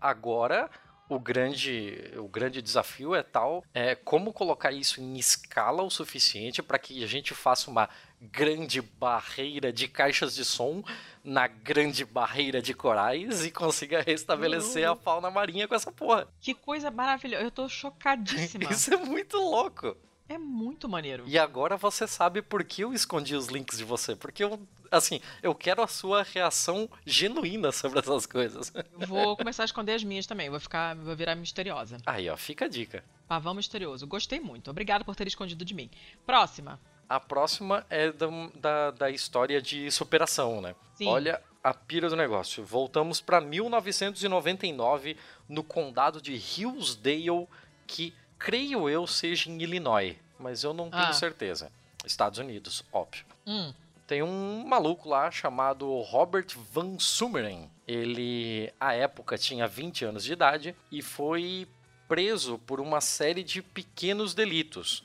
agora 0.00 0.70
o 1.08 1.18
grande, 1.18 2.10
o 2.16 2.26
grande 2.26 2.62
desafio 2.62 3.14
é 3.14 3.22
tal 3.22 3.62
é 3.74 3.94
como 3.94 4.32
colocar 4.32 4.72
isso 4.72 5.00
em 5.00 5.18
escala 5.18 5.82
o 5.82 5.90
suficiente 5.90 6.62
para 6.62 6.78
que 6.78 7.04
a 7.04 7.06
gente 7.06 7.34
faça 7.34 7.70
uma 7.70 7.88
grande 8.18 8.80
barreira 8.80 9.70
de 9.70 9.88
caixas 9.88 10.34
de 10.34 10.44
som 10.44 10.82
na 11.22 11.46
grande 11.46 12.04
barreira 12.04 12.62
de 12.62 12.72
corais 12.72 13.44
e 13.44 13.50
consiga 13.50 14.00
restabelecer 14.00 14.86
uhum. 14.86 14.92
a 14.92 14.96
fauna 14.96 15.30
marinha 15.30 15.68
com 15.68 15.74
essa 15.74 15.92
porra. 15.92 16.26
Que 16.40 16.54
coisa 16.54 16.90
maravilhosa. 16.90 17.44
Eu 17.44 17.50
tô 17.50 17.68
chocadíssima. 17.68 18.64
isso 18.72 18.94
é 18.94 18.96
muito 18.96 19.36
louco. 19.36 19.96
É 20.28 20.38
muito 20.38 20.88
maneiro. 20.88 21.24
E 21.26 21.38
agora 21.38 21.76
você 21.76 22.06
sabe 22.06 22.40
por 22.40 22.64
que 22.64 22.82
eu 22.82 22.92
escondi 22.92 23.34
os 23.34 23.48
links 23.48 23.78
de 23.78 23.84
você. 23.84 24.16
Porque 24.16 24.44
eu, 24.44 24.60
assim, 24.90 25.20
eu 25.42 25.54
quero 25.54 25.82
a 25.82 25.86
sua 25.86 26.22
reação 26.22 26.88
genuína 27.04 27.70
sobre 27.72 27.98
essas 27.98 28.24
coisas. 28.26 28.72
Eu 28.74 29.06
vou 29.06 29.36
começar 29.36 29.64
a 29.64 29.66
esconder 29.66 29.94
as 29.94 30.04
minhas 30.04 30.26
também. 30.26 30.48
Vou 30.48 30.60
ficar, 30.60 30.94
vou 30.96 31.14
virar 31.14 31.34
misteriosa. 31.34 31.98
Aí, 32.06 32.28
ó, 32.30 32.36
fica 32.36 32.64
a 32.64 32.68
dica. 32.68 33.04
Pavão 33.28 33.54
misterioso. 33.54 34.06
Gostei 34.06 34.40
muito. 34.40 34.70
Obrigado 34.70 35.04
por 35.04 35.14
ter 35.14 35.26
escondido 35.26 35.64
de 35.64 35.74
mim. 35.74 35.90
Próxima. 36.24 36.80
A 37.08 37.20
próxima 37.20 37.84
é 37.90 38.10
da, 38.10 38.26
da, 38.54 38.90
da 38.90 39.10
história 39.10 39.60
de 39.60 39.90
superação, 39.90 40.60
né? 40.60 40.74
Sim. 40.94 41.08
Olha 41.08 41.42
a 41.62 41.74
pira 41.74 42.08
do 42.08 42.16
negócio. 42.16 42.64
Voltamos 42.64 43.20
para 43.20 43.40
1999 43.40 45.16
no 45.48 45.62
condado 45.62 46.20
de 46.20 46.32
Hillsdale, 46.32 47.46
que 47.86 48.14
creio 48.42 48.88
eu 48.88 49.06
seja 49.06 49.48
em 49.48 49.62
Illinois, 49.62 50.16
mas 50.38 50.64
eu 50.64 50.74
não 50.74 50.90
tenho 50.90 51.04
ah. 51.04 51.12
certeza. 51.12 51.70
Estados 52.04 52.40
Unidos, 52.40 52.84
óbvio. 52.92 53.24
Hum. 53.46 53.72
Tem 54.06 54.22
um 54.22 54.64
maluco 54.66 55.08
lá 55.08 55.30
chamado 55.30 55.88
Robert 56.00 56.48
Van 56.72 56.98
Sumeren. 56.98 57.70
Ele, 57.86 58.72
à 58.80 58.94
época, 58.94 59.38
tinha 59.38 59.68
20 59.68 60.04
anos 60.04 60.24
de 60.24 60.32
idade 60.32 60.74
e 60.90 61.00
foi 61.00 61.68
preso 62.08 62.58
por 62.58 62.80
uma 62.80 63.00
série 63.00 63.44
de 63.44 63.62
pequenos 63.62 64.34
delitos. 64.34 65.04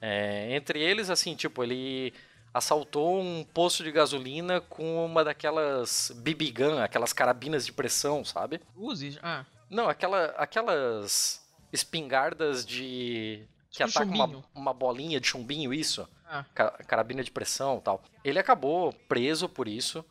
É, 0.00 0.54
entre 0.54 0.80
eles, 0.80 1.08
assim, 1.08 1.36
tipo, 1.36 1.62
ele 1.62 2.12
assaltou 2.52 3.20
um 3.20 3.44
posto 3.54 3.84
de 3.84 3.92
gasolina 3.92 4.60
com 4.60 5.06
uma 5.06 5.24
daquelas 5.24 6.12
BB 6.16 6.50
gun, 6.50 6.78
aquelas 6.78 7.12
carabinas 7.12 7.64
de 7.64 7.72
pressão, 7.72 8.24
sabe? 8.24 8.60
Uzi? 8.76 9.18
Ah. 9.22 9.44
Não, 9.70 9.88
aquela, 9.88 10.26
aquelas 10.36 11.41
espingardas 11.72 12.64
de. 12.64 13.44
que 13.70 13.84
tipo 13.84 13.98
atacam 13.98 14.14
uma, 14.14 14.44
uma, 14.54 14.74
bolinha 14.74 15.18
de 15.20 15.26
chumbinho, 15.26 15.72
isso. 15.72 16.06
Ah. 16.28 16.44
Carabina 16.86 17.24
de 17.24 17.30
pressão 17.30 17.80
tal. 17.80 18.02
Ele 18.22 18.38
acabou 18.38 18.92
preso 19.08 19.48
por 19.48 19.66
isso. 19.66 20.04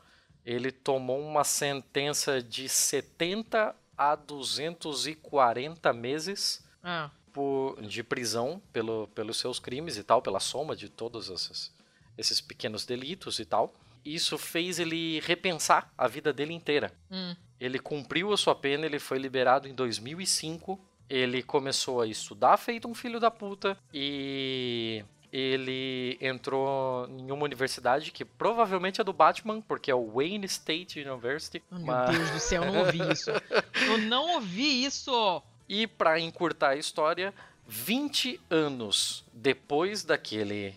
Ele 0.43 0.71
tomou 0.71 1.19
uma 1.21 1.43
sentença 1.43 2.41
de 2.41 2.67
70 2.67 3.76
a 3.95 4.15
240 4.15 5.93
meses 5.93 6.65
ah. 6.84 7.12
por, 7.32 7.80
de 7.82 8.04
prisão 8.04 8.60
pelo, 8.74 9.08
pelos 9.10 9.38
seus 9.38 9.60
crimes 9.60 9.97
e 9.97 10.04
tal, 10.04 10.21
pela 10.21 10.39
soma 10.39 10.76
de 10.76 10.89
todos 10.89 11.30
esses, 11.30 11.71
esses 12.17 12.41
pequenos 12.41 12.86
delitos 12.86 13.39
e 13.39 13.45
tal. 13.45 13.76
Isso 14.04 14.36
fez 14.36 14.80
ele 14.80 15.19
repensar 15.19 15.93
a 15.95 16.08
vida 16.08 16.34
dele 16.34 16.54
inteira. 16.54 16.91
Hum. 17.12 17.36
Ele 17.60 17.78
cumpriu 17.78 18.34
a 18.34 18.38
sua 18.38 18.56
pena, 18.56 18.88
ele 18.88 18.97
foi 18.97 19.19
liberado 19.19 19.67
em 19.67 19.76
2005 19.76 20.80
ele 21.12 21.43
começou 21.43 22.00
a 22.00 22.08
estudar 22.08 22.56
feito 22.56 22.88
um 22.88 22.95
filho 22.95 23.19
da 23.19 23.30
puta 23.30 23.78
e 23.93 25.04
ele 25.32 26.17
entrou 26.21 27.06
em 27.10 27.30
uma 27.30 27.43
universidade 27.43 28.12
que 28.12 28.24
provavelmente 28.24 29.02
é 29.02 29.04
do 29.04 29.12
Batman, 29.12 29.62
porque 29.62 29.91
é 29.91 29.95
o 29.95 30.10
Wayne 30.10 30.45
State 30.45 31.02
University. 31.02 31.62
Oh, 31.69 31.80
mas... 31.80 32.10
Meu 32.10 32.19
Deus 32.19 32.32
do 32.32 32.39
céu, 32.39 32.63
eu 32.63 32.71
não 32.71 32.80
ouvi 32.80 33.12
isso. 33.12 33.32
Eu 33.88 33.97
não 33.97 34.34
ouvi 34.36 34.86
isso! 34.86 35.43
E 35.67 35.88
para 35.88 36.19
encurtar 36.19 36.69
a 36.69 36.76
história, 36.76 37.34
20 37.67 38.39
anos 38.50 39.24
depois 39.34 40.04
daquele 40.04 40.76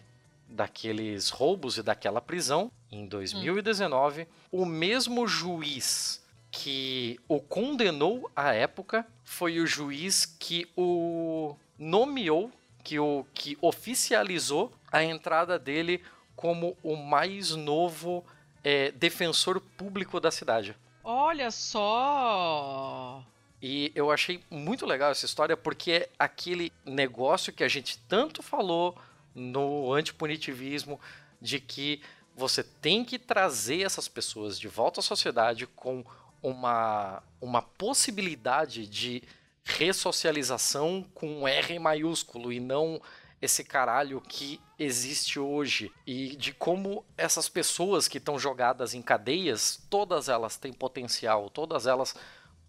daqueles 0.49 1.31
roubos 1.31 1.79
e 1.79 1.83
daquela 1.83 2.21
prisão, 2.21 2.71
em 2.91 3.07
2019, 3.07 4.23
hum. 4.23 4.27
o 4.53 4.65
mesmo 4.65 5.27
juiz 5.27 6.24
que 6.55 7.19
o 7.27 7.41
condenou 7.41 8.31
à 8.35 8.55
época 8.55 9.05
foi 9.25 9.59
o 9.59 9.67
juiz 9.67 10.25
que 10.25 10.69
o 10.77 11.57
nomeou, 11.77 12.51
que 12.85 12.97
o 12.97 13.27
que 13.35 13.59
oficializou 13.61 14.73
a 14.93 15.03
entrada 15.03 15.59
dele 15.59 16.01
como 16.37 16.77
o 16.81 16.95
mais 16.95 17.57
novo 17.57 18.25
é, 18.63 18.93
defensor 18.93 19.61
público 19.61 20.21
da 20.21 20.31
cidade. 20.31 20.77
Olha 21.03 21.51
só! 21.51 23.25
E 23.61 23.91
eu 23.93 24.13
achei 24.13 24.41
muito 24.49 24.87
legal 24.87 25.11
essa 25.11 25.27
história 25.27 25.57
porque 25.57 25.91
é 25.91 26.09
aquele 26.17 26.73
negócio 26.87 27.53
que 27.53 27.65
a 27.65 27.69
gente 27.69 27.99
tanto 28.09 28.45
falou 28.45 28.97
no 29.35 29.93
antipunitivismo 29.93 31.01
de 31.43 31.59
que 31.59 32.01
você 32.37 32.63
tem 32.63 33.05
que 33.05 33.19
trazer 33.19 33.83
essas 33.83 34.07
pessoas 34.07 34.59
de 34.59 34.69
volta 34.69 35.01
à 35.01 35.03
sociedade 35.03 35.67
com 35.67 36.05
uma, 36.45 37.23
uma 37.41 37.63
possibilidade 37.63 38.87
de 38.87 39.23
ressocialização 39.65 41.03
com 41.15 41.49
R 41.49 41.79
maiúsculo 41.79 42.53
e 42.53 42.61
não 42.61 43.01
esse 43.41 43.65
caralho 43.65 44.21
que 44.21 44.61
existe 44.79 45.39
hoje 45.39 45.91
e 46.07 46.37
de 46.37 46.53
como 46.53 47.05
essas 47.17 47.49
pessoas 47.49 48.07
que 48.07 48.19
estão 48.19 48.39
jogadas 48.39 48.95
em 48.95 49.03
cadeias, 49.03 49.83
todas 49.89 50.29
elas 50.29 50.57
têm 50.57 50.73
potencial, 50.73 51.49
todas 51.49 51.87
elas 51.87 52.15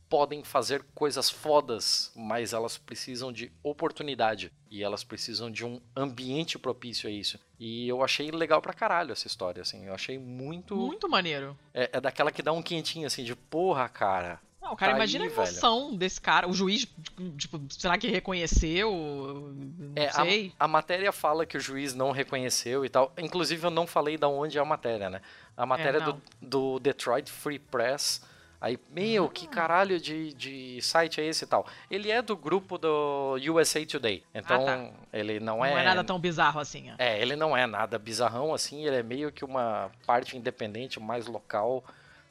podem 0.09 0.43
fazer 0.43 0.83
coisas 0.93 1.29
fodas, 1.29 2.11
mas 2.15 2.53
elas 2.53 2.77
precisam 2.77 3.31
de 3.31 3.51
oportunidade 3.63 4.51
e 4.69 4.83
elas 4.83 5.03
precisam 5.03 5.51
de 5.51 5.65
um 5.65 5.81
ambiente 5.95 6.57
propício 6.57 7.09
a 7.09 7.11
isso. 7.11 7.39
E 7.59 7.87
eu 7.87 8.03
achei 8.03 8.31
legal 8.31 8.61
pra 8.61 8.73
caralho 8.73 9.11
essa 9.11 9.27
história, 9.27 9.61
assim. 9.61 9.85
Eu 9.85 9.93
achei 9.93 10.17
muito. 10.17 10.75
Muito 10.75 11.09
maneiro. 11.09 11.57
É, 11.73 11.89
é 11.93 12.01
daquela 12.01 12.31
que 12.31 12.41
dá 12.41 12.51
um 12.51 12.61
quentinho, 12.61 13.07
assim, 13.07 13.23
de 13.23 13.35
porra, 13.35 13.87
cara. 13.87 14.39
Não, 14.61 14.75
cara, 14.75 14.93
tá 14.93 14.97
imagina 14.97 15.25
aí, 15.25 15.29
a 15.29 15.33
emoção 15.33 15.85
velho. 15.85 15.97
desse 15.97 16.19
cara. 16.19 16.49
O 16.49 16.53
juiz, 16.53 16.87
tipo, 17.37 17.61
será 17.69 17.97
que 17.99 18.07
reconheceu? 18.07 19.53
Não 19.77 19.93
é, 19.95 20.11
sei. 20.11 20.51
A, 20.59 20.65
a, 20.65 20.67
matéria 20.67 21.11
fala 21.11 21.45
que 21.45 21.55
o 21.55 21.59
juiz 21.59 21.93
não 21.93 22.11
reconheceu 22.11 22.83
e 22.83 22.89
tal. 22.89 23.13
Inclusive, 23.17 23.63
eu 23.63 23.69
não 23.69 23.85
falei 23.85 24.17
de 24.17 24.25
onde 24.25 24.57
é 24.57 24.61
a 24.61 24.65
matéria, 24.65 25.07
né? 25.07 25.21
A 25.55 25.67
matéria 25.67 25.99
é, 25.99 26.01
do, 26.01 26.21
do 26.41 26.79
Detroit 26.79 27.29
Free 27.29 27.59
Press 27.59 28.21
Aí, 28.65 28.79
meu, 28.89 29.29
que 29.29 29.45
caralho 29.45 29.99
de, 29.99 30.33
de 30.33 30.81
site 30.81 31.21
é 31.21 31.23
esse 31.23 31.43
e 31.43 31.47
tal? 31.47 31.67
Ele 31.87 32.09
é 32.09 32.19
do 32.19 32.35
grupo 32.35 32.79
do 32.79 33.35
USA 33.47 33.85
Today. 33.85 34.23
Então, 34.33 34.67
ah, 34.67 34.89
tá. 34.89 34.91
ele 35.13 35.39
não, 35.39 35.57
não 35.57 35.65
é. 35.65 35.69
Não 35.69 35.77
é 35.77 35.83
nada 35.83 36.03
tão 36.03 36.17
bizarro 36.17 36.59
assim. 36.59 36.89
É. 36.89 36.95
é, 36.97 37.21
ele 37.21 37.35
não 37.35 37.55
é 37.55 37.67
nada 37.67 37.99
bizarrão 37.99 38.55
assim. 38.55 38.83
Ele 38.83 38.95
é 38.95 39.03
meio 39.03 39.31
que 39.31 39.45
uma 39.45 39.91
parte 40.07 40.35
independente, 40.35 40.99
mais 40.99 41.27
local 41.27 41.83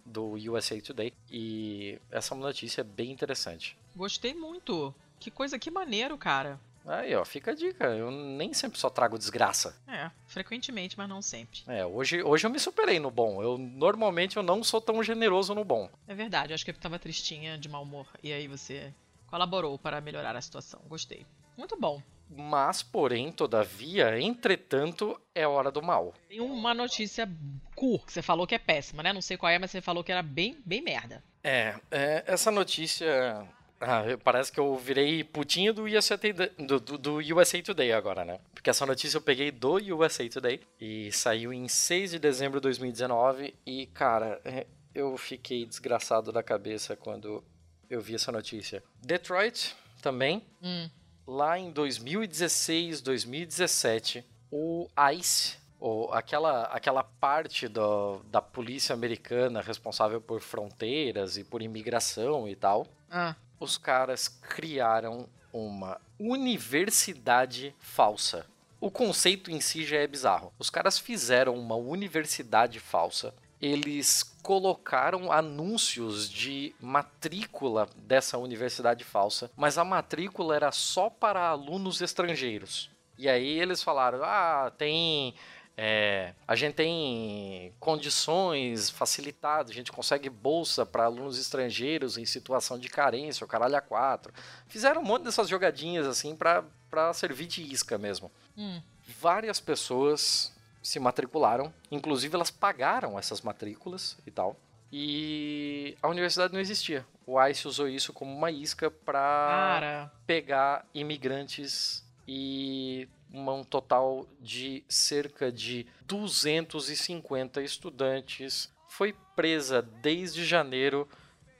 do 0.04 0.32
USA 0.50 0.80
Today. 0.80 1.12
E 1.30 2.00
essa 2.10 2.34
notícia 2.34 2.80
é 2.80 2.84
bem 2.84 3.12
interessante. 3.12 3.76
Gostei 3.94 4.34
muito. 4.34 4.92
Que 5.20 5.30
coisa, 5.30 5.56
que 5.56 5.70
maneiro, 5.70 6.18
cara. 6.18 6.58
Aí, 6.86 7.14
ó, 7.14 7.24
fica 7.24 7.52
a 7.52 7.54
dica. 7.54 7.84
Eu 7.86 8.10
nem 8.10 8.52
sempre 8.52 8.78
só 8.78 8.90
trago 8.90 9.18
desgraça. 9.18 9.76
É, 9.88 10.10
frequentemente, 10.26 10.98
mas 10.98 11.08
não 11.08 11.22
sempre. 11.22 11.60
É, 11.66 11.84
hoje, 11.84 12.22
hoje 12.22 12.46
eu 12.46 12.50
me 12.50 12.58
superei 12.58 13.00
no 13.00 13.10
bom. 13.10 13.42
Eu 13.42 13.56
normalmente 13.56 14.36
eu 14.36 14.42
não 14.42 14.62
sou 14.62 14.80
tão 14.80 15.02
generoso 15.02 15.54
no 15.54 15.64
bom. 15.64 15.88
É 16.06 16.14
verdade, 16.14 16.52
eu 16.52 16.54
acho 16.54 16.64
que 16.64 16.70
eu 16.70 16.74
tava 16.74 16.98
tristinha 16.98 17.56
de 17.56 17.68
mau 17.68 17.82
humor. 17.82 18.06
E 18.22 18.32
aí 18.32 18.46
você 18.46 18.92
colaborou 19.26 19.78
para 19.78 20.00
melhorar 20.00 20.36
a 20.36 20.40
situação. 20.40 20.80
Gostei. 20.86 21.26
Muito 21.56 21.76
bom. 21.76 22.02
Mas, 22.28 22.82
porém, 22.82 23.30
todavia, 23.30 24.20
entretanto, 24.20 25.20
é 25.34 25.46
hora 25.46 25.70
do 25.70 25.82
mal. 25.82 26.14
Tem 26.28 26.40
uma 26.40 26.74
notícia 26.74 27.28
cool, 27.74 27.98
que 28.00 28.12
você 28.12 28.22
falou 28.22 28.46
que 28.46 28.54
é 28.54 28.58
péssima, 28.58 29.02
né? 29.02 29.12
Não 29.12 29.20
sei 29.20 29.36
qual 29.36 29.50
é, 29.50 29.58
mas 29.58 29.70
você 29.70 29.80
falou 29.80 30.02
que 30.02 30.10
era 30.10 30.22
bem, 30.22 30.56
bem 30.64 30.82
merda. 30.82 31.22
É, 31.42 31.74
é 31.90 32.24
essa 32.26 32.50
notícia 32.50 33.46
ah, 33.84 34.18
parece 34.22 34.50
que 34.50 34.58
eu 34.58 34.76
virei 34.76 35.22
putinho 35.22 35.72
do 35.72 35.84
USA, 35.84 36.18
do, 36.58 36.80
do, 36.80 36.98
do 36.98 37.16
USA 37.36 37.62
Today 37.62 37.92
agora, 37.92 38.24
né? 38.24 38.40
Porque 38.54 38.70
essa 38.70 38.86
notícia 38.86 39.16
eu 39.16 39.22
peguei 39.22 39.50
do 39.50 39.74
USA 39.74 40.28
Today 40.28 40.60
e 40.80 41.12
saiu 41.12 41.52
em 41.52 41.68
6 41.68 42.12
de 42.12 42.18
dezembro 42.18 42.58
de 42.60 42.62
2019 42.62 43.54
e, 43.66 43.86
cara, 43.86 44.40
é, 44.44 44.66
eu 44.94 45.16
fiquei 45.16 45.66
desgraçado 45.66 46.32
da 46.32 46.42
cabeça 46.42 46.96
quando 46.96 47.44
eu 47.90 48.00
vi 48.00 48.14
essa 48.14 48.32
notícia. 48.32 48.82
Detroit 49.02 49.76
também. 50.00 50.42
Hum. 50.62 50.88
Lá 51.26 51.58
em 51.58 51.70
2016, 51.70 53.00
2017, 53.00 54.24
o 54.50 54.88
ICE, 55.14 55.56
ou 55.80 56.12
aquela, 56.12 56.64
aquela 56.64 57.02
parte 57.02 57.66
do, 57.66 58.18
da 58.30 58.40
polícia 58.40 58.92
americana 58.92 59.60
responsável 59.60 60.20
por 60.20 60.40
fronteiras 60.40 61.36
e 61.36 61.44
por 61.44 61.62
imigração 61.62 62.48
e 62.48 62.54
tal, 62.54 62.86
ah 63.10 63.34
os 63.58 63.78
caras 63.78 64.28
criaram 64.28 65.28
uma 65.52 66.00
universidade 66.18 67.74
falsa. 67.78 68.46
O 68.80 68.90
conceito 68.90 69.50
em 69.50 69.60
si 69.60 69.84
já 69.84 69.98
é 69.98 70.06
bizarro. 70.06 70.52
Os 70.58 70.68
caras 70.68 70.98
fizeram 70.98 71.54
uma 71.54 71.76
universidade 71.76 72.80
falsa. 72.80 73.34
eles 73.62 74.22
colocaram 74.42 75.32
anúncios 75.32 76.28
de 76.28 76.74
matrícula 76.78 77.88
dessa 77.96 78.36
universidade 78.36 79.04
falsa, 79.04 79.50
mas 79.56 79.78
a 79.78 79.84
matrícula 79.84 80.54
era 80.54 80.70
só 80.70 81.08
para 81.08 81.48
alunos 81.48 82.02
estrangeiros. 82.02 82.90
E 83.16 83.26
aí 83.26 83.58
eles 83.58 83.82
falaram: 83.82 84.22
ah, 84.22 84.70
tem 84.76 85.34
é, 85.76 86.34
a 86.46 86.54
gente 86.54 86.74
tem 86.74 87.72
condições 87.80 88.90
facilitadas, 88.90 89.70
a 89.70 89.74
gente 89.74 89.90
consegue 89.90 90.30
bolsa 90.30 90.86
para 90.86 91.04
alunos 91.04 91.38
estrangeiros 91.38 92.16
em 92.16 92.24
situação 92.24 92.78
de 92.78 92.88
carência, 92.88 93.44
o 93.44 93.48
caralho 93.48 93.76
a 93.76 93.80
quatro. 93.80 94.32
Fizeram 94.68 95.00
um 95.00 95.04
monte 95.04 95.24
dessas 95.24 95.48
jogadinhas 95.48 96.06
assim 96.06 96.36
para 96.36 97.12
servir 97.12 97.46
de 97.46 97.62
isca 97.62 97.98
mesmo. 97.98 98.30
Hum. 98.56 98.80
Várias 99.20 99.60
pessoas 99.60 100.52
se 100.80 101.00
matricularam, 101.00 101.74
inclusive 101.90 102.34
elas 102.34 102.50
pagaram 102.50 103.18
essas 103.18 103.40
matrículas 103.40 104.16
e 104.26 104.30
tal. 104.30 104.56
E 104.92 105.96
a 106.00 106.08
universidade 106.08 106.52
não 106.52 106.60
existia. 106.60 107.04
O 107.26 107.42
ICE 107.42 107.66
usou 107.66 107.88
isso 107.88 108.12
como 108.12 108.32
uma 108.32 108.50
isca 108.50 108.90
para 108.90 110.08
pegar 110.24 110.86
imigrantes 110.94 112.04
e 112.28 113.08
um 113.34 113.64
total 113.64 114.26
de 114.40 114.84
cerca 114.88 115.50
de 115.50 115.86
250 116.06 117.62
estudantes. 117.62 118.72
Foi 118.88 119.14
presa 119.34 119.82
desde 119.82 120.44
janeiro 120.44 121.08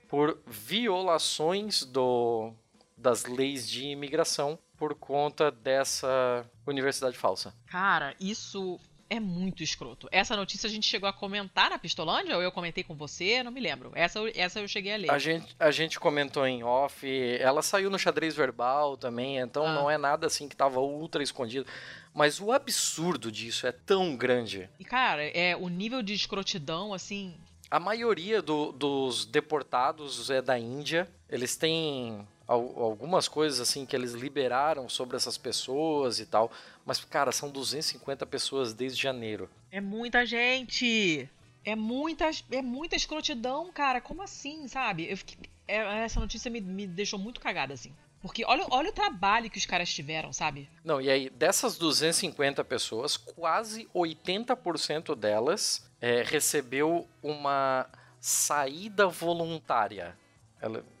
por 0.07 0.39
violações 0.47 1.83
do, 1.83 2.53
das 2.97 3.25
leis 3.25 3.69
de 3.69 3.85
imigração 3.85 4.57
por 4.77 4.95
conta 4.95 5.51
dessa 5.51 6.45
universidade 6.65 7.17
falsa. 7.17 7.53
Cara, 7.67 8.15
isso 8.19 8.79
é 9.15 9.19
muito 9.19 9.63
escroto. 9.63 10.07
Essa 10.11 10.35
notícia 10.35 10.67
a 10.67 10.69
gente 10.69 10.87
chegou 10.87 11.07
a 11.07 11.13
comentar 11.13 11.69
na 11.69 11.79
Pistolândia 11.79 12.35
ou 12.35 12.41
eu 12.41 12.51
comentei 12.51 12.83
com 12.83 12.95
você? 12.95 13.43
Não 13.43 13.51
me 13.51 13.59
lembro. 13.59 13.91
Essa, 13.95 14.19
essa 14.35 14.59
eu 14.59 14.67
cheguei 14.67 14.93
a 14.93 14.97
ler. 14.97 15.11
A 15.11 15.19
gente, 15.19 15.55
a 15.59 15.71
gente 15.71 15.99
comentou 15.99 16.45
em 16.45 16.63
off. 16.63 17.07
Ela 17.39 17.61
saiu 17.61 17.89
no 17.89 17.99
xadrez 17.99 18.35
verbal 18.35 18.97
também, 18.97 19.37
então 19.37 19.65
ah. 19.65 19.73
não 19.73 19.89
é 19.89 19.97
nada 19.97 20.27
assim 20.27 20.47
que 20.47 20.55
tava 20.55 20.79
ultra 20.79 21.23
escondido. 21.23 21.65
Mas 22.13 22.39
o 22.39 22.51
absurdo 22.51 23.31
disso 23.31 23.67
é 23.67 23.71
tão 23.71 24.15
grande. 24.15 24.69
E, 24.79 24.85
cara, 24.85 25.23
é 25.23 25.55
o 25.55 25.67
nível 25.67 26.01
de 26.01 26.13
escrotidão, 26.13 26.93
assim. 26.93 27.35
A 27.69 27.79
maioria 27.79 28.41
do, 28.41 28.71
dos 28.71 29.25
deportados 29.25 30.29
é 30.29 30.41
da 30.41 30.57
Índia. 30.57 31.09
Eles 31.29 31.57
têm 31.57 32.25
algumas 32.47 33.27
coisas 33.27 33.59
assim 33.59 33.85
que 33.85 33.95
eles 33.95 34.13
liberaram 34.13 34.87
sobre 34.87 35.17
essas 35.17 35.37
pessoas 35.37 36.19
e 36.19 36.25
tal. 36.25 36.51
Mas, 36.85 37.03
cara, 37.03 37.31
são 37.31 37.49
250 37.49 38.25
pessoas 38.25 38.73
desde 38.73 39.01
janeiro. 39.01 39.49
É 39.71 39.81
muita 39.81 40.25
gente! 40.25 41.29
É 41.63 41.75
muita, 41.75 42.29
é 42.51 42.61
muita 42.61 42.95
escrotidão, 42.95 43.71
cara. 43.71 43.99
Como 43.99 44.21
assim, 44.21 44.67
sabe? 44.67 45.09
Eu 45.09 45.17
fiquei, 45.17 45.37
é, 45.67 46.03
essa 46.03 46.19
notícia 46.19 46.51
me, 46.51 46.61
me 46.61 46.85
deixou 46.85 47.17
muito 47.17 47.41
cagada, 47.41 47.73
assim. 47.73 47.91
Porque 48.21 48.45
olha, 48.45 48.65
olha 48.69 48.89
o 48.89 48.93
trabalho 48.93 49.49
que 49.49 49.57
os 49.57 49.65
caras 49.65 49.93
tiveram, 49.93 50.33
sabe? 50.33 50.69
Não, 50.83 50.99
e 51.01 51.09
aí, 51.09 51.29
dessas 51.29 51.77
250 51.77 52.63
pessoas, 52.63 53.17
quase 53.17 53.87
80% 53.93 55.15
delas 55.15 55.87
é, 56.01 56.23
recebeu 56.23 57.07
uma 57.21 57.87
saída 58.19 59.07
voluntária. 59.07 60.17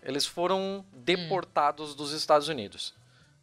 Eles 0.03 0.25
foram 0.25 0.85
deportados 0.93 1.93
hum. 1.93 1.95
dos 1.95 2.11
Estados 2.11 2.47
Unidos. 2.47 2.93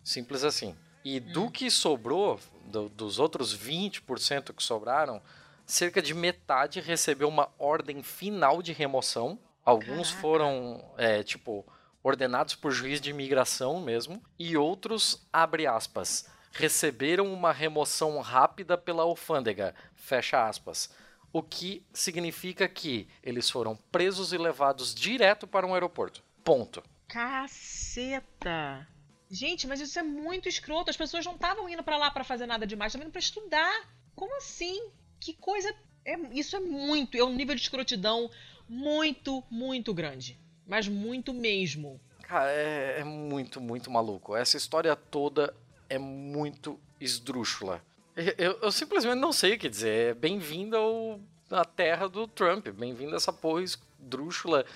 Simples 0.05 0.45
assim. 0.45 0.77
E 1.05 1.19
do 1.19 1.45
hum. 1.45 1.51
que 1.51 1.71
sobrou, 1.71 2.39
do, 2.67 2.89
dos 2.89 3.19
outros 3.19 3.57
20% 3.57 4.55
que 4.55 4.63
sobraram, 4.63 5.21
cerca 5.67 6.01
de 6.01 6.15
metade 6.15 6.81
recebeu 6.81 7.29
uma 7.29 7.49
ordem 7.59 8.03
final 8.03 8.63
de 8.63 8.73
remoção. 8.73 9.39
Alguns 9.65 10.09
Caraca. 10.09 10.21
foram, 10.21 10.85
é, 10.97 11.23
tipo, 11.23 11.65
ordenados 12.03 12.55
por 12.55 12.73
juiz 12.73 13.01
de 13.01 13.11
imigração 13.11 13.81
mesmo. 13.81 14.23
E 14.39 14.57
outros, 14.57 15.27
abre 15.33 15.67
aspas, 15.67 16.29
receberam 16.53 17.33
uma 17.33 17.53
remoção 17.53 18.21
rápida 18.21 18.77
pela 18.77 19.03
alfândega, 19.03 19.75
fecha 19.95 20.47
aspas. 20.47 20.91
O 21.33 21.43
que 21.43 21.83
significa 21.93 22.69
que 22.69 23.09
eles 23.23 23.49
foram 23.49 23.77
presos 23.91 24.33
e 24.33 24.39
levados 24.39 24.95
direto 24.95 25.47
para 25.47 25.67
um 25.67 25.73
aeroporto. 25.73 26.23
Ponto. 26.45 26.83
Caceta! 27.09 28.87
Gente, 29.31 29.67
mas 29.67 29.81
isso 29.81 29.99
é 29.99 30.03
muito 30.03 30.47
escroto. 30.49 30.91
As 30.91 30.97
pessoas 30.97 31.25
não 31.25 31.35
estavam 31.35 31.69
indo 31.69 31.83
para 31.83 31.97
lá 31.97 32.11
para 32.11 32.23
fazer 32.23 32.45
nada 32.45 32.67
demais, 32.67 32.91
estavam 32.91 33.07
indo 33.07 33.13
para 33.13 33.21
estudar. 33.21 33.89
Como 34.15 34.37
assim? 34.37 34.91
Que 35.19 35.33
coisa. 35.33 35.75
É, 36.05 36.17
isso 36.33 36.55
é 36.55 36.61
muito. 36.61 37.17
É 37.17 37.25
um 37.25 37.35
nível 37.35 37.55
de 37.55 37.63
escrotidão 37.63 38.31
muito, 38.69 39.43
muito 39.51 39.95
grande. 39.95 40.39
Mas 40.67 40.87
muito 40.87 41.33
mesmo. 41.33 41.99
Cara, 42.23 42.51
é, 42.51 43.01
é 43.01 43.05
muito, 43.05 43.61
muito 43.61 43.91
maluco. 43.91 44.37
Essa 44.37 44.57
história 44.57 44.95
toda 44.95 45.55
é 45.89 45.99
muito 45.99 46.79
esdrúxula. 47.01 47.83
Eu, 48.15 48.59
eu, 48.61 48.71
simplesmente 48.71 49.19
não 49.19 49.33
sei 49.33 49.55
o 49.55 49.59
que 49.59 49.71
dizer. 49.71 50.11
É 50.11 50.15
bem-vindo 50.15 51.19
à 51.51 51.65
terra 51.65 52.07
do 52.07 52.27
Trump. 52.27 52.69
Bem-vindo 52.69 53.15
a 53.15 53.17
essa 53.17 53.33
porra 53.33 53.63
esdrúxula 53.63 54.67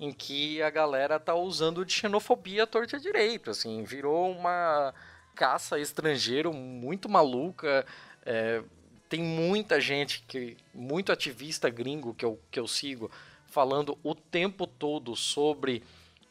em 0.00 0.12
que 0.12 0.60
a 0.60 0.70
galera 0.70 1.20
tá 1.20 1.32
usando 1.32 1.84
de 1.84 1.92
xenofobia 1.92 2.66
torta 2.66 2.98
direito, 2.98 3.50
assim, 3.50 3.84
virou 3.84 4.32
uma 4.32 4.92
caça 5.36 5.78
estrangeiro 5.78 6.52
muito 6.52 7.08
maluca. 7.08 7.86
É, 8.26 8.62
tem 9.08 9.22
muita 9.22 9.80
gente 9.80 10.24
que, 10.26 10.56
muito 10.74 11.12
ativista 11.12 11.70
gringo 11.70 12.12
que 12.14 12.24
eu, 12.24 12.40
que 12.50 12.58
eu 12.58 12.66
sigo, 12.66 13.08
falando 13.46 13.96
o 14.02 14.16
tempo 14.16 14.66
todo 14.66 15.14
sobre 15.14 15.84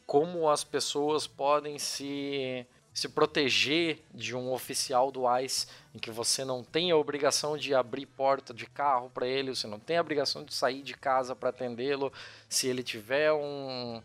como 0.06 0.50
as 0.50 0.62
pessoas 0.62 1.26
podem 1.26 1.78
se 1.78 2.66
se 2.92 3.08
proteger 3.08 4.02
de 4.12 4.34
um 4.34 4.52
oficial 4.52 5.10
do 5.12 5.22
ICE 5.38 5.66
em 5.94 5.98
que 5.98 6.10
você 6.10 6.44
não 6.44 6.62
tem 6.62 6.90
a 6.90 6.96
obrigação 6.96 7.56
de 7.56 7.74
abrir 7.74 8.06
porta 8.06 8.52
de 8.52 8.66
carro 8.66 9.10
para 9.10 9.26
ele, 9.26 9.54
você 9.54 9.66
não 9.66 9.78
tem 9.78 9.96
a 9.96 10.00
obrigação 10.00 10.44
de 10.44 10.52
sair 10.52 10.82
de 10.82 10.94
casa 10.94 11.36
para 11.36 11.50
atendê-lo. 11.50 12.12
Se 12.48 12.66
ele 12.66 12.82
tiver 12.82 13.32
um, 13.32 14.02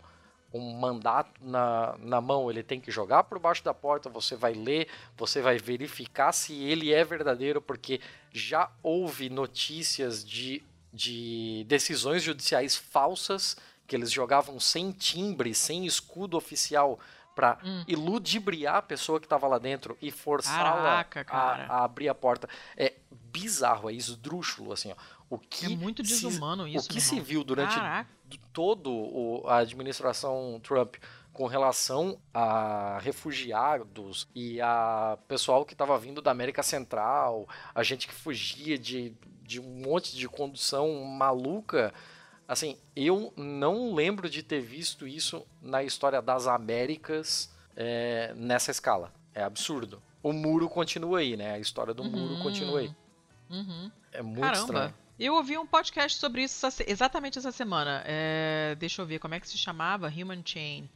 um 0.54 0.74
mandato 0.74 1.32
na, 1.42 1.96
na 2.00 2.22
mão, 2.22 2.50
ele 2.50 2.64
tem 2.64 2.80
que 2.80 2.92
jogar 2.92 3.24
por 3.24 3.40
baixo 3.40 3.64
da 3.64 3.74
porta, 3.74 4.10
você 4.10 4.36
vai 4.36 4.54
ler, 4.54 4.88
você 5.18 5.42
vai 5.42 5.58
verificar 5.58 6.32
se 6.32 6.54
ele 6.54 6.94
é 6.94 7.04
verdadeiro, 7.04 7.62
porque 7.62 8.00
já 8.32 8.72
houve 8.84 9.30
notícias 9.30 10.24
de, 10.24 10.64
de 10.94 11.66
decisões 11.68 12.22
judiciais 12.22 12.76
falsas 12.76 13.58
que 13.88 13.96
eles 13.96 14.12
jogavam 14.12 14.60
sem 14.60 14.92
timbre, 14.92 15.54
sem 15.54 15.86
escudo 15.86 16.38
oficial 16.38 17.00
para 17.36 17.60
hum. 17.64 17.84
iludibriar 17.88 18.78
a 18.78 18.82
pessoa 18.82 19.20
que 19.20 19.26
estava 19.26 19.48
lá 19.48 19.60
dentro 19.60 19.98
e 20.02 20.10
forçá-la 20.10 21.06
a, 21.28 21.38
a, 21.38 21.84
abrir 21.84 22.08
a 22.08 22.16
porta. 22.16 22.48
É 22.78 22.94
bizarro, 23.12 23.90
é 23.90 23.94
esdrúxulo, 23.94 24.72
assim, 24.72 24.92
ó. 24.92 24.96
O 25.30 25.38
que 25.38 25.74
é 25.74 25.76
muito 25.76 26.02
desumano 26.02 26.64
se, 26.64 26.76
isso, 26.76 26.86
O 26.86 26.90
que 26.90 27.02
se 27.02 27.20
viu 27.20 27.44
durante 27.44 27.76
todo 28.54 28.90
o, 28.92 29.44
a 29.48 29.58
administração 29.58 30.60
Trump 30.64 30.96
com 31.34 31.48
relação 31.48 32.18
a 32.34 32.98
refugiados 33.00 34.26
e 34.34 34.62
a 34.62 35.18
pessoal 35.28 35.66
que 35.66 35.74
estava 35.74 35.98
vindo 36.00 36.22
da 36.22 36.32
América 36.32 36.64
Central, 36.64 37.48
a 37.74 37.84
gente 37.84 38.08
que 38.08 38.14
fugia 38.14 38.78
de, 38.78 39.14
de 39.42 39.60
um 39.60 39.82
monte 39.86 40.16
de 40.16 40.30
condução 40.30 41.04
maluca, 41.04 41.94
Assim, 42.48 42.78
eu 42.96 43.34
não 43.36 43.94
lembro 43.94 44.30
de 44.30 44.44
ter 44.44 44.62
visto 44.62 45.08
isso 45.08 45.46
na 45.62 45.84
história 45.84 46.22
das 46.22 46.48
Américas 46.48 47.52
é, 47.76 48.34
nessa 48.36 48.72
escala. 48.72 49.12
É 49.34 49.44
absurdo. 49.44 50.02
O 50.22 50.32
muro 50.32 50.70
continua 50.70 51.20
aí, 51.20 51.36
né? 51.36 51.54
A 51.54 51.60
história 51.60 51.94
do 51.94 52.04
uhum. 52.04 52.10
muro 52.10 52.44
continua 52.44 52.80
aí. 52.80 52.96
Uhum. 53.50 53.92
É 54.12 54.22
muito 54.22 54.42
Caramba. 54.42 54.60
estranho. 54.60 54.94
Eu 55.18 55.36
ouvi 55.36 55.58
um 55.58 55.66
podcast 55.66 56.20
sobre 56.20 56.44
isso 56.44 56.68
exatamente 56.86 57.38
essa 57.40 57.52
semana. 57.52 58.04
É, 58.06 58.76
deixa 58.78 59.02
eu 59.02 59.06
ver, 59.06 59.20
como 59.20 59.34
é 59.34 59.40
que 59.40 59.48
se 59.48 59.58
chamava? 59.58 60.08
Human 60.08 60.42
Chain. 60.46 60.90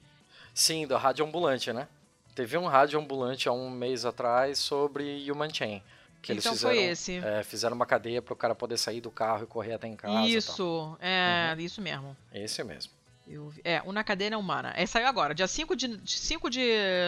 Sim, 0.54 0.86
da 0.86 0.98
Rádio 0.98 1.26
Ambulante, 1.26 1.72
né? 1.72 1.88
Teve 2.36 2.58
um 2.58 2.68
rádio 2.68 3.00
ambulante 3.00 3.50
há 3.50 3.52
um 3.52 3.70
mês 3.70 4.06
atrás 4.06 4.60
sobre 4.60 5.30
Human 5.30 5.54
Chain. 5.54 5.84
Que 6.22 6.34
então 6.34 6.52
eles 6.52 6.60
fizeram, 6.62 6.76
foi 6.76 6.84
esse. 6.84 7.18
É, 7.18 7.44
fizeram 7.44 7.76
uma 7.76 7.86
cadeia 7.86 8.22
para 8.22 8.34
o 8.34 8.38
cara 8.38 8.54
poder 8.54 8.78
sair 8.78 9.02
do 9.02 9.10
carro 9.10 9.44
e 9.44 9.48
correr 9.48 9.74
até 9.74 9.88
em 9.88 9.96
casa. 9.96 10.28
Isso, 10.28 10.98
é, 11.00 11.54
uhum. 11.54 11.62
isso 11.62 11.82
mesmo. 11.82 12.18
Esse 12.34 12.64
mesmo. 12.64 12.92
Eu, 13.28 13.54
é, 13.64 13.82
o 13.86 13.92
Na 13.92 14.04
Cadeia 14.04 14.38
Humana. 14.38 14.74
É, 14.76 14.86
saiu 14.86 15.08
agora, 15.08 15.36
dia 15.36 15.48
5 15.48 15.76
de, 15.76 16.00
5 16.06 16.50
de 16.50 16.62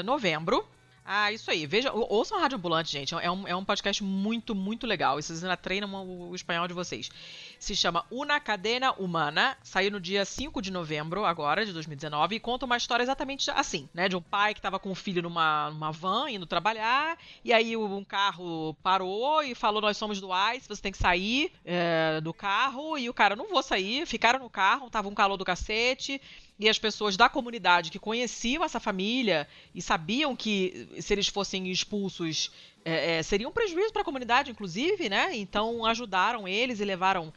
novembro. 0.05 0.67
Ah, 1.13 1.29
isso 1.29 1.51
aí. 1.51 1.65
Veja, 1.65 1.91
ouçam 1.91 2.37
a 2.37 2.41
Rádio 2.41 2.57
Ambulante, 2.57 2.89
gente. 2.89 3.13
É 3.13 3.29
um, 3.29 3.45
é 3.45 3.53
um 3.53 3.65
podcast 3.65 4.01
muito, 4.01 4.55
muito 4.55 4.87
legal. 4.87 5.19
E 5.19 5.21
vocês 5.21 5.43
ainda 5.43 5.57
treinam 5.57 5.93
o, 5.93 6.29
o 6.29 6.35
espanhol 6.35 6.69
de 6.69 6.73
vocês. 6.73 7.11
Se 7.59 7.75
chama 7.75 8.05
Una 8.09 8.39
Cadena 8.39 8.93
Humana. 8.93 9.57
Saiu 9.61 9.91
no 9.91 9.99
dia 9.99 10.23
5 10.23 10.61
de 10.61 10.71
novembro, 10.71 11.25
agora, 11.25 11.65
de 11.65 11.73
2019. 11.73 12.37
E 12.37 12.39
conta 12.39 12.65
uma 12.65 12.77
história 12.77 13.03
exatamente 13.03 13.51
assim, 13.51 13.89
né? 13.93 14.07
De 14.07 14.15
um 14.15 14.21
pai 14.21 14.53
que 14.53 14.59
estava 14.59 14.79
com 14.79 14.89
um 14.89 14.95
filho 14.95 15.21
numa, 15.21 15.69
numa 15.71 15.91
van, 15.91 16.29
indo 16.29 16.45
trabalhar. 16.45 17.17
E 17.43 17.51
aí 17.51 17.75
um 17.75 18.05
carro 18.05 18.73
parou 18.81 19.43
e 19.43 19.53
falou, 19.53 19.81
nós 19.81 19.97
somos 19.97 20.21
do 20.21 20.29
ICE, 20.53 20.65
você 20.65 20.81
tem 20.81 20.93
que 20.93 20.97
sair 20.97 21.51
é, 21.65 22.21
do 22.21 22.33
carro. 22.33 22.97
E 22.97 23.09
o 23.09 23.13
cara, 23.13 23.35
não 23.35 23.49
vou 23.49 23.61
sair. 23.61 24.07
Ficaram 24.07 24.39
no 24.39 24.49
carro, 24.49 24.89
tava 24.89 25.09
um 25.09 25.13
calor 25.13 25.35
do 25.35 25.43
cacete 25.43 26.21
e 26.61 26.69
as 26.69 26.77
pessoas 26.77 27.17
da 27.17 27.27
comunidade 27.27 27.89
que 27.89 27.97
conheciam 27.97 28.63
essa 28.63 28.79
família 28.79 29.47
e 29.73 29.81
sabiam 29.81 30.35
que 30.35 30.87
se 30.99 31.11
eles 31.11 31.27
fossem 31.27 31.71
expulsos 31.71 32.51
é, 32.85 33.17
é, 33.17 33.23
seria 33.23 33.49
um 33.49 33.51
prejuízo 33.51 33.91
para 33.91 34.03
a 34.03 34.05
comunidade, 34.05 34.51
inclusive, 34.51 35.09
né? 35.09 35.35
Então 35.35 35.83
ajudaram 35.87 36.47
eles 36.47 36.79
e 36.79 36.85
levaram 36.85 37.33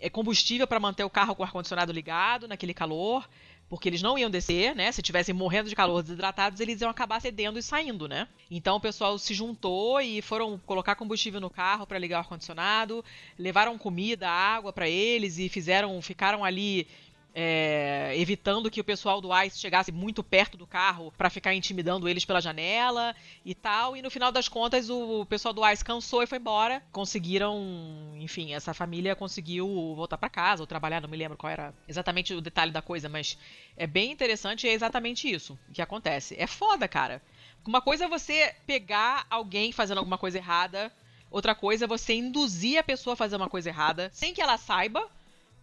é, 0.00 0.08
combustível 0.08 0.66
para 0.66 0.80
manter 0.80 1.04
o 1.04 1.10
carro 1.10 1.34
com 1.34 1.42
o 1.42 1.44
ar-condicionado 1.44 1.92
ligado 1.92 2.48
naquele 2.48 2.72
calor, 2.72 3.28
porque 3.68 3.86
eles 3.86 4.00
não 4.00 4.16
iam 4.16 4.30
descer, 4.30 4.74
né? 4.74 4.90
Se 4.92 5.02
tivessem 5.02 5.34
morrendo 5.34 5.68
de 5.68 5.76
calor 5.76 6.02
desidratados, 6.02 6.58
eles 6.58 6.80
iam 6.80 6.90
acabar 6.90 7.20
cedendo 7.20 7.58
e 7.58 7.62
saindo, 7.62 8.08
né? 8.08 8.26
Então 8.50 8.76
o 8.76 8.80
pessoal 8.80 9.18
se 9.18 9.34
juntou 9.34 10.00
e 10.00 10.22
foram 10.22 10.58
colocar 10.64 10.94
combustível 10.94 11.40
no 11.40 11.50
carro 11.50 11.86
para 11.86 11.98
ligar 11.98 12.16
o 12.16 12.20
ar-condicionado, 12.20 13.04
levaram 13.38 13.76
comida, 13.76 14.26
água 14.26 14.72
para 14.72 14.88
eles 14.88 15.38
e 15.38 15.50
fizeram, 15.50 16.00
ficaram 16.00 16.42
ali 16.42 16.86
é, 17.34 18.12
evitando 18.16 18.70
que 18.70 18.80
o 18.80 18.84
pessoal 18.84 19.20
do 19.20 19.28
ICE 19.42 19.58
chegasse 19.58 19.90
muito 19.90 20.22
perto 20.22 20.56
do 20.56 20.66
carro 20.66 21.12
para 21.18 21.28
ficar 21.28 21.52
intimidando 21.52 22.08
eles 22.08 22.24
pela 22.24 22.40
janela 22.40 23.14
e 23.44 23.54
tal. 23.54 23.96
E 23.96 24.02
no 24.02 24.10
final 24.10 24.30
das 24.30 24.48
contas, 24.48 24.88
o 24.88 25.26
pessoal 25.26 25.52
do 25.52 25.68
ICE 25.68 25.84
cansou 25.84 26.22
e 26.22 26.26
foi 26.26 26.38
embora. 26.38 26.80
Conseguiram, 26.92 28.14
enfim, 28.16 28.54
essa 28.54 28.72
família 28.72 29.16
conseguiu 29.16 29.66
voltar 29.96 30.16
para 30.16 30.28
casa 30.28 30.62
ou 30.62 30.66
trabalhar, 30.66 31.00
não 31.00 31.08
me 31.08 31.16
lembro 31.16 31.36
qual 31.36 31.50
era 31.50 31.74
exatamente 31.88 32.32
o 32.32 32.40
detalhe 32.40 32.70
da 32.70 32.80
coisa, 32.80 33.08
mas 33.08 33.36
é 33.76 33.86
bem 33.86 34.12
interessante 34.12 34.66
e 34.66 34.70
é 34.70 34.72
exatamente 34.72 35.28
isso 35.28 35.58
que 35.72 35.82
acontece. 35.82 36.36
É 36.38 36.46
foda, 36.46 36.86
cara. 36.86 37.20
Uma 37.66 37.80
coisa 37.80 38.04
é 38.04 38.08
você 38.08 38.54
pegar 38.64 39.26
alguém 39.28 39.72
fazendo 39.72 39.98
alguma 39.98 40.18
coisa 40.18 40.38
errada, 40.38 40.92
outra 41.30 41.54
coisa 41.54 41.86
é 41.86 41.88
você 41.88 42.14
induzir 42.14 42.78
a 42.78 42.82
pessoa 42.84 43.14
a 43.14 43.16
fazer 43.16 43.34
uma 43.34 43.48
coisa 43.48 43.70
errada 43.70 44.10
sem 44.12 44.32
que 44.32 44.40
ela 44.40 44.56
saiba 44.56 45.10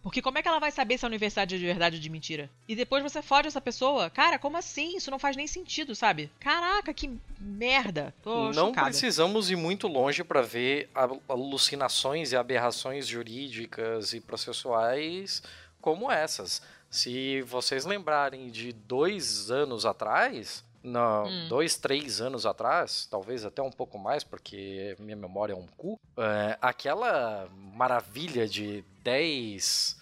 porque 0.02 0.20
como 0.20 0.38
é 0.38 0.42
que 0.42 0.48
ela 0.48 0.58
vai 0.58 0.70
saber 0.70 0.98
se 0.98 1.04
a 1.04 1.08
universidade 1.08 1.54
é 1.54 1.58
de 1.58 1.64
verdade 1.64 1.96
ou 1.96 2.02
de 2.02 2.10
mentira? 2.10 2.50
E 2.66 2.74
depois 2.74 3.02
você 3.02 3.22
fode 3.22 3.48
essa 3.48 3.60
pessoa? 3.60 4.10
Cara, 4.10 4.38
como 4.38 4.56
assim? 4.56 4.96
Isso 4.96 5.10
não 5.10 5.18
faz 5.18 5.36
nem 5.36 5.46
sentido, 5.46 5.94
sabe? 5.94 6.30
Caraca, 6.40 6.92
que 6.92 7.10
merda. 7.38 8.12
Tô 8.22 8.50
não 8.52 8.68
chocada. 8.68 8.88
precisamos 8.88 9.50
ir 9.50 9.56
muito 9.56 9.86
longe 9.86 10.24
para 10.24 10.42
ver 10.42 10.90
alucinações 11.28 12.32
e 12.32 12.36
aberrações 12.36 13.06
jurídicas 13.06 14.12
e 14.12 14.20
processuais 14.20 15.42
como 15.80 16.10
essas. 16.10 16.62
Se 16.90 17.40
vocês 17.42 17.84
lembrarem 17.84 18.50
de 18.50 18.72
dois 18.72 19.50
anos 19.50 19.86
atrás, 19.86 20.64
hum. 20.84 21.48
dois, 21.48 21.76
três 21.76 22.20
anos 22.20 22.44
atrás, 22.44 23.06
talvez 23.10 23.44
até 23.44 23.62
um 23.62 23.70
pouco 23.70 23.98
mais, 23.98 24.24
porque 24.24 24.96
minha 24.98 25.16
memória 25.16 25.52
é 25.52 25.56
um 25.56 25.66
cu, 25.76 25.98
é, 26.16 26.58
aquela 26.60 27.48
maravilha 27.54 28.46
de 28.46 28.84
10 29.02 30.00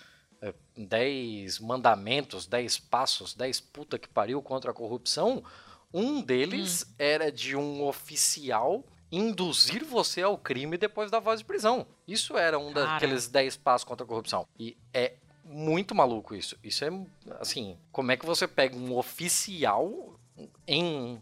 10 0.76 1.56
é, 1.56 1.62
mandamentos, 1.62 2.46
10 2.46 2.78
passos, 2.78 3.34
10 3.34 3.60
puta 3.60 3.98
que 3.98 4.08
pariu 4.08 4.40
contra 4.40 4.70
a 4.70 4.74
corrupção, 4.74 5.42
um 5.92 6.22
deles 6.22 6.82
hum. 6.82 6.94
era 6.98 7.30
de 7.30 7.56
um 7.56 7.84
oficial 7.84 8.82
induzir 9.12 9.84
você 9.84 10.22
ao 10.22 10.38
crime 10.38 10.78
depois 10.78 11.10
da 11.10 11.18
voz 11.18 11.40
de 11.40 11.44
prisão. 11.44 11.86
Isso 12.06 12.36
era 12.36 12.58
um 12.58 12.72
Cara. 12.72 12.86
daqueles 12.86 13.26
10 13.26 13.56
passos 13.56 13.84
contra 13.84 14.04
a 14.04 14.08
corrupção. 14.08 14.46
E 14.58 14.76
é 14.94 15.14
muito 15.44 15.94
maluco 15.94 16.34
isso. 16.34 16.56
Isso 16.62 16.84
é 16.84 16.90
assim, 17.40 17.76
como 17.90 18.12
é 18.12 18.16
que 18.16 18.24
você 18.24 18.46
pega 18.46 18.76
um 18.76 18.96
oficial 18.96 20.14
em, 20.66 21.20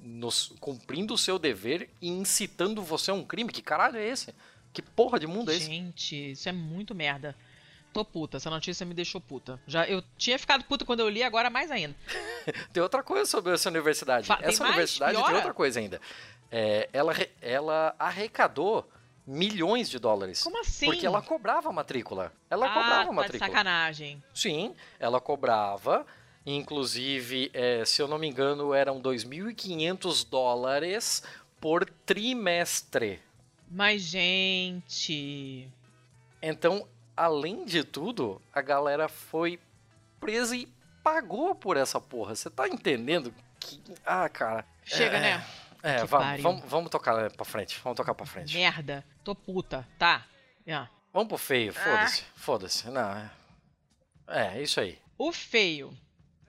nos, 0.00 0.52
cumprindo 0.60 1.14
o 1.14 1.18
seu 1.18 1.38
dever 1.38 1.90
e 2.00 2.08
incitando 2.08 2.82
você 2.82 3.10
a 3.10 3.14
um 3.14 3.24
crime? 3.24 3.52
Que 3.52 3.62
caralho 3.62 3.98
é 3.98 4.06
esse? 4.06 4.34
Que 4.72 4.82
porra 4.82 5.18
de 5.18 5.26
mundo 5.26 5.50
é 5.50 5.56
esse? 5.56 5.66
Gente, 5.66 6.32
isso 6.32 6.48
é 6.48 6.52
muito 6.52 6.94
merda. 6.94 7.34
Tô 7.92 8.04
puta, 8.04 8.36
essa 8.36 8.50
notícia 8.50 8.84
me 8.84 8.94
deixou 8.94 9.20
puta. 9.20 9.58
Já, 9.66 9.86
eu 9.86 10.02
tinha 10.16 10.38
ficado 10.38 10.62
puta 10.64 10.84
quando 10.84 11.00
eu 11.00 11.08
li, 11.08 11.22
agora 11.22 11.48
mais 11.48 11.70
ainda. 11.70 11.96
tem 12.72 12.82
outra 12.82 13.02
coisa 13.02 13.24
sobre 13.24 13.52
essa 13.52 13.68
universidade. 13.68 14.26
Fa 14.26 14.38
essa 14.42 14.64
universidade 14.64 15.12
Piora? 15.12 15.26
tem 15.26 15.36
outra 15.36 15.54
coisa 15.54 15.80
ainda. 15.80 16.00
É, 16.50 16.88
ela, 16.92 17.14
ela 17.40 17.94
arrecadou 17.98 18.88
milhões 19.26 19.90
de 19.90 19.98
dólares. 19.98 20.42
Como 20.42 20.60
assim? 20.60 20.86
Porque 20.86 21.06
ela 21.06 21.20
cobrava 21.20 21.70
matrícula. 21.70 22.32
Ela 22.48 22.66
ah, 22.66 22.68
cobrava 22.68 23.06
tá 23.06 23.12
matrícula. 23.12 23.48
De 23.48 23.52
sacanagem. 23.52 24.22
Sim, 24.34 24.74
ela 24.98 25.20
cobrava. 25.20 26.06
Inclusive, 26.44 27.50
é, 27.52 27.84
se 27.84 28.00
eu 28.00 28.08
não 28.08 28.18
me 28.18 28.26
engano, 28.26 28.72
eram 28.72 29.00
2.500 29.00 30.28
dólares 30.28 31.22
por 31.60 31.84
trimestre. 32.06 33.20
Mas, 33.70 34.02
gente. 34.02 35.68
Então, 36.40 36.88
além 37.16 37.64
de 37.64 37.84
tudo, 37.84 38.40
a 38.52 38.62
galera 38.62 39.08
foi 39.08 39.60
presa 40.18 40.56
e 40.56 40.66
pagou 41.02 41.54
por 41.54 41.76
essa 41.76 42.00
porra. 42.00 42.34
Você 42.34 42.48
tá 42.48 42.68
entendendo 42.68 43.34
que. 43.60 43.82
Ah, 44.04 44.28
cara. 44.28 44.64
Chega, 44.84 45.16
é... 45.16 45.20
né? 45.20 45.46
É, 45.82 46.04
vamos, 46.04 46.42
vamos, 46.42 46.64
vamos 46.66 46.90
tocar 46.90 47.30
pra 47.30 47.44
frente. 47.44 47.78
Vamos 47.84 47.96
tocar 47.96 48.14
pra 48.14 48.26
frente. 48.26 48.56
Merda. 48.56 49.04
Tô 49.22 49.34
puta. 49.34 49.86
Tá. 49.98 50.26
Yeah. 50.66 50.90
Vamos 51.12 51.28
pro 51.28 51.38
feio. 51.38 51.72
Foda-se. 51.72 52.22
Ah. 52.22 52.32
Foda-se. 52.34 52.90
Não, 52.90 53.10
é... 53.10 53.30
é, 54.26 54.62
isso 54.62 54.80
aí. 54.80 54.98
O 55.16 55.32
feio 55.32 55.96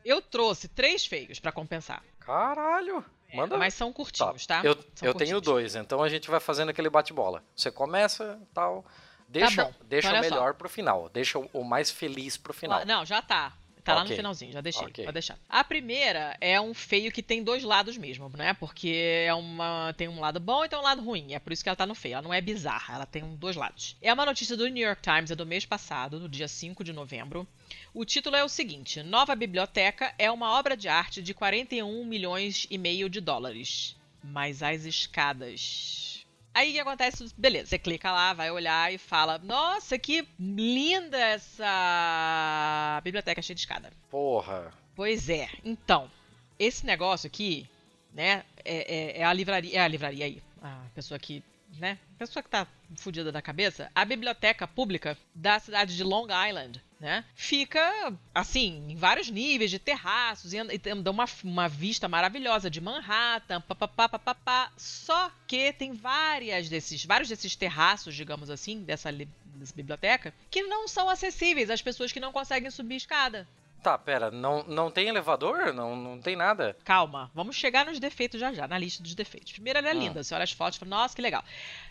eu 0.10 0.22
trouxe 0.22 0.68
três 0.68 1.05
feios 1.05 1.39
para 1.39 1.51
compensar. 1.51 2.03
Caralho! 2.20 3.05
É, 3.32 3.38
Manda. 3.38 3.57
mas 3.57 3.76
são 3.76 3.93
curtinhos, 3.93 4.47
tá? 4.47 4.62
tá? 4.62 4.68
Eu, 4.68 4.78
eu 5.03 5.14
tenho 5.14 5.39
dois, 5.39 5.76
então 5.76 6.01
a 6.01 6.10
gente 6.10 6.30
vai 6.30 6.39
fazendo 6.39 6.70
aquele 6.70 6.89
bate-bola. 6.89 7.43
Você 7.55 7.70
começa 7.70 8.41
tal. 8.53 8.84
Deixa, 9.28 9.66
tá 9.66 9.72
deixa 9.84 10.12
o 10.12 10.20
melhor 10.20 10.51
só. 10.51 10.53
pro 10.53 10.68
final. 10.68 11.10
Deixa 11.10 11.38
o 11.38 11.64
mais 11.64 11.91
feliz 11.91 12.36
pro 12.38 12.51
final. 12.51 12.84
Não, 12.86 13.05
já 13.05 13.22
tá. 13.22 13.53
Tá 13.90 13.94
okay. 13.94 14.04
lá 14.04 14.10
no 14.10 14.16
finalzinho, 14.16 14.52
já 14.52 14.62
deixei. 14.62 14.88
Okay. 14.88 15.06
Pode 15.06 15.14
deixar. 15.14 15.38
A 15.50 15.64
primeira 15.64 16.38
é 16.40 16.60
um 16.62 16.74
feio 16.74 17.12
que 17.12 17.24
tem 17.24 17.44
dois 17.44 17.64
lados 17.64 17.98
mesmo, 17.98 18.30
né? 18.38 18.54
Porque 18.54 19.24
é 19.26 19.34
uma, 19.34 19.94
tem 19.98 20.08
um 20.08 20.20
lado 20.20 20.40
bom 20.40 20.64
e 20.64 20.70
tem 20.70 20.78
um 20.78 20.84
lado 20.84 21.02
ruim. 21.02 21.34
É 21.34 21.40
por 21.40 21.52
isso 21.52 21.64
que 21.64 21.70
ela 21.70 21.76
tá 21.76 21.88
no 21.88 21.96
feio. 21.96 22.14
Ela 22.14 22.22
não 22.22 22.34
é 22.34 22.40
bizarra, 22.40 22.96
ela 22.96 23.06
tem 23.06 23.24
dois 23.36 23.56
lados. 23.56 23.96
É 24.02 24.14
uma 24.14 24.26
notícia 24.26 24.56
do 24.56 24.68
New 24.68 24.86
York 24.86 25.02
Times, 25.02 25.32
é 25.32 25.36
do 25.36 25.46
mês 25.46 25.66
passado, 25.66 26.20
no 26.20 26.30
dia 26.30 26.48
5 26.48 26.84
de 26.84 26.94
novembro. 26.94 27.48
O 27.94 28.06
título 28.06 28.36
é 28.36 28.44
o 28.44 28.50
seguinte: 28.50 29.02
Nova 29.02 29.36
Biblioteca 29.36 30.14
é 30.18 30.30
uma 30.30 30.58
obra 30.58 30.78
de 30.78 30.88
arte 30.88 31.22
de 31.22 31.34
41 31.34 32.06
milhões 32.06 32.68
e 32.70 32.78
meio 32.78 33.10
de 33.10 33.20
dólares. 33.20 33.96
Mas 34.22 34.62
as 34.62 34.84
escadas 34.84 36.18
Aí 36.54 36.70
o 36.70 36.74
que 36.74 36.80
acontece? 36.80 37.26
Beleza, 37.38 37.68
você 37.68 37.80
clica 37.80 38.12
lá, 38.12 38.34
vai 38.34 38.52
olhar 38.52 38.93
e 38.93 38.97
fala: 38.97 39.38
Nossa, 39.38 39.97
que 39.97 40.28
linda 40.39 41.18
essa 41.18 43.00
biblioteca 43.04 43.41
cheia 43.41 43.56
de 43.56 43.62
escada. 43.62 43.91
Porra. 44.10 44.72
Pois 44.95 45.30
é. 45.30 45.47
Então, 45.64 46.12
esse 46.58 46.86
negócio 46.86 47.28
aqui, 47.28 47.70
né, 48.14 48.43
é, 48.66 49.18
é, 49.18 49.22
é 49.22 49.24
a 49.24 49.32
livraria. 49.32 49.78
É 49.78 49.82
a 49.82 49.88
livraria 49.88 50.26
aí. 50.26 50.43
A 50.62 50.82
pessoa 50.93 51.18
que 51.20 51.43
né? 51.78 51.97
Pessoa 52.17 52.43
que 52.43 52.49
tá 52.49 52.67
fodida 52.97 53.32
da 53.32 53.41
cabeça, 53.41 53.91
a 53.93 54.03
biblioteca 54.03 54.67
pública 54.67 55.17
da 55.34 55.59
cidade 55.59 55.95
de 55.95 56.03
Long 56.03 56.28
Island, 56.47 56.82
né? 56.99 57.24
Fica, 57.34 58.13
assim, 58.34 58.86
em 58.89 58.95
vários 58.95 59.30
níveis 59.30 59.72
de 59.72 59.80
terraços 59.80 60.53
e, 60.53 60.57
e 60.57 60.78
dá 60.78 61.11
uma, 61.11 61.26
uma 61.43 61.70
vista 61.70 62.09
maravilhosa 62.09 62.70
de 62.70 62.82
Manhattan, 62.82 63.61
papapá. 63.61 64.72
Só 64.76 65.32
que 65.47 65.72
tem 65.74 65.93
várias 65.93 66.67
desses, 66.67 67.05
vários 67.05 67.30
desses 67.30 67.55
terraços, 67.55 68.13
digamos 68.15 68.49
assim, 68.49 68.84
dessa, 68.84 69.11
dessa 69.11 69.74
biblioteca, 69.74 70.34
que 70.51 70.63
não 70.63 70.88
são 70.88 71.09
acessíveis 71.09 71.70
às 71.70 71.82
pessoas 71.82 72.11
que 72.11 72.20
não 72.20 72.34
conseguem 72.34 72.70
subir 72.70 72.97
escada. 72.97 73.47
Tá, 73.82 73.98
pera, 73.98 74.30
não, 74.30 74.64
não 74.64 74.92
tem 74.92 75.08
elevador? 75.08 75.74
Não, 75.74 75.96
não 75.96 76.20
tem 76.20 76.36
nada? 76.36 76.76
Calma, 76.84 77.32
vamos 77.34 77.56
chegar 77.56 77.86
nos 77.86 78.00
defeitos 78.00 78.40
já 78.40 78.54
já, 78.54 78.68
na 78.68 78.78
lista 78.78 79.02
dos 79.02 79.16
defeitos. 79.16 79.54
Primeiro, 79.54 79.80
ela 79.80 79.88
é 79.88 79.92
ah. 79.92 79.94
linda, 79.94 80.24
você 80.24 80.34
olha 80.36 80.44
as 80.44 80.52
fotos 80.52 80.76
e 80.76 80.80
fala, 80.80 80.90
nossa, 80.90 81.16
que 81.16 81.22
legal. 81.22 81.44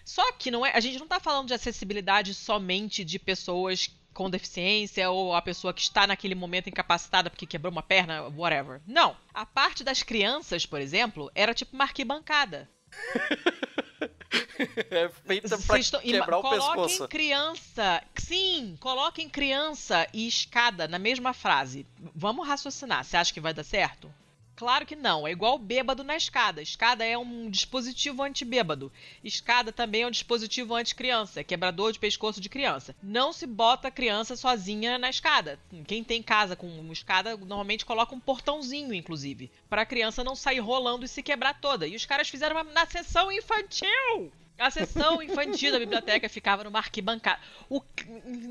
Só 0.05 0.32
que 0.32 0.51
não 0.51 0.64
é, 0.64 0.72
a 0.74 0.80
gente 0.80 0.99
não 0.99 1.09
tá 1.09 1.18
falando 1.18 1.49
de 1.49 1.55
acessibilidade 1.55 2.34
somente 2.34 3.05
de 3.05 3.18
pessoas 3.18 3.91
com 4.12 4.28
deficiência 4.28 5.09
ou 5.11 5.34
a 5.34 5.41
pessoa 5.41 5.72
que 5.72 5.80
está 5.80 6.07
naquele 6.07 6.34
momento 6.34 6.68
incapacitada 6.68 7.30
porque 7.30 7.47
quebrou 7.47 7.70
uma 7.70 7.82
perna, 7.82 8.24
whatever. 8.36 8.80
Não. 8.86 9.16
A 9.32 9.47
parte 9.47 9.84
das 9.84 10.03
crianças, 10.03 10.66
por 10.66 10.80
exemplo, 10.80 11.30
era 11.34 11.55
tipo 11.55 11.74
uma 11.74 11.84
arquibancada. 11.84 12.68
é 14.90 15.08
feita 15.08 15.58
pra 15.58 15.78
estão, 15.78 16.00
quebrar 16.00 16.38
o 16.38 16.50
pescoço. 16.50 16.74
Coloquem 16.74 17.08
criança, 17.08 18.02
sim, 18.16 18.76
coloquem 18.80 19.28
criança 19.28 20.06
e 20.12 20.26
escada 20.26 20.86
na 20.86 20.98
mesma 20.98 21.32
frase. 21.32 21.86
Vamos 22.14 22.46
raciocinar. 22.46 23.04
Você 23.04 23.16
acha 23.16 23.32
que 23.32 23.40
vai 23.40 23.54
dar 23.54 23.64
certo? 23.64 24.12
Claro 24.59 24.84
que 24.84 24.96
não. 24.96 25.24
É 25.24 25.30
igual 25.30 25.56
bêbado 25.56 26.02
na 26.02 26.16
escada. 26.16 26.61
Escada 26.61 27.04
é 27.04 27.16
um 27.16 27.48
dispositivo 27.48 28.24
antibêbado. 28.24 28.90
Escada 29.22 29.70
também 29.70 30.02
é 30.02 30.06
um 30.09 30.11
dispositivo 30.11 30.74
anti-criança. 30.74 31.44
Quebrador 31.44 31.92
de 31.92 32.00
pescoço 32.00 32.40
de 32.40 32.48
criança. 32.48 32.92
Não 33.00 33.32
se 33.32 33.46
bota 33.46 33.86
a 33.86 33.92
criança 33.92 34.34
sozinha 34.34 34.98
na 34.98 35.11
escada. 35.11 35.61
Quem 35.86 36.02
tem 36.02 36.20
casa 36.24 36.56
com 36.56 36.66
uma 36.66 36.92
escada 36.92 37.36
normalmente 37.36 37.86
coloca 37.86 38.16
um 38.16 38.18
portãozinho, 38.18 38.92
inclusive, 38.92 39.48
para 39.70 39.82
a 39.82 39.86
criança 39.86 40.24
não 40.24 40.34
sair 40.34 40.59
rolando 40.59 41.04
e 41.04 41.09
se 41.09 41.22
quebrar 41.22 41.61
toda. 41.61 41.86
E 41.86 41.94
os 41.94 42.04
caras 42.04 42.28
fizeram 42.28 42.56
uma 42.56 42.64
na 42.64 42.84
sessão 42.84 43.30
infantil. 43.30 44.32
A 44.59 44.70
sessão 44.70 45.22
infantil 45.22 45.70
da 45.70 45.78
biblioteca 45.78 46.28
ficava 46.28 46.64
numa 46.64 46.78
arquibancada. 46.80 47.40
O, 47.70 47.80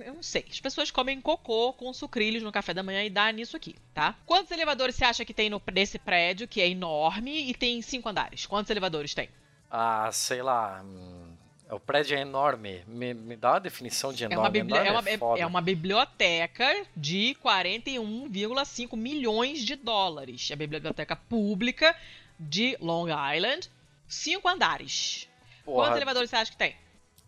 eu 0.05 0.13
não 0.13 0.23
sei. 0.23 0.45
As 0.49 0.59
pessoas 0.59 0.89
comem 0.89 1.19
cocô 1.19 1.73
com 1.73 1.91
sucrilhos 1.93 2.41
no 2.41 2.51
café 2.51 2.73
da 2.73 2.81
manhã 2.81 3.03
e 3.03 3.09
dá 3.09 3.29
nisso 3.31 3.57
aqui, 3.57 3.75
tá? 3.93 4.15
Quantos 4.25 4.51
elevadores 4.51 4.95
você 4.95 5.03
acha 5.03 5.25
que 5.25 5.33
tem 5.33 5.49
no, 5.49 5.61
nesse 5.73 5.99
prédio, 5.99 6.47
que 6.47 6.61
é 6.61 6.67
enorme 6.69 7.49
e 7.49 7.53
tem 7.53 7.81
cinco 7.81 8.07
andares? 8.07 8.45
Quantos 8.45 8.69
elevadores 8.69 9.13
tem? 9.13 9.27
Ah, 9.69 10.09
sei 10.13 10.41
lá. 10.41 10.81
Hum, 10.81 11.33
o 11.69 11.79
prédio 11.79 12.17
é 12.17 12.21
enorme. 12.21 12.81
Me, 12.87 13.13
me 13.13 13.35
dá 13.35 13.51
uma 13.53 13.59
definição 13.59 14.13
de 14.13 14.23
enorme. 14.23 14.37
É 14.37 14.39
uma, 14.45 14.49
bibli- 14.49 14.77
enorme 14.77 15.11
é 15.11 15.17
uma, 15.17 15.37
é, 15.37 15.41
é 15.41 15.45
uma 15.45 15.61
biblioteca 15.61 16.85
de 16.95 17.35
41,5 17.43 18.95
milhões 18.95 19.59
de 19.63 19.75
dólares. 19.75 20.49
É 20.49 20.53
a 20.53 20.57
biblioteca 20.57 21.15
pública 21.15 21.93
de 22.39 22.77
Long 22.79 23.07
Island. 23.35 23.69
Cinco 24.07 24.47
andares. 24.47 25.26
Porra, 25.67 25.87
Quantos 25.87 25.97
elevadores 25.97 26.29
você 26.29 26.35
acha 26.37 26.51
que 26.51 26.57
tem? 26.57 26.77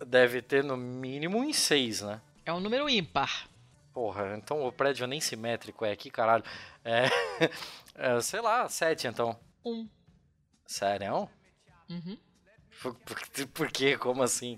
Deve 0.08 0.42
ter 0.42 0.64
no 0.64 0.78
mínimo 0.78 1.44
em 1.44 1.52
seis, 1.52 2.00
né? 2.00 2.22
É 2.46 2.54
um 2.54 2.62
número 2.62 2.90
ímpar. 2.90 3.50
Porra, 3.94 4.38
então 4.38 4.66
o 4.66 4.72
prédio 4.72 5.06
nem 5.06 5.20
simétrico 5.20 5.84
é 5.84 5.92
aqui, 5.92 6.10
caralho. 6.10 6.46
É, 6.86 7.08
é, 7.96 8.22
sei 8.22 8.40
lá, 8.40 8.70
sete 8.70 9.08
então. 9.08 9.38
Um. 9.66 9.90
Sério? 10.66 11.30
Uhum. 11.90 12.18
Por, 12.82 12.96
por, 12.96 13.48
por 13.48 13.72
quê? 13.74 13.98
Como 13.98 14.24
assim? 14.24 14.58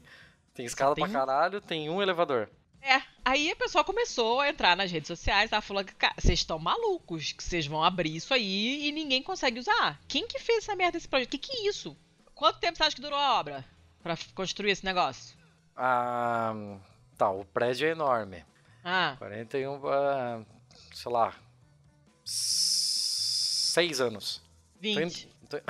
Tem 0.53 0.63
escada 0.63 0.93
tem 0.93 1.03
pra 1.03 1.09
um- 1.09 1.13
caralho, 1.13 1.59
tem 1.59 1.89
um 1.89 2.03
elevador. 2.03 2.51
É, 2.83 3.01
aí 3.25 3.49
a 3.51 3.55
pessoa 3.55 3.83
começou 3.83 4.41
a 4.41 4.49
entrar 4.49 4.77
nas 4.77 4.91
redes 4.91 5.07
sociais, 5.07 5.49
tava 5.49 5.63
falando 5.63 5.87
que, 5.87 5.95
cara, 5.95 6.13
vocês 6.19 6.37
estão 6.37 6.59
malucos, 6.59 7.31
que 7.31 7.43
vocês 7.43 7.65
vão 7.65 7.83
abrir 7.83 8.15
isso 8.15 8.31
aí 8.31 8.87
e 8.87 8.91
ninguém 8.91 9.23
consegue 9.23 9.59
usar. 9.59 9.99
Quem 10.07 10.27
que 10.27 10.37
fez 10.37 10.59
essa 10.65 10.75
merda 10.75 10.99
desse 10.99 11.07
projeto? 11.07 11.29
Que 11.31 11.39
que 11.39 11.51
é 11.51 11.67
isso? 11.67 11.97
Quanto 12.41 12.57
tempo 12.59 12.75
você 12.75 12.83
acha 12.83 12.95
que 12.95 13.01
durou 13.03 13.19
a 13.19 13.39
obra 13.39 13.63
pra 14.01 14.13
f- 14.13 14.33
construir 14.33 14.71
esse 14.71 14.83
negócio? 14.83 15.37
Ah, 15.77 16.51
tá, 17.15 17.29
o 17.29 17.45
prédio 17.45 17.87
é 17.87 17.91
enorme. 17.91 18.43
Ah, 18.83 19.13
41, 19.19 19.79
ah, 19.87 20.41
sei 20.91 21.11
lá, 21.11 21.35
seis 22.25 24.01
anos. 24.01 24.41
Tô 24.81 24.87
indo- 24.87 25.01
20. 25.01 25.27
tô- 25.47 25.61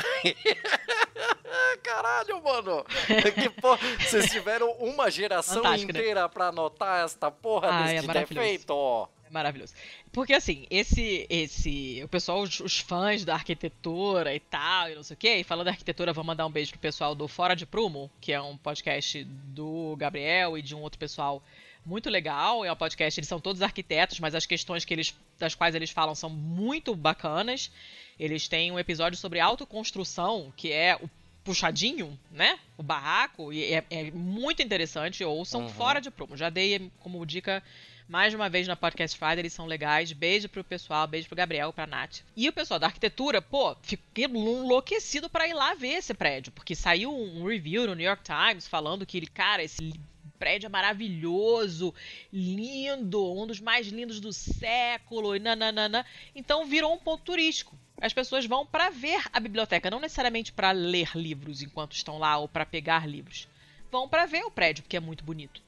Caralho, 1.84 2.42
mano! 2.42 2.86
Que 3.36 3.50
porra, 3.50 3.80
vocês 4.00 4.32
tiveram 4.32 4.72
uma 4.80 5.12
geração 5.12 5.62
Fantástico, 5.64 5.92
né? 5.92 6.00
inteira 6.00 6.30
pra 6.30 6.48
anotar 6.48 7.04
esta 7.04 7.30
porra 7.30 7.68
Ai, 7.70 7.92
é 7.92 7.96
desse 7.96 8.08
maravilhoso. 8.08 8.48
defeito. 8.48 9.10
É 9.21 9.21
maravilhoso. 9.32 9.74
Porque 10.12 10.34
assim, 10.34 10.68
esse, 10.70 11.26
esse, 11.30 12.02
o 12.04 12.08
pessoal, 12.08 12.42
os, 12.42 12.60
os 12.60 12.80
fãs 12.80 13.24
da 13.24 13.34
arquitetura 13.34 14.36
e 14.36 14.40
tal, 14.40 14.90
e 14.90 14.96
não 14.96 15.04
sei 15.04 15.14
o 15.16 15.18
quê, 15.18 15.38
e 15.38 15.44
falando 15.44 15.66
da 15.66 15.72
arquitetura, 15.72 16.14
vou 16.14 16.24
mandar 16.24 16.46
um 16.46 16.52
beijo 16.52 16.72
pro 16.72 16.80
pessoal 16.80 17.16
do 17.16 17.28
Fora 17.28 17.56
de 17.56 17.66
Prumo, 17.66 18.12
que 18.20 18.34
é 18.34 18.42
um 18.42 18.58
podcast 18.58 19.24
do 19.24 19.96
Gabriel 19.98 20.58
e 20.58 20.62
de 20.62 20.76
um 20.76 20.82
outro 20.82 21.00
pessoal 21.00 21.42
muito 21.86 22.10
legal. 22.10 22.64
É 22.64 22.72
um 22.72 22.76
podcast, 22.76 23.20
eles 23.20 23.28
são 23.28 23.40
todos 23.40 23.62
arquitetos, 23.62 24.20
mas 24.20 24.36
as 24.36 24.46
questões 24.46 24.86
que 24.86 24.94
eles, 24.94 25.16
das 25.40 25.56
quais 25.56 25.74
eles 25.76 25.90
falam 25.90 26.14
são 26.14 26.30
muito 26.30 26.96
bacanas. 26.96 27.72
Eles 28.20 28.48
têm 28.48 28.72
um 28.72 28.78
episódio 28.78 29.18
sobre 29.18 29.40
autoconstrução, 29.40 30.54
que 30.56 30.72
é 30.72 30.96
o 30.96 31.10
puxadinho, 31.44 32.20
né? 32.32 32.60
O 32.78 32.84
barraco, 32.84 33.52
e 33.52 33.74
é, 33.74 33.84
é 33.90 34.12
muito 34.12 34.62
interessante. 34.62 35.24
Ouçam 35.24 35.62
Uhum. 35.62 35.70
Fora 35.70 36.00
de 36.00 36.12
Prumo. 36.12 36.38
Já 36.38 36.50
dei 36.50 36.92
como 37.00 37.26
dica 37.26 37.64
mais 38.12 38.34
uma 38.34 38.50
vez 38.50 38.68
na 38.68 38.76
Podcast 38.76 39.18
Friday, 39.18 39.40
eles 39.40 39.54
são 39.54 39.66
legais. 39.66 40.12
Beijo 40.12 40.50
pro 40.50 40.66
pessoal, 40.66 41.08
beijo 41.08 41.30
pro 41.30 41.36
Gabriel, 41.38 41.72
pra 41.72 41.88
Nath. 41.88 42.20
E 42.36 42.50
o 42.50 42.52
pessoal 42.52 42.78
da 42.78 42.88
arquitetura, 42.88 43.42
pô, 43.42 43.74
fiquei 43.82 44.26
enlouquecido 44.26 45.30
pra 45.30 45.48
ir 45.48 45.54
lá 45.54 45.74
ver 45.76 45.94
esse 45.94 46.14
prédio, 46.14 46.52
porque 46.52 46.76
saiu 46.76 47.10
um 47.10 47.46
review 47.46 47.88
no 47.88 47.96
New 47.96 48.06
York 48.06 48.22
Times 48.22 48.68
falando 48.68 49.06
que, 49.06 49.26
cara, 49.28 49.64
esse 49.64 49.94
prédio 50.38 50.66
é 50.66 50.70
maravilhoso, 50.70 51.96
lindo, 52.34 53.34
um 53.34 53.48
dos 53.48 53.62
mais 53.62 53.88
lindos 53.88 54.20
do 54.20 54.34
século, 54.34 55.34
e 55.34 55.40
nananana. 55.40 56.06
Então 56.36 56.66
virou 56.66 56.94
um 56.94 57.00
ponto 57.00 57.24
turístico. 57.24 57.80
As 58.02 58.12
pessoas 58.12 58.46
vão 58.46 58.66
pra 58.66 58.90
ver 58.90 59.24
a 59.32 59.40
biblioteca, 59.40 59.90
não 59.90 60.02
necessariamente 60.02 60.52
pra 60.52 60.72
ler 60.72 61.12
livros 61.16 61.62
enquanto 61.62 61.94
estão 61.94 62.18
lá 62.18 62.38
ou 62.40 62.50
pra 62.50 62.66
pegar 62.66 63.08
livros. 63.08 63.48
Vão 63.90 64.10
pra 64.10 64.26
ver 64.26 64.44
o 64.44 64.52
prédio, 64.52 64.84
porque 64.84 64.98
é 64.98 65.00
muito 65.00 65.24
bonito 65.24 65.62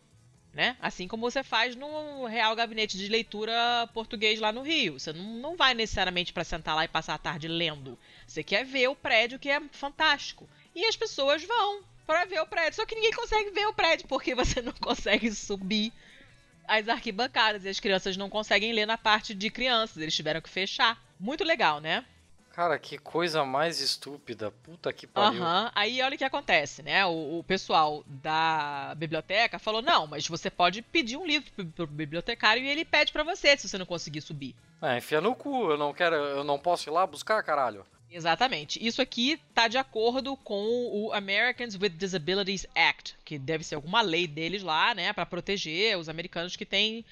né? 0.54 0.78
Assim 0.80 1.08
como 1.08 1.30
você 1.30 1.44
faz 1.44 1.76
no 1.76 2.26
Real 2.26 2.56
Gabinete 2.56 2.98
de 2.98 3.08
Leitura 3.08 3.90
Português 3.94 4.40
lá 4.40 4.52
no 4.52 4.62
Rio. 4.62 5.00
Você 5.00 5.12
não, 5.12 5.24
não 5.24 5.56
vai 5.56 5.74
necessariamente 5.74 6.32
para 6.32 6.44
sentar 6.44 6.76
lá 6.76 6.86
e 6.86 6.88
passar 6.88 7.16
a 7.16 7.18
tarde 7.18 7.48
lendo. 7.48 7.98
Você 8.28 8.44
quer 8.44 8.64
ver 8.64 8.88
o 8.88 8.96
prédio 8.96 9.40
que 9.40 9.50
é 9.50 9.60
fantástico. 9.72 10.48
E 10.76 10.86
as 10.86 10.96
pessoas 10.96 11.44
vão 11.44 11.82
para 12.06 12.26
ver 12.26 12.40
o 12.40 12.46
prédio. 12.46 12.76
Só 12.76 12.86
que 12.86 12.94
ninguém 12.96 13.12
consegue 13.12 13.50
ver 13.50 13.66
o 13.66 13.74
prédio 13.74 14.08
porque 14.08 14.36
você 14.36 14.62
não 14.62 14.74
consegue 14.74 15.32
subir 15.34 15.92
as 16.68 16.88
arquibancadas 16.88 17.66
e 17.66 17.70
as 17.70 17.80
crianças 17.80 18.16
não 18.16 18.30
conseguem 18.30 18.74
ler 18.74 18.86
na 18.86 18.98
parte 18.98 19.34
de 19.34 19.50
crianças. 19.50 19.98
Eles 19.98 20.16
tiveram 20.16 20.40
que 20.40 20.50
fechar. 20.50 21.02
Muito 21.20 21.44
legal, 21.44 21.82
né? 21.82 22.06
Cara, 22.54 22.78
que 22.78 23.00
coisa 23.00 23.44
mais 23.44 23.80
estúpida. 23.80 24.52
Puta 24.52 24.94
que 24.94 25.08
pariu. 25.08 25.42
Aham. 25.42 25.72
Aí 25.74 26.00
olha 26.04 26.14
o 26.14 26.18
que 26.18 26.24
acontece, 26.24 26.84
né? 26.84 27.04
O, 27.04 27.40
o 27.40 27.44
pessoal 27.44 28.04
da 28.08 28.94
biblioteca 28.96 29.58
falou: 29.58 29.82
não, 29.82 30.06
mas 30.06 30.28
você 30.28 30.52
pode 30.52 30.84
pedir 30.84 31.18
um 31.18 31.26
livro 31.26 31.52
pro, 31.56 31.66
pro 31.66 31.88
bibliotecário 31.88 32.64
e 32.64 32.70
ele 32.70 32.86
pede 32.86 33.12
pra 33.12 33.24
você 33.24 33.58
se 33.58 33.68
você 33.68 33.76
não 33.78 33.88
conseguir 33.88 34.22
subir. 34.22 34.56
É, 34.80 34.98
enfia 35.00 35.20
no 35.20 35.34
cu, 35.34 35.72
eu 35.72 35.78
não 35.78 35.94
quero, 35.94 36.16
eu 36.16 36.44
não 36.44 36.60
posso 36.60 36.88
ir 36.88 36.92
lá 36.92 37.08
buscar, 37.08 37.42
caralho. 37.42 37.84
Exatamente. 38.12 38.86
Isso 38.86 39.02
aqui 39.02 39.42
tá 39.56 39.68
de 39.68 39.80
acordo 39.80 40.38
com 40.38 40.64
o 40.92 41.12
Americans 41.12 41.76
with 41.76 41.90
Disabilities 41.90 42.68
Act, 42.76 43.16
que 43.26 43.40
deve 43.40 43.64
ser 43.64 43.74
alguma 43.74 44.02
lei 44.02 44.28
deles 44.28 44.62
lá, 44.62 44.94
né, 44.94 45.12
Pra 45.12 45.26
proteger 45.26 45.98
os 45.98 46.08
americanos 46.08 46.56
que 46.56 46.66
têm 46.66 47.04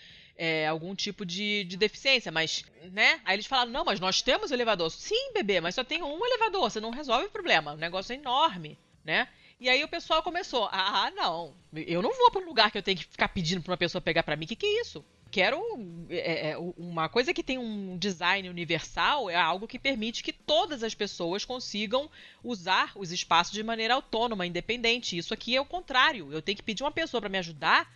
é, 0.43 0.65
algum 0.65 0.95
tipo 0.95 1.23
de, 1.23 1.63
de 1.65 1.77
deficiência, 1.77 2.31
mas, 2.31 2.65
né? 2.91 3.21
Aí 3.23 3.35
eles 3.35 3.45
falaram, 3.45 3.69
não, 3.69 3.85
mas 3.85 3.99
nós 3.99 4.23
temos 4.23 4.49
elevador. 4.49 4.89
Sim, 4.89 5.33
bebê, 5.35 5.61
mas 5.61 5.75
só 5.75 5.83
tem 5.83 6.01
um 6.01 6.25
elevador, 6.25 6.61
você 6.61 6.79
não 6.79 6.89
resolve 6.89 7.27
o 7.27 7.29
problema, 7.29 7.73
o 7.73 7.77
negócio 7.77 8.11
é 8.11 8.15
enorme, 8.15 8.75
né? 9.05 9.27
E 9.59 9.69
aí 9.69 9.83
o 9.83 9.87
pessoal 9.87 10.23
começou, 10.23 10.67
ah, 10.71 11.11
não, 11.15 11.53
eu 11.71 12.01
não 12.01 12.11
vou 12.17 12.31
para 12.31 12.41
um 12.41 12.45
lugar 12.45 12.71
que 12.71 12.77
eu 12.79 12.81
tenho 12.81 12.97
que 12.97 13.05
ficar 13.05 13.27
pedindo 13.27 13.61
para 13.61 13.69
uma 13.69 13.77
pessoa 13.77 14.01
pegar 14.01 14.23
para 14.23 14.35
mim, 14.35 14.45
o 14.45 14.47
que, 14.47 14.55
que 14.55 14.65
é 14.65 14.81
isso? 14.81 15.05
Quero 15.29 15.61
é, 16.09 16.49
é, 16.49 16.57
uma 16.57 17.07
coisa 17.07 17.35
que 17.35 17.43
tem 17.43 17.59
um 17.59 17.95
design 17.95 18.49
universal 18.49 19.29
é 19.29 19.35
algo 19.35 19.67
que 19.67 19.77
permite 19.77 20.23
que 20.23 20.33
todas 20.33 20.81
as 20.81 20.95
pessoas 20.95 21.45
consigam 21.45 22.09
usar 22.43 22.93
os 22.95 23.11
espaços 23.11 23.53
de 23.53 23.61
maneira 23.61 23.93
autônoma, 23.93 24.47
independente. 24.47 25.15
Isso 25.15 25.35
aqui 25.35 25.55
é 25.55 25.61
o 25.61 25.65
contrário. 25.65 26.33
Eu 26.33 26.41
tenho 26.41 26.57
que 26.57 26.63
pedir 26.63 26.83
uma 26.83 26.91
pessoa 26.91 27.21
para 27.21 27.29
me 27.29 27.37
ajudar 27.37 27.87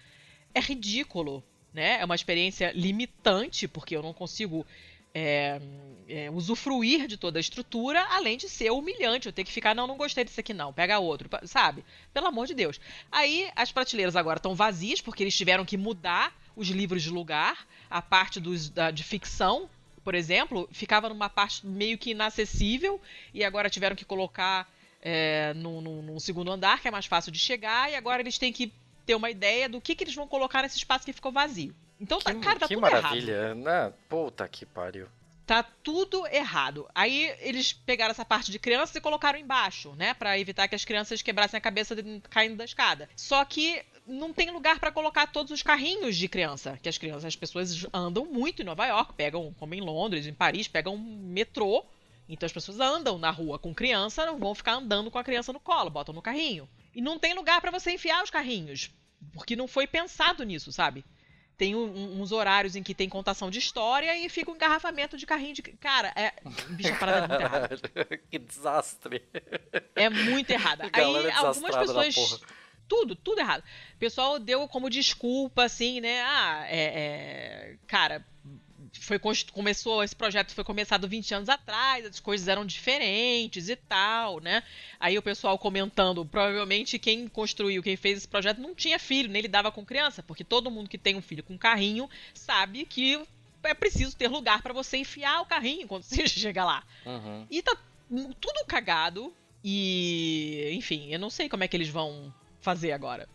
é 0.56 0.62
ridículo, 0.62 1.44
né? 1.76 2.00
É 2.00 2.06
uma 2.06 2.16
experiência 2.16 2.72
limitante 2.74 3.68
porque 3.68 3.96
eu 3.96 4.02
não 4.02 4.14
consigo 4.14 4.66
é, 5.14 5.62
é, 6.08 6.32
usufruir 6.32 7.06
de 7.06 7.18
toda 7.18 7.38
a 7.38 7.42
estrutura, 7.42 8.02
além 8.10 8.38
de 8.38 8.50
ser 8.50 8.72
humilhante. 8.72 9.28
Eu 9.28 9.34
tenho 9.34 9.46
que 9.46 9.52
ficar, 9.52 9.76
não, 9.76 9.86
não 9.86 9.98
gostei 9.98 10.24
disso 10.24 10.40
aqui 10.40 10.54
não, 10.54 10.74
pega 10.74 10.98
outro, 10.98 11.30
sabe? 11.44 11.84
Pelo 12.14 12.28
amor 12.28 12.48
de 12.48 12.54
Deus. 12.54 12.80
Aí 13.12 13.50
as 13.56 13.72
prateleiras 13.72 14.16
agora 14.16 14.38
estão 14.38 14.56
vazias 14.56 15.02
porque 15.02 15.22
eles 15.22 15.36
tiveram 15.36 15.66
que 15.66 15.78
mudar 15.78 16.34
os 16.56 16.70
livros 16.70 17.04
de 17.04 17.10
lugar, 17.10 17.68
a 17.90 18.02
parte 18.02 18.40
dos, 18.40 18.70
da, 18.70 18.90
de 18.90 19.04
ficção, 19.04 19.70
por 20.06 20.16
exemplo, 20.16 20.70
ficava 20.72 21.10
numa 21.10 21.30
parte 21.30 21.66
meio 21.66 21.98
que 21.98 22.12
inacessível 22.12 23.02
e 23.34 23.44
agora 23.44 23.70
tiveram 23.70 23.96
que 23.96 24.06
colocar 24.06 24.72
é, 25.02 25.54
num 25.56 26.20
segundo 26.20 26.52
andar, 26.52 26.82
que 26.82 26.88
é 26.88 26.92
mais 26.92 27.06
fácil 27.06 27.32
de 27.32 27.38
chegar, 27.38 27.92
e 27.92 27.96
agora 27.96 28.22
eles 28.22 28.38
têm 28.38 28.54
que 28.54 28.72
ter 29.06 29.16
uma 29.16 29.30
ideia 29.30 29.70
do 29.70 29.80
que, 29.82 29.96
que 29.96 30.04
eles 30.04 30.16
vão 30.16 30.28
colocar 30.28 30.62
nesse 30.64 30.78
espaço 30.78 31.06
que 31.06 31.14
ficou 31.14 31.32
vazio. 31.32 31.76
Então, 32.00 32.20
tá, 32.20 32.34
Que, 32.34 32.40
cara, 32.42 32.60
tá 32.60 32.68
que 32.68 32.74
tudo 32.74 32.82
maravilha, 32.82 33.32
errado. 33.32 33.58
né? 33.58 33.94
Puta 34.10 34.48
que 34.48 34.66
pariu. 34.66 35.08
Tá 35.46 35.62
tudo 35.62 36.26
errado. 36.28 36.90
Aí 36.96 37.32
eles 37.40 37.72
pegaram 37.72 38.12
essa 38.12 38.26
parte 38.26 38.52
de 38.52 38.58
crianças 38.58 38.96
e 38.96 39.02
colocaram 39.02 39.38
embaixo, 39.38 39.94
né? 39.96 40.14
Pra 40.16 40.40
evitar 40.40 40.68
que 40.68 40.74
as 40.76 40.84
crianças 40.84 41.22
quebrassem 41.22 41.58
a 41.58 41.62
cabeça 41.62 41.96
caindo 42.32 42.56
da 42.58 42.66
escada. 42.66 43.08
Só 43.16 43.46
que 43.46 43.82
não 44.08 44.34
tem 44.34 44.50
lugar 44.50 44.80
pra 44.80 44.92
colocar 44.92 45.28
todos 45.28 45.52
os 45.52 45.62
carrinhos 45.62 46.18
de 46.18 46.28
criança. 46.28 46.80
Que 46.82 46.90
as 46.90 46.98
crianças, 46.98 47.26
as 47.26 47.36
pessoas 47.36 47.86
andam 47.94 48.26
muito 48.26 48.64
em 48.64 48.66
Nova 48.66 48.88
York, 48.88 49.14
pegam, 49.14 49.54
como 49.60 49.76
em 49.76 49.82
Londres, 49.82 50.26
em 50.26 50.34
Paris, 50.34 50.68
pegam 50.68 50.96
um 50.96 51.00
metrô. 51.28 51.86
Então 52.28 52.48
as 52.48 52.54
pessoas 52.54 52.80
andam 52.80 53.20
na 53.20 53.30
rua 53.30 53.60
com 53.60 53.72
criança, 53.74 54.26
não 54.26 54.40
vão 54.40 54.56
ficar 54.56 54.74
andando 54.74 55.12
com 55.12 55.20
a 55.20 55.24
criança 55.24 55.54
no 55.54 55.60
colo, 55.60 55.92
botam 55.92 56.14
no 56.16 56.24
carrinho. 56.24 56.68
E 56.96 57.02
não 57.02 57.20
tem 57.20 57.34
lugar 57.34 57.62
pra 57.62 57.72
você 57.72 57.92
enfiar 57.92 58.24
os 58.24 58.30
carrinhos, 58.30 58.90
porque 59.34 59.56
não 59.56 59.68
foi 59.68 59.86
pensado 59.86 60.44
nisso, 60.44 60.72
sabe? 60.72 61.04
tem 61.58 61.76
um, 61.76 62.22
uns 62.22 62.32
horários 62.32 62.76
em 62.76 62.84
que 62.84 62.94
tem 62.94 63.08
contação 63.08 63.50
de 63.50 63.60
história 63.60 64.16
e 64.18 64.30
fica 64.30 64.52
um 64.52 64.56
engarrafamento 64.56 65.18
de 65.18 65.26
carrinho 65.26 65.54
de. 65.54 65.62
Cara, 65.62 66.12
é. 66.16 66.34
Bicho, 66.70 66.94
a 66.94 66.98
parada 66.98 67.26
é 67.26 67.28
muito 67.28 67.42
errada. 67.42 68.18
que 68.30 68.40
desastre. 68.40 69.24
É 69.96 70.10
muito 70.10 70.50
errada. 70.52 70.90
Aí 70.92 71.32
algumas 71.32 71.76
pessoas. 71.76 72.42
Tudo, 72.88 73.16
tudo 73.16 73.40
errado. 73.40 73.64
O 73.96 73.98
pessoal 73.98 74.38
deu 74.38 74.68
como 74.68 74.90
desculpa, 74.90 75.64
assim, 75.64 76.02
né? 76.02 76.22
Ah, 76.22 76.66
é. 76.68 76.84
é... 76.84 77.78
Cara, 77.88 78.24
foi 79.00 79.20
começou 79.52 80.04
esse 80.04 80.16
projeto 80.16 80.54
foi 80.54 80.64
começado 80.64 81.08
20 81.08 81.34
anos 81.34 81.50
atrás, 81.50 82.06
as 82.06 82.20
coisas 82.20 82.48
eram 82.48 82.66
diferentes 82.66 83.70
e 83.70 83.76
tal, 83.76 84.40
né? 84.40 84.64
Aí 85.00 85.18
o 85.18 85.22
pessoal 85.22 85.58
comentando, 85.58 86.26
provavelmente 86.26 86.98
quem 87.00 87.28
construiu, 87.28 87.84
quem 87.84 87.96
fez 87.96 88.20
esse 88.20 88.28
projeto 88.28 88.60
não 88.60 88.74
tinha 88.74 89.00
filho, 89.00 89.30
nem 89.30 89.42
lidava 89.42 89.72
com 89.72 89.86
criança, 89.86 90.24
porque 90.24 90.44
todo 90.44 90.72
mundo 90.72 90.90
que 90.90 90.98
tem 90.98 91.16
um 91.16 91.22
filho 91.22 91.44
com 91.44 91.58
carrinho 91.58 92.10
sabe 92.34 92.86
que 92.86 93.22
é 93.64 93.74
preciso 93.74 94.16
ter 94.16 94.28
lugar 94.28 94.62
para 94.62 94.74
você 94.74 94.98
enfiar 94.98 95.42
o 95.42 95.46
carrinho 95.46 95.88
quando 95.88 96.04
você 96.04 96.28
chega 96.28 96.64
lá. 96.64 96.84
Uhum. 97.06 97.48
E 97.50 97.62
tá 97.62 97.76
tudo 98.40 98.66
cagado 98.68 99.34
e, 99.64 100.70
enfim, 100.74 101.12
eu 101.12 101.20
não 101.20 101.30
sei 101.30 101.50
como 101.50 101.64
é 101.64 101.68
que 101.68 101.76
eles 101.76 101.90
vão 101.90 102.34
fazer 102.62 102.92
agora. 102.92 103.28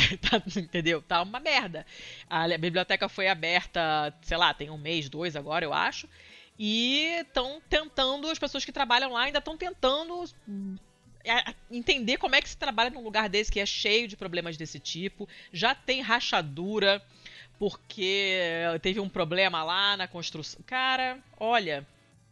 Tá, 0.20 0.42
entendeu? 0.56 1.02
Tá 1.02 1.22
uma 1.22 1.40
merda. 1.40 1.86
A 2.28 2.46
biblioteca 2.58 3.08
foi 3.08 3.28
aberta, 3.28 4.14
sei 4.22 4.36
lá, 4.36 4.52
tem 4.54 4.70
um 4.70 4.78
mês, 4.78 5.08
dois 5.08 5.36
agora, 5.36 5.64
eu 5.64 5.72
acho. 5.72 6.08
E 6.58 7.18
estão 7.20 7.60
tentando, 7.68 8.28
as 8.28 8.38
pessoas 8.38 8.64
que 8.64 8.72
trabalham 8.72 9.12
lá 9.12 9.22
ainda 9.22 9.38
estão 9.38 9.56
tentando 9.56 10.24
é, 11.24 11.54
entender 11.70 12.16
como 12.16 12.34
é 12.34 12.40
que 12.40 12.48
se 12.48 12.56
trabalha 12.56 12.88
num 12.88 13.02
lugar 13.02 13.28
desse 13.28 13.52
que 13.52 13.60
é 13.60 13.66
cheio 13.66 14.08
de 14.08 14.16
problemas 14.16 14.56
desse 14.56 14.78
tipo. 14.78 15.28
Já 15.52 15.74
tem 15.74 16.00
rachadura, 16.00 17.02
porque 17.58 18.40
teve 18.80 19.00
um 19.00 19.08
problema 19.08 19.62
lá 19.62 19.96
na 19.96 20.08
construção. 20.08 20.60
Cara, 20.66 21.18
olha, 21.38 21.86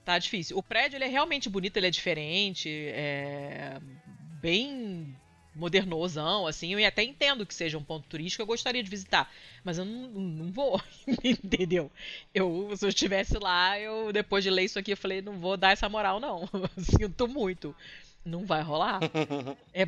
tá 0.04 0.18
difícil. 0.18 0.56
O 0.56 0.62
prédio 0.62 0.96
ele 0.96 1.04
é 1.04 1.08
realmente 1.08 1.50
bonito, 1.50 1.76
ele 1.76 1.88
é 1.88 1.90
diferente, 1.90 2.68
é 2.70 3.78
bem 4.40 5.16
modernosão, 5.54 6.46
assim, 6.46 6.74
eu 6.74 6.86
até 6.86 7.02
entendo 7.02 7.46
que 7.46 7.54
seja 7.54 7.78
um 7.78 7.84
ponto 7.84 8.08
turístico, 8.08 8.42
eu 8.42 8.46
gostaria 8.46 8.82
de 8.82 8.90
visitar, 8.90 9.32
mas 9.62 9.78
eu 9.78 9.84
não, 9.84 10.08
não 10.08 10.52
vou, 10.52 10.80
entendeu? 11.22 11.90
Eu, 12.34 12.76
se 12.76 12.84
eu 12.84 12.88
estivesse 12.88 13.38
lá, 13.38 13.78
eu, 13.78 14.12
depois 14.12 14.42
de 14.42 14.50
ler 14.50 14.64
isso 14.64 14.78
aqui, 14.78 14.92
eu 14.92 14.96
falei, 14.96 15.22
não 15.22 15.38
vou 15.38 15.56
dar 15.56 15.72
essa 15.72 15.88
moral, 15.88 16.18
não, 16.18 16.48
sinto 16.98 17.28
muito, 17.28 17.74
não 18.24 18.44
vai 18.44 18.62
rolar. 18.62 19.00
é, 19.72 19.82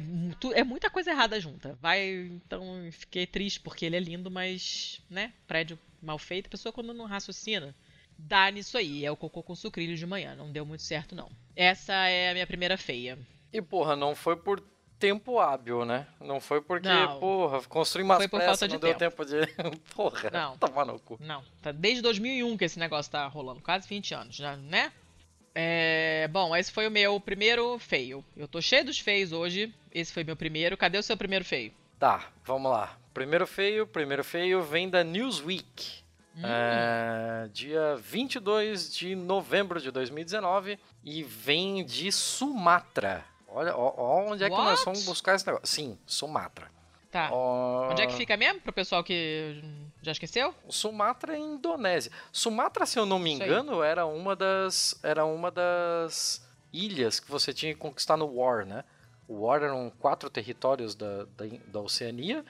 é 0.54 0.64
muita 0.64 0.88
coisa 0.90 1.10
errada 1.10 1.40
junta, 1.40 1.76
vai, 1.80 2.30
então, 2.46 2.62
fiquei 2.92 3.26
triste, 3.26 3.60
porque 3.60 3.84
ele 3.84 3.96
é 3.96 4.00
lindo, 4.00 4.30
mas, 4.30 5.00
né, 5.10 5.32
prédio 5.46 5.78
mal 6.00 6.18
feito, 6.18 6.46
a 6.46 6.50
pessoa 6.50 6.72
quando 6.72 6.94
não 6.94 7.06
raciocina, 7.06 7.74
dá 8.18 8.50
nisso 8.50 8.78
aí, 8.78 9.04
é 9.04 9.10
o 9.10 9.16
cocô 9.16 9.42
com 9.42 9.54
sucrilho 9.54 9.96
de 9.96 10.06
manhã, 10.06 10.34
não 10.34 10.50
deu 10.50 10.64
muito 10.64 10.82
certo, 10.82 11.14
não. 11.14 11.30
Essa 11.54 11.92
é 11.92 12.30
a 12.30 12.34
minha 12.34 12.46
primeira 12.46 12.76
feia. 12.76 13.18
E, 13.52 13.60
porra, 13.60 13.96
não 13.96 14.14
foi 14.14 14.36
por 14.36 14.62
tempo 14.98 15.38
hábil, 15.38 15.84
né? 15.84 16.06
Não 16.20 16.40
foi 16.40 16.60
porque, 16.60 16.88
não. 16.88 17.18
porra, 17.18 17.62
construir 17.62 18.04
umas 18.04 18.18
foi 18.18 18.28
por 18.28 18.40
peças, 18.40 18.58
falta 18.60 18.68
de 18.68 18.74
não 18.74 18.80
tempo. 18.80 18.98
deu 18.98 19.10
tempo 19.10 19.24
de... 19.24 19.80
porra, 19.94 20.30
não. 20.30 20.56
tomar 20.58 20.84
no 20.84 20.98
cu. 20.98 21.18
Não, 21.20 21.42
tá 21.62 21.72
desde 21.72 22.02
2001 22.02 22.56
que 22.56 22.64
esse 22.64 22.78
negócio 22.78 23.10
tá 23.10 23.26
rolando, 23.26 23.60
quase 23.60 23.88
20 23.88 24.14
anos, 24.14 24.38
né? 24.38 24.92
É... 25.54 26.28
Bom, 26.32 26.54
esse 26.54 26.70
foi 26.70 26.86
o 26.86 26.90
meu 26.90 27.18
primeiro 27.20 27.78
feio. 27.78 28.24
Eu 28.36 28.46
tô 28.46 28.60
cheio 28.60 28.84
dos 28.84 28.98
feios 28.98 29.32
hoje, 29.32 29.72
esse 29.92 30.12
foi 30.12 30.24
meu 30.24 30.36
primeiro. 30.36 30.76
Cadê 30.76 30.98
o 30.98 31.02
seu 31.02 31.16
primeiro 31.16 31.44
feio? 31.44 31.72
Tá, 31.98 32.26
vamos 32.44 32.70
lá. 32.70 32.98
Primeiro 33.14 33.46
feio, 33.46 33.86
primeiro 33.86 34.22
feio 34.22 34.62
vem 34.62 34.90
da 34.90 35.02
Newsweek. 35.02 36.04
Hum. 36.36 36.42
É, 36.44 37.48
dia 37.50 37.96
22 37.96 38.94
de 38.94 39.14
novembro 39.16 39.80
de 39.80 39.90
2019 39.90 40.78
e 41.02 41.22
vem 41.22 41.82
de 41.82 42.12
Sumatra. 42.12 43.24
Olha, 43.56 43.74
ó, 43.74 44.26
onde 44.30 44.44
é 44.44 44.50
que 44.50 44.54
What? 44.54 44.66
nós 44.66 44.84
fomos 44.84 45.02
buscar 45.06 45.34
esse 45.34 45.46
negócio. 45.46 45.66
Sim, 45.66 45.98
Sumatra. 46.04 46.70
Tá. 47.10 47.32
Onde 47.32 48.02
é 48.02 48.06
que 48.06 48.12
fica 48.12 48.36
mesmo, 48.36 48.60
pro 48.60 48.70
pessoal 48.70 49.02
que 49.02 49.64
já 50.02 50.12
esqueceu? 50.12 50.54
Sumatra 50.68 51.34
é 51.34 51.38
Indonésia. 51.38 52.12
Sumatra, 52.30 52.84
se 52.84 52.98
eu 52.98 53.06
não 53.06 53.18
me 53.18 53.32
engano, 53.32 53.82
era 53.82 54.04
uma 54.04 54.36
das 54.36 55.02
era 55.02 55.24
uma 55.24 55.50
das 55.50 56.46
ilhas 56.70 57.18
que 57.18 57.30
você 57.30 57.54
tinha 57.54 57.72
que 57.72 57.80
conquistar 57.80 58.18
no 58.18 58.26
War, 58.26 58.66
né? 58.66 58.84
O 59.26 59.46
War 59.46 59.62
eram 59.62 59.90
quatro 59.98 60.28
territórios 60.28 60.94
da, 60.94 61.24
da, 61.24 61.46
da 61.66 61.80
Oceania. 61.80 62.44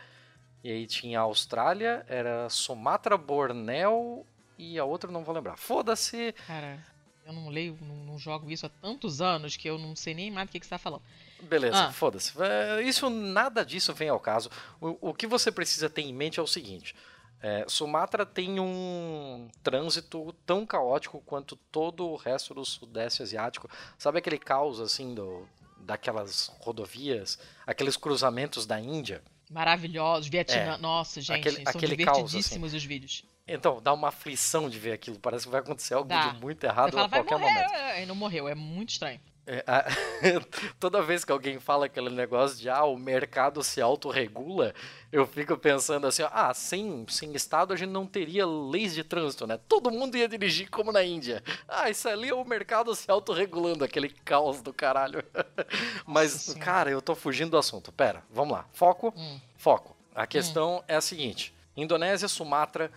E 0.64 0.72
aí 0.72 0.88
tinha 0.88 1.20
a 1.20 1.22
Austrália, 1.22 2.04
era 2.08 2.48
Sumatra, 2.48 3.16
Bornéu 3.16 4.26
e 4.58 4.76
a 4.76 4.84
outra 4.84 5.08
não 5.12 5.22
vou 5.22 5.32
lembrar. 5.32 5.56
Foda-se. 5.56 6.34
Cara. 6.48 6.80
Eu 7.26 7.32
não 7.32 7.48
leio, 7.48 7.76
não, 7.80 7.96
não, 7.96 8.18
jogo 8.18 8.48
isso 8.50 8.66
há 8.66 8.68
tantos 8.68 9.20
anos 9.20 9.56
que 9.56 9.68
eu 9.68 9.76
não 9.76 9.96
sei 9.96 10.14
nem 10.14 10.30
mais 10.30 10.48
do 10.48 10.52
que, 10.52 10.60
que 10.60 10.66
você 10.66 10.74
está 10.74 10.78
falando. 10.78 11.02
Beleza, 11.42 11.86
ah. 11.86 11.92
foda-se. 11.92 12.32
É, 12.40 12.80
isso, 12.82 13.10
nada 13.10 13.64
disso 13.64 13.92
vem 13.92 14.08
ao 14.08 14.20
caso. 14.20 14.48
O, 14.80 15.10
o 15.10 15.14
que 15.14 15.26
você 15.26 15.50
precisa 15.50 15.90
ter 15.90 16.02
em 16.02 16.14
mente 16.14 16.38
é 16.38 16.42
o 16.42 16.46
seguinte. 16.46 16.94
É, 17.42 17.64
Sumatra 17.66 18.24
tem 18.24 18.60
um 18.60 19.48
trânsito 19.60 20.32
tão 20.46 20.64
caótico 20.64 21.20
quanto 21.26 21.56
todo 21.56 22.06
o 22.06 22.16
resto 22.16 22.54
do 22.54 22.64
Sudeste 22.64 23.24
Asiático. 23.24 23.68
Sabe 23.98 24.18
aquele 24.18 24.38
caos, 24.38 24.78
assim, 24.78 25.12
do, 25.12 25.48
daquelas 25.78 26.52
rodovias, 26.60 27.38
aqueles 27.66 27.96
cruzamentos 27.96 28.66
da 28.66 28.80
Índia? 28.80 29.20
Maravilhosos, 29.50 30.28
Vietnã. 30.28 30.74
É, 30.74 30.78
Nossa, 30.78 31.20
gente, 31.20 31.40
aquele, 31.40 31.56
são 31.64 31.70
aquele 31.70 31.96
divertidíssimos 31.96 32.50
caos, 32.50 32.74
assim. 32.74 32.76
os 32.76 32.84
vídeos. 32.84 33.24
Então, 33.48 33.80
dá 33.80 33.92
uma 33.92 34.08
aflição 34.08 34.68
de 34.68 34.78
ver 34.78 34.92
aquilo. 34.92 35.18
Parece 35.20 35.44
que 35.44 35.52
vai 35.52 35.60
acontecer 35.60 35.94
algo 35.94 36.08
dá. 36.08 36.28
de 36.28 36.40
muito 36.40 36.64
errado 36.64 36.98
a 36.98 37.08
qualquer 37.08 37.38
morrer. 37.38 37.54
momento. 37.54 37.74
Ele 37.96 38.06
não 38.06 38.14
morreu, 38.16 38.48
é 38.48 38.54
muito 38.54 38.90
estranho. 38.90 39.20
É, 39.46 39.62
a... 39.64 39.84
Toda 40.80 41.00
vez 41.00 41.24
que 41.24 41.30
alguém 41.30 41.60
fala 41.60 41.86
aquele 41.86 42.10
negócio 42.10 42.58
de 42.58 42.68
ah, 42.68 42.84
o 42.84 42.96
mercado 42.96 43.62
se 43.62 43.80
autorregula, 43.80 44.74
eu 45.12 45.24
fico 45.24 45.56
pensando 45.56 46.08
assim, 46.08 46.24
ah, 46.32 46.52
sem, 46.52 47.06
sem 47.08 47.32
Estado 47.34 47.72
a 47.72 47.76
gente 47.76 47.90
não 47.90 48.04
teria 48.04 48.44
leis 48.44 48.92
de 48.92 49.04
trânsito, 49.04 49.46
né? 49.46 49.56
Todo 49.68 49.92
mundo 49.92 50.16
ia 50.16 50.28
dirigir 50.28 50.68
como 50.68 50.90
na 50.90 51.04
Índia. 51.04 51.44
Ah, 51.68 51.88
isso 51.88 52.08
ali 52.08 52.30
é 52.30 52.34
o 52.34 52.44
mercado 52.44 52.92
se 52.96 53.08
autorregulando, 53.08 53.84
aquele 53.84 54.08
caos 54.08 54.60
do 54.60 54.72
caralho. 54.72 55.24
Mas, 56.04 56.48
Nossa, 56.48 56.58
cara, 56.58 56.90
eu 56.90 57.00
tô 57.00 57.14
fugindo 57.14 57.52
do 57.52 57.58
assunto. 57.58 57.92
Pera, 57.92 58.24
vamos 58.28 58.52
lá. 58.52 58.66
Foco, 58.72 59.14
hum. 59.16 59.40
foco. 59.56 59.96
A 60.12 60.26
questão 60.26 60.78
hum. 60.78 60.82
é 60.88 60.96
a 60.96 61.00
seguinte: 61.00 61.54
Indonésia, 61.76 62.26
Sumatra, 62.26 62.90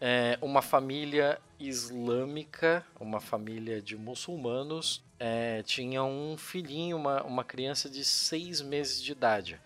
é, 0.00 0.38
uma 0.42 0.62
família 0.62 1.40
islâmica, 1.58 2.84
uma 3.00 3.20
família 3.20 3.80
de 3.80 3.96
muçulmanos, 3.96 5.02
é, 5.18 5.62
tinha 5.62 6.02
um 6.04 6.36
filhinho, 6.36 6.96
uma, 6.96 7.22
uma 7.22 7.44
criança 7.44 7.88
de 7.88 8.04
seis 8.04 8.60
meses 8.60 9.02
de 9.02 9.12
idade. 9.12 9.60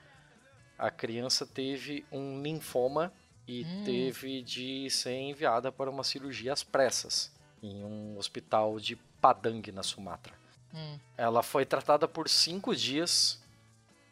A 0.79 0.91
criança 0.91 1.45
teve 1.45 2.05
um 2.11 2.41
linfoma 2.43 3.13
e 3.47 3.65
hum. 3.65 3.85
teve 3.85 4.43
de 4.43 4.89
ser 4.91 5.15
enviada 5.15 5.73
para 5.73 5.91
uma 5.91 6.05
cirurgia 6.05 6.53
às 6.53 6.63
pressas 6.63 7.33
em 7.63 7.85
um 7.85 8.17
hospital 8.17 8.79
de 8.79 8.97
Padang, 9.21 9.71
na 9.73 9.83
Sumatra. 9.83 10.33
Hum. 10.75 10.99
Ela 11.17 11.43
foi 11.43 11.67
tratada 11.67 12.09
por 12.09 12.29
cinco 12.29 12.75
dias, 12.75 13.43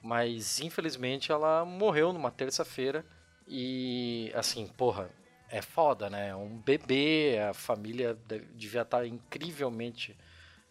mas 0.03 0.61
infelizmente 0.61 1.33
ela 1.33 1.65
morreu 1.65 2.13
numa 2.13 2.31
terça-feira. 2.31 3.05
E 3.47 4.31
assim, 4.35 4.67
porra, 4.67 5.11
é 5.51 5.63
foda, 5.63 6.11
né? 6.11 6.29
É 6.29 6.37
um 6.37 6.59
bebê, 6.59 7.39
a 7.39 7.55
família 7.55 8.19
devia 8.55 8.83
estar 8.83 9.07
incrivelmente 9.07 10.17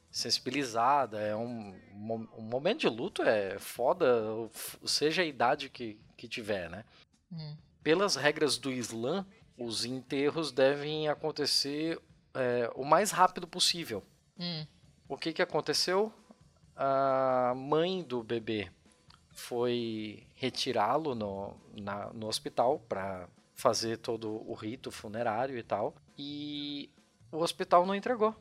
sensibilizada. 0.10 1.20
É 1.20 1.36
um, 1.36 1.76
um 2.38 2.42
momento 2.42 2.82
de 2.82 2.90
luto 2.90 3.22
é 3.24 3.58
foda, 3.60 4.06
seja 4.86 5.22
a 5.22 5.26
idade 5.26 5.70
que, 5.70 6.00
que 6.16 6.28
tiver, 6.28 6.70
né? 6.70 6.86
Hum. 7.32 7.56
Pelas 7.84 8.16
regras 8.16 8.58
do 8.58 8.72
Islã, 8.72 9.26
os 9.58 9.86
enterros 9.86 10.52
devem 10.52 11.08
acontecer 11.08 12.00
é, 12.34 12.72
o 12.76 12.84
mais 12.84 13.12
rápido 13.12 13.48
possível. 13.48 14.04
Hum. 14.40 14.66
O 15.08 15.18
que, 15.18 15.34
que 15.34 15.42
aconteceu? 15.42 16.14
A 16.76 17.54
mãe 17.56 18.04
do 18.04 18.22
bebê 18.22 18.70
foi 19.32 20.28
retirá-lo 20.36 21.16
no, 21.16 21.56
no 22.14 22.28
hospital 22.28 22.80
para 22.88 23.28
fazer 23.58 23.98
todo 23.98 24.48
o 24.50 24.54
rito 24.54 24.92
funerário 24.92 25.58
e 25.58 25.64
tal. 25.64 25.96
E 26.18 26.90
o 27.32 27.40
hospital 27.40 27.86
não 27.86 27.96
entregou. 27.96 28.34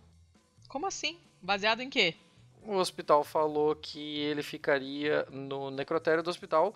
Como 0.68 0.86
assim? 0.86 1.18
Baseado 1.40 1.80
em 1.80 1.90
quê? 1.90 2.14
O 2.62 2.74
hospital 2.76 3.24
falou 3.24 3.74
que 3.74 4.18
ele 4.20 4.42
ficaria 4.42 5.26
no 5.30 5.70
necrotério 5.70 6.22
do 6.22 6.28
hospital 6.28 6.74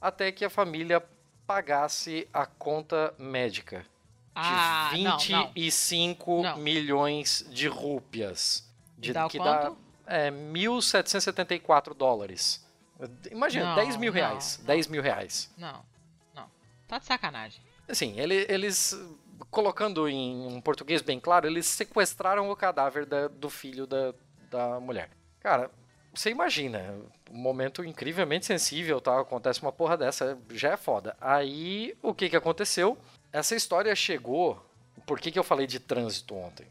até 0.00 0.32
que 0.32 0.44
a 0.44 0.50
família 0.50 1.02
pagasse 1.46 2.28
a 2.32 2.44
conta 2.44 3.14
médica 3.18 3.86
ah, 4.34 4.90
de 4.92 5.32
25 5.54 6.42
não, 6.42 6.42
não. 6.42 6.58
milhões 6.58 7.46
de 7.48 7.68
rúpias. 7.68 8.68
De, 8.98 9.12
dá 9.12 9.28
que 9.28 9.38
quanto? 9.38 9.76
dá 10.04 10.14
é, 10.14 10.30
1.774 10.30 11.94
dólares. 11.94 12.66
Imagina, 13.30 13.66
não, 13.66 13.74
10 13.76 13.96
mil 13.96 14.12
reais. 14.12 14.60
10 14.64 14.88
mil 14.88 15.02
reais. 15.02 15.52
Não, 15.56 15.84
não. 16.34 16.50
Tá 16.88 16.98
de 16.98 17.04
sacanagem. 17.04 17.62
Assim, 17.88 18.18
ele, 18.18 18.46
eles 18.48 18.98
colocando 19.50 20.08
em 20.08 20.46
um 20.46 20.60
português 20.60 21.02
bem 21.02 21.20
claro, 21.20 21.46
eles 21.46 21.66
sequestraram 21.66 22.50
o 22.50 22.56
cadáver 22.56 23.06
da, 23.06 23.28
do 23.28 23.48
filho 23.48 23.86
da, 23.86 24.14
da 24.50 24.80
mulher. 24.80 25.10
Cara, 25.40 25.70
você 26.14 26.30
imagina, 26.30 26.94
um 27.30 27.36
momento 27.36 27.84
incrivelmente 27.84 28.46
sensível, 28.46 29.00
tá? 29.00 29.20
Acontece 29.20 29.60
uma 29.62 29.72
porra 29.72 29.96
dessa, 29.96 30.38
já 30.50 30.72
é 30.72 30.76
foda. 30.76 31.16
Aí, 31.20 31.96
o 32.02 32.14
que 32.14 32.28
que 32.28 32.36
aconteceu? 32.36 32.96
Essa 33.32 33.54
história 33.54 33.94
chegou. 33.94 34.64
Por 35.06 35.20
que, 35.20 35.30
que 35.30 35.38
eu 35.38 35.44
falei 35.44 35.66
de 35.66 35.78
trânsito 35.78 36.34
ontem? 36.34 36.66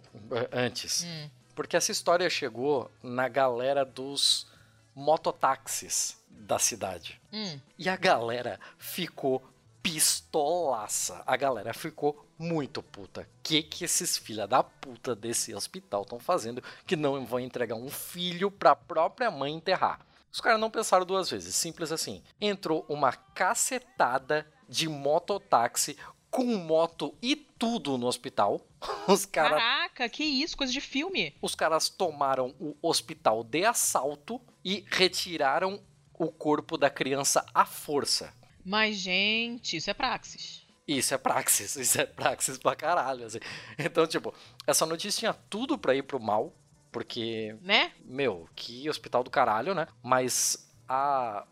Antes. 0.51 1.03
Hum. 1.05 1.29
Porque 1.55 1.77
essa 1.77 1.91
história 1.91 2.29
chegou 2.29 2.91
na 3.01 3.29
galera 3.29 3.85
dos 3.85 4.47
mototáxis 4.93 6.17
da 6.29 6.59
cidade. 6.59 7.21
Hum. 7.31 7.59
E 7.77 7.87
a 7.87 7.95
galera 7.95 8.59
ficou 8.77 9.41
pistolaça. 9.85 11.21
A 11.27 11.37
galera 11.37 11.71
ficou 11.71 12.27
muito 12.39 12.81
puta. 12.81 13.29
Que 13.43 13.61
que 13.61 13.85
esses 13.85 14.17
filha 14.17 14.47
da 14.47 14.63
puta 14.63 15.15
desse 15.15 15.53
hospital 15.53 16.01
estão 16.01 16.19
fazendo 16.19 16.63
que 16.87 16.95
não 16.95 17.23
vão 17.23 17.39
entregar 17.39 17.75
um 17.75 17.91
filho 17.91 18.49
pra 18.49 18.75
própria 18.75 19.29
mãe 19.29 19.53
enterrar? 19.53 20.03
Os 20.31 20.41
caras 20.41 20.59
não 20.59 20.71
pensaram 20.71 21.05
duas 21.05 21.29
vezes, 21.29 21.55
simples 21.55 21.91
assim. 21.91 22.23
Entrou 22.41 22.83
uma 22.89 23.13
cacetada 23.13 24.51
de 24.67 24.89
mototáxi 24.89 25.95
com 26.31 26.43
moto 26.57 27.13
e 27.21 27.35
tudo 27.35 27.95
no 27.95 28.07
hospital. 28.07 28.59
Os 29.07 29.23
cara... 29.23 29.55
Caraca, 29.55 30.09
que 30.09 30.23
isso, 30.23 30.57
coisa 30.57 30.73
de 30.73 30.81
filme. 30.81 31.37
Os 31.43 31.53
caras 31.53 31.89
tomaram 31.89 32.55
o 32.59 32.75
hospital 32.81 33.43
de 33.43 33.63
assalto 33.65 34.41
e 34.63 34.83
retiraram 34.89 35.79
o 36.17 36.31
corpo 36.31 36.75
da 36.75 36.89
criança 36.89 37.45
à 37.53 37.65
força. 37.65 38.33
Mas, 38.65 38.97
gente, 38.97 39.77
isso 39.77 39.91
é 39.91 39.93
praxis. 39.93 40.65
Isso 40.87 41.13
é 41.13 41.17
praxis, 41.17 41.75
isso 41.77 42.01
é 42.01 42.05
praxis 42.05 42.57
pra 42.57 42.75
caralho. 42.75 43.25
Assim. 43.25 43.39
Então, 43.77 44.07
tipo, 44.07 44.33
essa 44.65 44.85
notícia 44.85 45.19
tinha 45.19 45.33
tudo 45.33 45.77
pra 45.77 45.95
ir 45.95 46.03
pro 46.03 46.19
mal, 46.19 46.51
porque. 46.91 47.55
Né? 47.61 47.91
Meu, 48.03 48.49
que 48.55 48.89
hospital 48.89 49.23
do 49.23 49.29
caralho, 49.29 49.75
né? 49.75 49.87
Mas 50.01 50.67
a. 50.89 51.45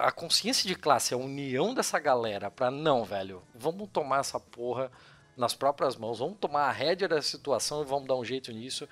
A 0.00 0.10
consciência 0.10 0.66
de 0.66 0.74
classe, 0.74 1.12
a 1.12 1.16
união 1.18 1.74
dessa 1.74 1.98
galera 1.98 2.50
pra 2.50 2.70
não, 2.70 3.04
velho, 3.04 3.42
vamos 3.54 3.90
tomar 3.92 4.20
essa 4.20 4.40
porra 4.40 4.90
nas 5.36 5.52
próprias 5.52 5.94
mãos, 5.94 6.20
vamos 6.20 6.38
tomar 6.38 6.68
a 6.68 6.72
rédea 6.72 7.06
da 7.06 7.20
situação 7.20 7.82
e 7.82 7.84
vamos 7.84 8.08
dar 8.08 8.16
um 8.16 8.24
jeito 8.24 8.50
nisso. 8.50 8.88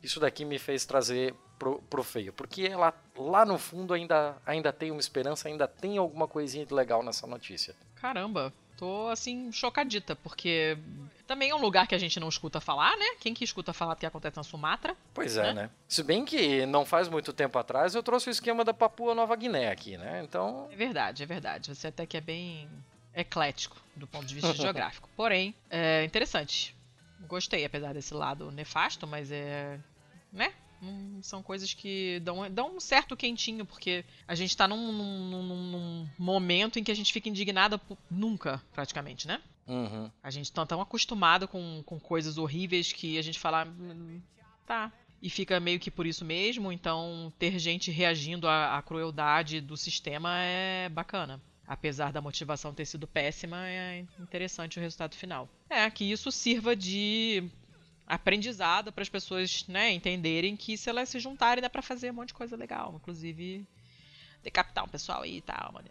Isso 0.00 0.20
daqui 0.20 0.44
me 0.44 0.60
fez 0.60 0.84
trazer 0.84 1.34
pro, 1.58 1.82
pro 1.90 2.02
feio. 2.02 2.32
Porque 2.32 2.68
lá, 2.68 2.92
lá 3.16 3.44
no 3.44 3.58
fundo 3.58 3.94
ainda, 3.94 4.36
ainda 4.44 4.72
tem 4.72 4.90
uma 4.90 5.00
esperança, 5.00 5.48
ainda 5.48 5.66
tem 5.66 5.98
alguma 5.98 6.26
coisinha 6.28 6.64
de 6.64 6.72
legal 6.72 7.02
nessa 7.02 7.26
notícia. 7.26 7.74
Caramba, 7.96 8.52
tô 8.76 9.08
assim, 9.08 9.50
chocadita, 9.50 10.14
porque 10.16 10.78
também 11.26 11.50
é 11.50 11.54
um 11.54 11.60
lugar 11.60 11.86
que 11.86 11.94
a 11.94 11.98
gente 11.98 12.20
não 12.20 12.28
escuta 12.28 12.60
falar, 12.60 12.96
né? 12.96 13.16
Quem 13.20 13.34
que 13.34 13.44
escuta 13.44 13.72
falar 13.72 13.94
do 13.94 14.00
que 14.00 14.06
acontece 14.06 14.36
na 14.36 14.42
Sumatra? 14.42 14.96
Pois 15.12 15.36
é, 15.36 15.52
né? 15.52 15.62
né? 15.62 15.70
Se 15.88 16.02
bem 16.02 16.24
que 16.24 16.64
não 16.66 16.84
faz 16.84 17.08
muito 17.08 17.32
tempo 17.32 17.58
atrás 17.58 17.94
eu 17.94 18.02
trouxe 18.02 18.28
o 18.28 18.30
esquema 18.30 18.64
da 18.64 18.74
Papua 18.74 19.14
Nova 19.14 19.34
Guiné 19.34 19.70
aqui, 19.70 19.96
né? 19.96 20.22
Então. 20.22 20.68
É 20.70 20.76
verdade, 20.76 21.22
é 21.22 21.26
verdade. 21.26 21.74
Você 21.74 21.88
até 21.88 22.06
que 22.06 22.16
é 22.16 22.20
bem 22.20 22.68
eclético 23.14 23.76
do 23.94 24.06
ponto 24.06 24.26
de 24.26 24.34
vista 24.34 24.52
geográfico. 24.54 25.08
Porém, 25.16 25.54
é 25.70 26.04
interessante. 26.04 26.76
Gostei, 27.26 27.64
apesar 27.64 27.94
desse 27.94 28.12
lado 28.12 28.52
nefasto, 28.52 29.06
mas 29.06 29.32
é. 29.32 29.80
né? 30.32 30.52
Hum, 30.82 31.20
são 31.22 31.42
coisas 31.42 31.72
que 31.72 32.20
dão, 32.20 32.50
dão 32.50 32.76
um 32.76 32.80
certo 32.80 33.16
quentinho, 33.16 33.64
porque 33.64 34.04
a 34.28 34.34
gente 34.34 34.56
tá 34.56 34.68
num, 34.68 34.92
num, 34.92 35.42
num 35.42 36.08
momento 36.18 36.78
em 36.78 36.84
que 36.84 36.90
a 36.90 36.94
gente 36.94 37.12
fica 37.12 37.28
indignada 37.28 37.78
por, 37.78 37.96
nunca, 38.10 38.62
praticamente, 38.72 39.26
né? 39.26 39.40
Uhum. 39.66 40.10
A 40.22 40.30
gente 40.30 40.52
tá 40.52 40.64
tão 40.64 40.80
acostumado 40.80 41.48
com, 41.48 41.82
com 41.84 41.98
coisas 41.98 42.38
horríveis 42.38 42.92
que 42.92 43.18
a 43.18 43.22
gente 43.22 43.38
fala. 43.38 43.66
Tá. 44.66 44.92
E 45.20 45.30
fica 45.30 45.58
meio 45.58 45.80
que 45.80 45.90
por 45.90 46.06
isso 46.06 46.24
mesmo, 46.24 46.70
então 46.70 47.32
ter 47.38 47.58
gente 47.58 47.90
reagindo 47.90 48.46
à, 48.46 48.76
à 48.76 48.82
crueldade 48.82 49.60
do 49.60 49.76
sistema 49.76 50.38
é 50.40 50.88
bacana 50.88 51.40
apesar 51.66 52.12
da 52.12 52.20
motivação 52.20 52.72
ter 52.72 52.84
sido 52.84 53.06
péssima, 53.06 53.66
é 53.68 54.04
interessante 54.20 54.78
o 54.78 54.82
resultado 54.82 55.16
final. 55.16 55.48
É, 55.68 55.90
que 55.90 56.04
isso 56.04 56.30
sirva 56.30 56.76
de 56.76 57.50
aprendizado 58.06 58.92
para 58.92 59.02
as 59.02 59.08
pessoas 59.08 59.66
né, 59.66 59.92
entenderem 59.92 60.56
que 60.56 60.76
se 60.76 60.88
elas 60.88 61.08
se 61.08 61.18
juntarem 61.18 61.60
dá 61.60 61.68
para 61.68 61.82
fazer 61.82 62.10
um 62.10 62.14
monte 62.14 62.28
de 62.28 62.34
coisa 62.34 62.56
legal, 62.56 62.94
inclusive 62.96 63.66
decapitar 64.42 64.84
um 64.84 64.88
pessoal 64.88 65.22
aí 65.22 65.38
e 65.38 65.40
tal. 65.40 65.72
Mano. 65.72 65.88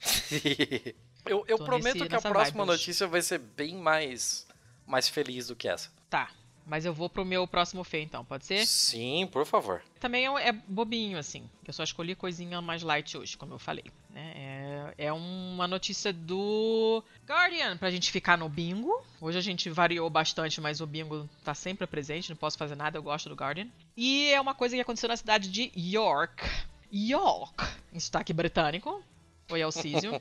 eu 1.26 1.44
eu 1.46 1.58
prometo 1.58 1.98
nesse, 1.98 2.08
que 2.08 2.14
a 2.14 2.20
próxima 2.20 2.64
notícia 2.64 3.06
vai 3.06 3.20
ser 3.20 3.38
bem 3.38 3.74
mais, 3.76 4.46
mais 4.86 5.08
feliz 5.08 5.48
do 5.48 5.56
que 5.56 5.68
essa. 5.68 5.90
Tá, 6.08 6.30
mas 6.68 6.84
eu 6.84 6.92
vou 6.92 7.08
pro 7.08 7.24
meu 7.24 7.48
próximo 7.48 7.82
fê, 7.82 8.02
então, 8.02 8.22
pode 8.22 8.44
ser? 8.44 8.66
Sim, 8.66 9.26
por 9.32 9.46
favor. 9.46 9.82
Também 9.98 10.26
é, 10.26 10.48
é 10.48 10.52
bobinho, 10.52 11.18
assim. 11.18 11.48
Eu 11.66 11.72
só 11.72 11.82
escolhi 11.82 12.14
coisinha 12.14 12.60
mais 12.60 12.82
light 12.82 13.16
hoje, 13.16 13.38
como 13.38 13.54
eu 13.54 13.58
falei. 13.58 13.84
Né? 14.10 14.32
É, 14.36 14.67
é 14.96 15.12
uma 15.12 15.66
notícia 15.66 16.12
do 16.12 17.02
Guardian 17.26 17.76
pra 17.76 17.90
gente 17.90 18.10
ficar 18.10 18.38
no 18.38 18.48
bingo. 18.48 19.04
Hoje 19.20 19.36
a 19.36 19.40
gente 19.40 19.68
variou 19.68 20.08
bastante, 20.08 20.60
mas 20.60 20.80
o 20.80 20.86
bingo 20.86 21.28
tá 21.44 21.54
sempre 21.54 21.86
presente, 21.86 22.30
não 22.30 22.36
posso 22.36 22.56
fazer 22.56 22.74
nada, 22.74 22.96
eu 22.96 23.02
gosto 23.02 23.28
do 23.28 23.34
Guardian. 23.34 23.68
E 23.96 24.30
é 24.30 24.40
uma 24.40 24.54
coisa 24.54 24.74
que 24.74 24.80
aconteceu 24.80 25.08
na 25.08 25.16
cidade 25.16 25.50
de 25.50 25.70
York. 25.76 26.44
York, 26.92 27.64
em 27.92 28.00
sotaque 28.00 28.32
britânico. 28.32 29.02
Foi 29.46 29.62
Alcísio. 29.62 30.12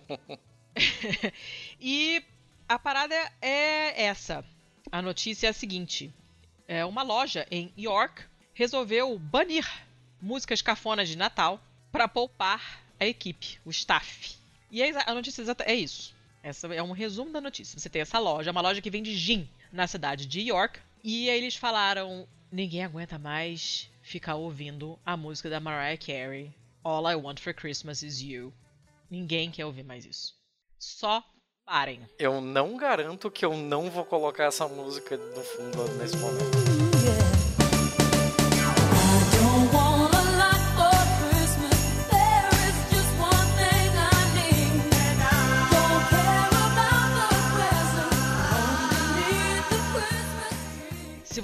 e 1.80 2.24
a 2.68 2.78
parada 2.78 3.16
é 3.42 4.06
essa. 4.06 4.44
A 4.92 5.02
notícia 5.02 5.48
é 5.48 5.50
a 5.50 5.54
seguinte: 5.54 6.14
é, 6.68 6.86
uma 6.86 7.04
loja 7.04 7.48
em 7.50 7.72
York 7.78 8.24
resolveu 8.54 9.18
banir 9.20 9.68
músicas 10.22 10.62
cafonas 10.62 11.08
de 11.08 11.18
Natal 11.18 11.62
para 11.92 12.08
poupar 12.08 12.82
a 13.00 13.06
equipe, 13.06 13.60
o 13.64 13.70
staff. 13.70 14.38
E 14.72 14.84
a 14.84 15.14
notícia 15.14 15.42
exata 15.42 15.64
é 15.64 15.74
isso. 15.74 16.16
Essa 16.44 16.74
é 16.74 16.84
um 16.84 16.92
resumo 16.92 17.32
da 17.32 17.42
notícia. 17.42 17.80
Você 17.80 17.90
tem 17.90 18.02
essa 18.02 18.20
loja, 18.20 18.52
uma 18.52 18.62
loja 18.62 18.82
que 18.82 18.90
vende 18.90 19.16
gin 19.16 19.50
na 19.72 19.88
cidade 19.88 20.26
de 20.26 20.42
York. 20.42 20.80
E 21.04 21.30
eles 21.30 21.56
falaram: 21.56 22.28
ninguém 22.52 22.84
aguenta 22.84 23.18
mais 23.18 23.90
ficar 24.02 24.36
ouvindo 24.36 24.98
a 25.06 25.18
música 25.18 25.50
da 25.50 25.60
Mariah 25.60 25.98
Carey. 25.98 26.54
All 26.84 27.10
I 27.10 27.16
Want 27.16 27.40
for 27.40 27.54
Christmas 27.54 28.02
is 28.02 28.22
You. 28.22 28.54
Ninguém 29.10 29.52
quer 29.52 29.66
ouvir 29.66 29.84
mais 29.84 30.06
isso. 30.06 30.36
Só 30.80 31.24
parem. 31.66 32.02
Eu 32.18 32.40
não 32.40 32.78
garanto 32.78 33.30
que 33.30 33.46
eu 33.46 33.56
não 33.56 33.90
vou 33.90 34.06
colocar 34.06 34.46
essa 34.46 34.68
música 34.68 35.18
no 35.18 35.44
fundo 35.44 35.88
nesse 35.98 36.16
momento. 36.18 36.87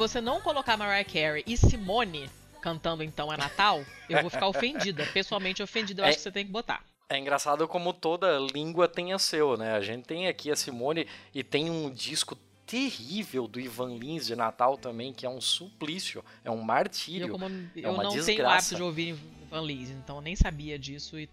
Você 0.08 0.20
não 0.20 0.42
colocar 0.42 0.76
Mariah 0.76 1.06
Carey 1.06 1.44
e 1.48 1.56
Simone 1.56 2.30
cantando 2.62 3.04
então 3.04 3.32
é 3.32 3.38
Natal, 3.38 3.84
eu 4.10 4.22
vou 4.22 4.30
ficar 4.30 4.48
ofendida. 4.50 5.06
Pessoalmente 5.08 5.64
ofendida, 5.64 6.02
eu 6.02 6.06
é, 6.06 6.10
acho 6.10 6.18
que 6.18 6.24
você 6.24 6.32
tem 6.32 6.46
que 6.46 6.52
botar. 6.52 6.84
É 7.10 7.18
engraçado 7.18 7.68
como 7.68 7.94
toda 7.94 8.38
língua 8.40 8.88
tem 8.88 9.14
a 9.14 9.20
seu, 9.20 9.56
né? 9.58 9.74
A 9.74 9.82
gente 9.82 10.04
tem 10.04 10.28
aqui 10.28 10.52
a 10.52 10.56
Simone 10.56 11.08
e 11.34 11.44
tem 11.44 11.70
um 11.70 11.90
disco 11.90 12.38
terrível 12.66 13.48
do 13.48 13.60
Ivan 13.60 13.98
Lins 13.98 14.26
de 14.26 14.36
Natal 14.36 14.78
também, 14.78 15.14
que 15.14 15.26
é 15.26 15.30
um 15.30 15.40
suplício, 15.40 16.24
é 16.44 16.52
um 16.52 16.62
martírio. 16.62 17.28
Eu, 17.28 17.32
como, 17.32 17.46
é 17.46 17.70
eu 17.76 17.94
não 17.94 18.10
desgraça. 18.12 18.26
tenho 18.26 18.48
hábito 18.48 18.76
de 18.76 18.84
ouvir 18.84 19.16
Ivan 19.48 19.62
Lins, 19.62 19.90
então 19.90 20.18
eu 20.18 20.22
nem 20.22 20.36
sabia 20.36 20.78
disso 20.78 21.18
e 21.18 21.30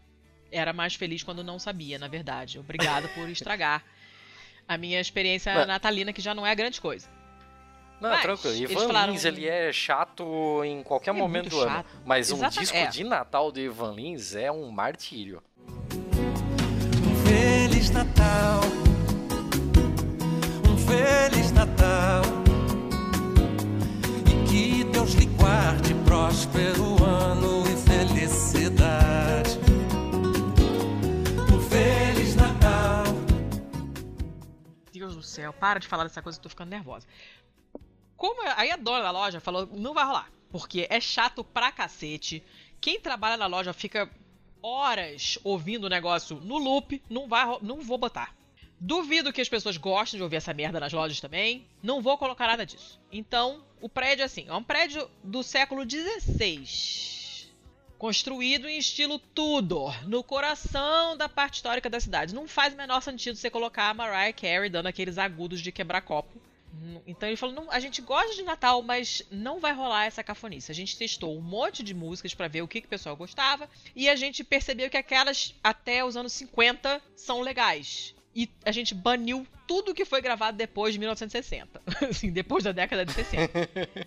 era 0.53 0.73
mais 0.73 0.95
feliz 0.95 1.23
quando 1.23 1.43
não 1.43 1.59
sabia, 1.59 1.99
na 1.99 2.09
verdade. 2.09 2.59
Obrigado 2.59 3.09
por 3.15 3.29
estragar 3.29 3.85
a 4.69 4.77
minha 4.77 5.01
experiência 5.01 5.55
Mas... 5.55 5.67
natalina, 5.67 6.13
que 6.13 6.21
já 6.21 6.35
não 6.35 6.47
é 6.47 6.55
grande 6.55 6.81
coisa. 6.81 7.09
Não, 8.01 8.09
mas, 8.09 8.23
tranquilo. 8.23 8.57
Ivan 8.57 8.87
falaram... 8.87 9.13
Lins, 9.13 9.25
ele 9.25 9.47
é 9.47 9.71
chato 9.73 10.65
em 10.65 10.83
qualquer 10.83 11.11
é 11.11 11.13
momento 11.13 11.51
do 11.51 11.61
ano. 11.61 11.85
Mas 12.05 12.33
um 12.33 12.49
disco 12.49 12.77
é. 12.77 12.87
de 12.87 13.05
Natal 13.05 13.53
do 13.53 13.61
Ivan 13.61 13.93
Lins 13.93 14.35
é 14.35 14.51
um 14.51 14.71
martírio. 14.71 15.43
Feliz 17.27 17.91
Natal. 17.91 18.61
Um 20.67 20.79
Feliz 20.79 21.53
Natal. 21.53 22.23
E 24.27 24.49
que 24.49 24.85
Deus 24.85 25.13
lhe 25.13 25.27
guarde 25.27 25.95
próspero 26.07 27.05
ano 27.05 27.65
e 27.71 27.77
felicidade. 27.77 29.59
Um 31.53 31.61
Feliz 31.61 32.35
Natal. 32.35 33.05
Deus 34.91 35.15
do 35.15 35.23
céu, 35.23 35.53
para 35.53 35.79
de 35.79 35.87
falar 35.87 36.05
dessa 36.05 36.23
coisa, 36.23 36.39
eu 36.39 36.43
tô 36.43 36.49
ficando 36.49 36.71
nervosa. 36.71 37.07
Como 38.21 38.43
aí 38.55 38.71
a 38.71 38.77
dona 38.77 39.01
da 39.01 39.11
loja 39.11 39.41
falou, 39.41 39.67
não 39.73 39.95
vai 39.95 40.05
rolar, 40.05 40.31
porque 40.51 40.87
é 40.91 41.01
chato 41.01 41.43
pra 41.43 41.73
cacete. 41.73 42.45
Quem 42.79 43.01
trabalha 43.01 43.39
na 43.39 43.47
loja 43.47 43.73
fica 43.73 44.11
horas 44.63 45.39
ouvindo 45.43 45.85
o 45.85 45.89
negócio 45.89 46.37
no 46.39 46.59
loop, 46.59 47.03
não 47.09 47.27
vai, 47.27 47.47
não 47.63 47.81
vou 47.81 47.97
botar. 47.97 48.37
Duvido 48.79 49.33
que 49.33 49.41
as 49.41 49.49
pessoas 49.49 49.79
gostem 49.79 50.19
de 50.19 50.23
ouvir 50.23 50.37
essa 50.37 50.53
merda 50.53 50.79
nas 50.79 50.93
lojas 50.93 51.19
também. 51.19 51.67
Não 51.83 52.03
vou 52.03 52.19
colocar 52.19 52.47
nada 52.47 52.67
disso. 52.67 53.01
Então, 53.11 53.65
o 53.81 53.89
prédio 53.89 54.21
é 54.21 54.27
assim: 54.27 54.45
é 54.47 54.55
um 54.55 54.63
prédio 54.63 55.11
do 55.25 55.43
século 55.43 55.83
XVI. 55.89 57.49
Construído 57.97 58.69
em 58.69 58.77
estilo 58.77 59.19
Tudor, 59.19 60.07
no 60.07 60.23
coração 60.23 61.17
da 61.17 61.27
parte 61.27 61.55
histórica 61.55 61.89
da 61.89 61.99
cidade. 61.99 62.35
Não 62.35 62.47
faz 62.47 62.75
o 62.75 62.77
menor 62.77 63.01
sentido 63.01 63.37
você 63.37 63.49
colocar 63.49 63.89
a 63.89 63.95
Mariah 63.95 64.35
Carey 64.35 64.69
dando 64.69 64.89
aqueles 64.89 65.17
agudos 65.17 65.63
de 65.63 65.73
quebrar 65.73 66.03
copo. 66.03 66.39
Então 67.07 67.29
ele 67.29 67.37
falou: 67.37 67.67
a 67.71 67.81
gente 67.81 68.01
gosta 68.01 68.35
de 68.35 68.43
Natal, 68.43 68.83
mas 68.83 69.23
não 69.31 69.61
vai 69.61 69.73
rolar 69.73 70.07
essa 70.07 70.23
cafonice. 70.23 70.71
A 70.71 70.75
gente 70.75 70.97
testou 70.97 71.37
um 71.37 71.41
monte 71.41 71.83
de 71.83 71.95
músicas 71.95 72.35
para 72.35 72.49
ver 72.49 72.63
o 72.63 72.69
que, 72.69 72.81
que 72.81 72.87
o 72.87 72.91
pessoal 72.91 73.17
gostava 73.17 73.69
e 73.95 74.09
a 74.09 74.17
gente 74.17 74.45
percebeu 74.45 74.89
que 74.89 74.97
aquelas 74.97 75.55
até 75.63 76.05
os 76.05 76.17
anos 76.17 76.33
50 76.33 77.01
são 77.17 77.41
legais 77.41 78.15
e 78.35 78.49
a 78.65 78.71
gente 78.71 78.95
baniu 78.95 79.47
tudo 79.67 79.95
que 79.95 80.05
foi 80.05 80.21
gravado 80.21 80.57
depois 80.57 80.93
de 80.93 80.99
1960. 80.99 81.83
assim, 82.09 82.31
depois 82.31 82.65
da 82.65 82.73
década 82.73 83.05
de 83.05 83.13
60. 83.13 83.59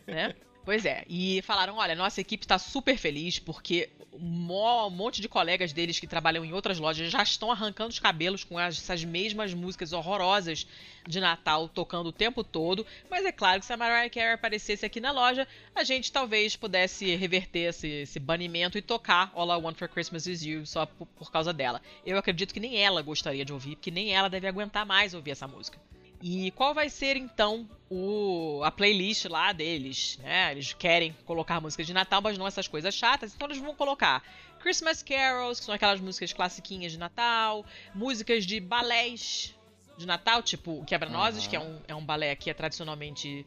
né? 0.07 0.36
Pois 0.66 0.86
é, 0.86 1.03
e 1.09 1.41
falaram: 1.41 1.76
olha, 1.78 1.95
nossa 1.95 2.22
equipe 2.22 2.45
está 2.45 2.57
super 2.57 2.97
feliz 2.97 3.38
porque 3.38 3.89
um 4.14 4.89
monte 4.91 5.22
de 5.22 5.28
colegas 5.28 5.74
deles 5.74 5.99
que 5.99 6.07
trabalham 6.07 6.45
em 6.45 6.53
outras 6.53 6.80
lojas 6.80 7.11
já 7.11 7.24
estão 7.24 7.51
arrancando 7.51 7.89
os 7.89 7.99
cabelos 7.99 8.43
com 8.43 8.59
essas 8.59 9.03
mesmas 9.03 9.53
músicas 9.53 9.91
horrorosas 9.91 10.68
de 11.07 11.20
Natal 11.20 11.68
tocando 11.68 12.07
o 12.07 12.11
tempo 12.11 12.43
todo. 12.43 12.86
Mas 13.09 13.26
é 13.26 13.32
claro 13.32 13.59
que 13.59 13.66
se 13.66 13.74
a 13.74 13.78
Mariah 13.78 14.09
Carey 14.09 14.34
aparecesse 14.34 14.86
aqui 14.86 14.99
na 14.99 15.11
loja, 15.11 15.47
a 15.76 15.84
gente 15.84 16.11
talvez 16.11 16.55
pudesse 16.55 17.16
reverter 17.16 17.70
esse, 17.70 17.88
esse 17.88 18.20
banimento 18.20 18.78
e 18.78 18.82
tocar 18.82 19.32
All 19.34 19.51
I 19.51 19.61
Want 19.61 19.78
for 19.78 19.89
Christmas 19.89 20.28
Is 20.28 20.43
You 20.43 20.66
só 20.66 20.86
por, 20.86 21.07
por 21.07 21.32
causa 21.32 21.51
dela. 21.51 21.82
Eu 22.05 22.18
acredito 22.18 22.53
que 22.53 22.59
nem 22.59 22.78
ela 22.78 23.01
gostaria 23.01 23.43
de 23.43 23.51
ouvir, 23.51 23.76
porque 23.76 23.91
nem 23.91 24.14
ela 24.14 24.30
deve 24.30 24.47
aguentar 24.47 24.86
mais 24.86 25.14
ouvir 25.14 25.32
essa 25.32 25.47
música. 25.47 25.80
E 26.26 26.51
qual 26.51 26.74
vai 26.74 26.89
ser 26.89 27.17
então 27.17 27.69
o, 27.89 28.61
a 28.63 28.71
playlist 28.71 29.26
lá 29.26 29.51
deles? 29.51 30.17
Né? 30.24 30.53
Eles 30.53 30.71
querem 30.71 31.13
colocar 31.26 31.59
música 31.59 31.84
de 31.84 31.93
Natal, 31.93 32.21
mas 32.21 32.38
não 32.38 32.47
essas 32.47 32.65
coisas 32.65 32.95
chatas, 32.95 33.36
então 33.36 33.45
eles 33.45 33.57
vão 33.57 33.76
colocar 33.76 34.24
Christmas 34.61 35.03
Carols, 35.03 35.59
que 35.59 35.65
são 35.65 35.76
aquelas 35.76 35.99
músicas 35.99 36.32
classiquinhas 36.32 36.93
de 36.93 36.97
Natal, 36.97 37.65
músicas 37.93 38.45
de 38.45 38.61
balés 38.61 39.53
de 39.97 40.07
Natal, 40.07 40.41
tipo 40.41 40.86
Quebra-Nozes, 40.86 41.43
uhum. 41.43 41.49
que 41.49 41.55
é 41.57 41.59
um, 41.59 41.82
é 41.89 41.93
um 41.93 42.05
balé 42.05 42.34
que 42.38 42.49
é 42.49 42.53
tradicionalmente 42.53 43.45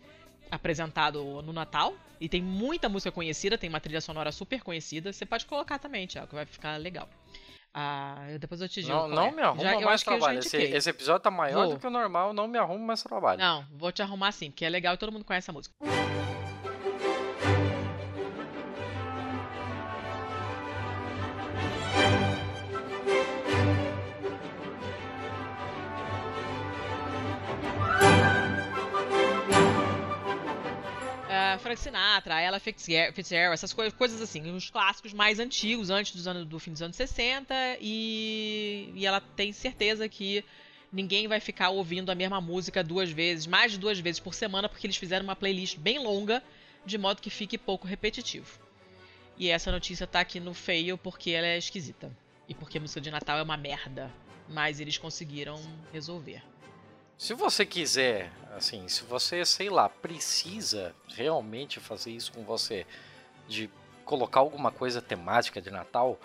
apresentado 0.50 1.40
no 1.40 1.54
Natal. 1.54 1.96
E 2.20 2.28
tem 2.28 2.42
muita 2.42 2.90
música 2.90 3.10
conhecida, 3.10 3.56
tem 3.56 3.70
uma 3.70 3.80
trilha 3.80 4.02
sonora 4.02 4.30
super 4.30 4.62
conhecida. 4.62 5.14
Você 5.14 5.24
pode 5.24 5.46
colocar 5.46 5.78
também, 5.78 6.06
Tiago, 6.06 6.28
que 6.28 6.34
vai 6.34 6.44
ficar 6.44 6.76
legal. 6.76 7.08
Ah, 7.78 8.16
depois 8.40 8.58
eu 8.62 8.68
te 8.70 8.80
digo. 8.80 8.94
Não, 8.94 9.06
não 9.06 9.30
me 9.30 9.42
arruma 9.42 9.62
já, 9.62 9.80
mais 9.80 10.02
trabalho. 10.02 10.38
Esse, 10.38 10.56
esse, 10.56 10.88
episódio 10.88 11.20
tá 11.20 11.30
maior 11.30 11.66
vou. 11.66 11.74
do 11.74 11.78
que 11.78 11.86
o 11.86 11.90
normal, 11.90 12.32
não 12.32 12.48
me 12.48 12.56
arruma 12.56 12.86
mais 12.86 13.02
trabalho. 13.02 13.38
Não, 13.38 13.66
vou 13.70 13.92
te 13.92 14.00
arrumar 14.00 14.32
sim, 14.32 14.50
porque 14.50 14.64
é 14.64 14.70
legal 14.70 14.94
e 14.94 14.96
todo 14.96 15.12
mundo 15.12 15.26
conhece 15.26 15.50
a 15.50 15.52
música. 15.52 15.74
Frank 31.58 31.80
Sinatra, 31.80 32.40
Ella 32.40 32.60
Fitzgerald, 32.60 33.54
essas 33.54 33.72
coisas 33.72 34.20
assim, 34.20 34.50
os 34.52 34.70
clássicos 34.70 35.12
mais 35.12 35.38
antigos, 35.38 35.90
antes 35.90 36.14
dos 36.14 36.26
anos, 36.26 36.46
do 36.46 36.58
fim 36.58 36.72
dos 36.72 36.82
anos 36.82 36.96
60, 36.96 37.54
e, 37.80 38.92
e 38.94 39.06
ela 39.06 39.20
tem 39.20 39.52
certeza 39.52 40.08
que 40.08 40.44
ninguém 40.92 41.28
vai 41.28 41.40
ficar 41.40 41.70
ouvindo 41.70 42.10
a 42.10 42.14
mesma 42.14 42.40
música 42.40 42.82
duas 42.82 43.10
vezes, 43.10 43.46
mais 43.46 43.72
de 43.72 43.78
duas 43.78 43.98
vezes 43.98 44.20
por 44.20 44.34
semana, 44.34 44.68
porque 44.68 44.86
eles 44.86 44.96
fizeram 44.96 45.24
uma 45.24 45.36
playlist 45.36 45.78
bem 45.78 45.98
longa, 45.98 46.42
de 46.84 46.96
modo 46.96 47.20
que 47.20 47.30
fique 47.30 47.58
pouco 47.58 47.86
repetitivo. 47.86 48.58
E 49.38 49.50
essa 49.50 49.70
notícia 49.70 50.06
tá 50.06 50.20
aqui 50.20 50.40
no 50.40 50.54
feio 50.54 50.96
porque 50.96 51.30
ela 51.30 51.46
é 51.46 51.58
esquisita. 51.58 52.10
E 52.48 52.54
porque 52.54 52.78
a 52.78 52.80
música 52.80 53.00
de 53.00 53.10
Natal 53.10 53.38
é 53.38 53.42
uma 53.42 53.56
merda. 53.56 54.10
Mas 54.48 54.80
eles 54.80 54.96
conseguiram 54.96 55.60
resolver. 55.92 56.42
Se 57.18 57.32
você 57.32 57.64
quiser, 57.64 58.30
assim, 58.54 58.88
se 58.88 59.02
você, 59.04 59.44
sei 59.44 59.70
lá, 59.70 59.88
precisa 59.88 60.94
realmente 61.08 61.80
fazer 61.80 62.10
isso 62.10 62.30
com 62.32 62.44
você, 62.44 62.86
de 63.48 63.70
colocar 64.04 64.40
alguma 64.40 64.70
coisa 64.70 65.00
temática 65.00 65.60
de 65.60 65.70
Natal, 65.70 66.18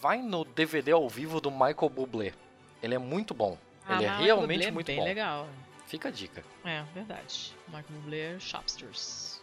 vai 0.00 0.18
no 0.22 0.44
DVD 0.44 0.92
ao 0.92 1.08
vivo 1.08 1.40
do 1.40 1.50
Michael 1.50 1.88
Bublé. 1.88 2.32
Ele 2.80 2.94
é 2.94 2.98
muito 2.98 3.34
bom. 3.34 3.58
Ah, 3.84 3.96
Ele 3.96 4.04
é 4.04 4.16
realmente 4.16 4.58
Bublé 4.58 4.68
é 4.68 4.70
muito 4.70 4.86
bem 4.86 4.96
bom. 4.96 5.04
legal. 5.04 5.48
Fica 5.86 6.08
a 6.08 6.12
dica. 6.12 6.44
É, 6.64 6.82
verdade. 6.94 7.54
Michael 7.66 7.84
Bublé, 7.90 8.38
Shopsters. 8.38 9.42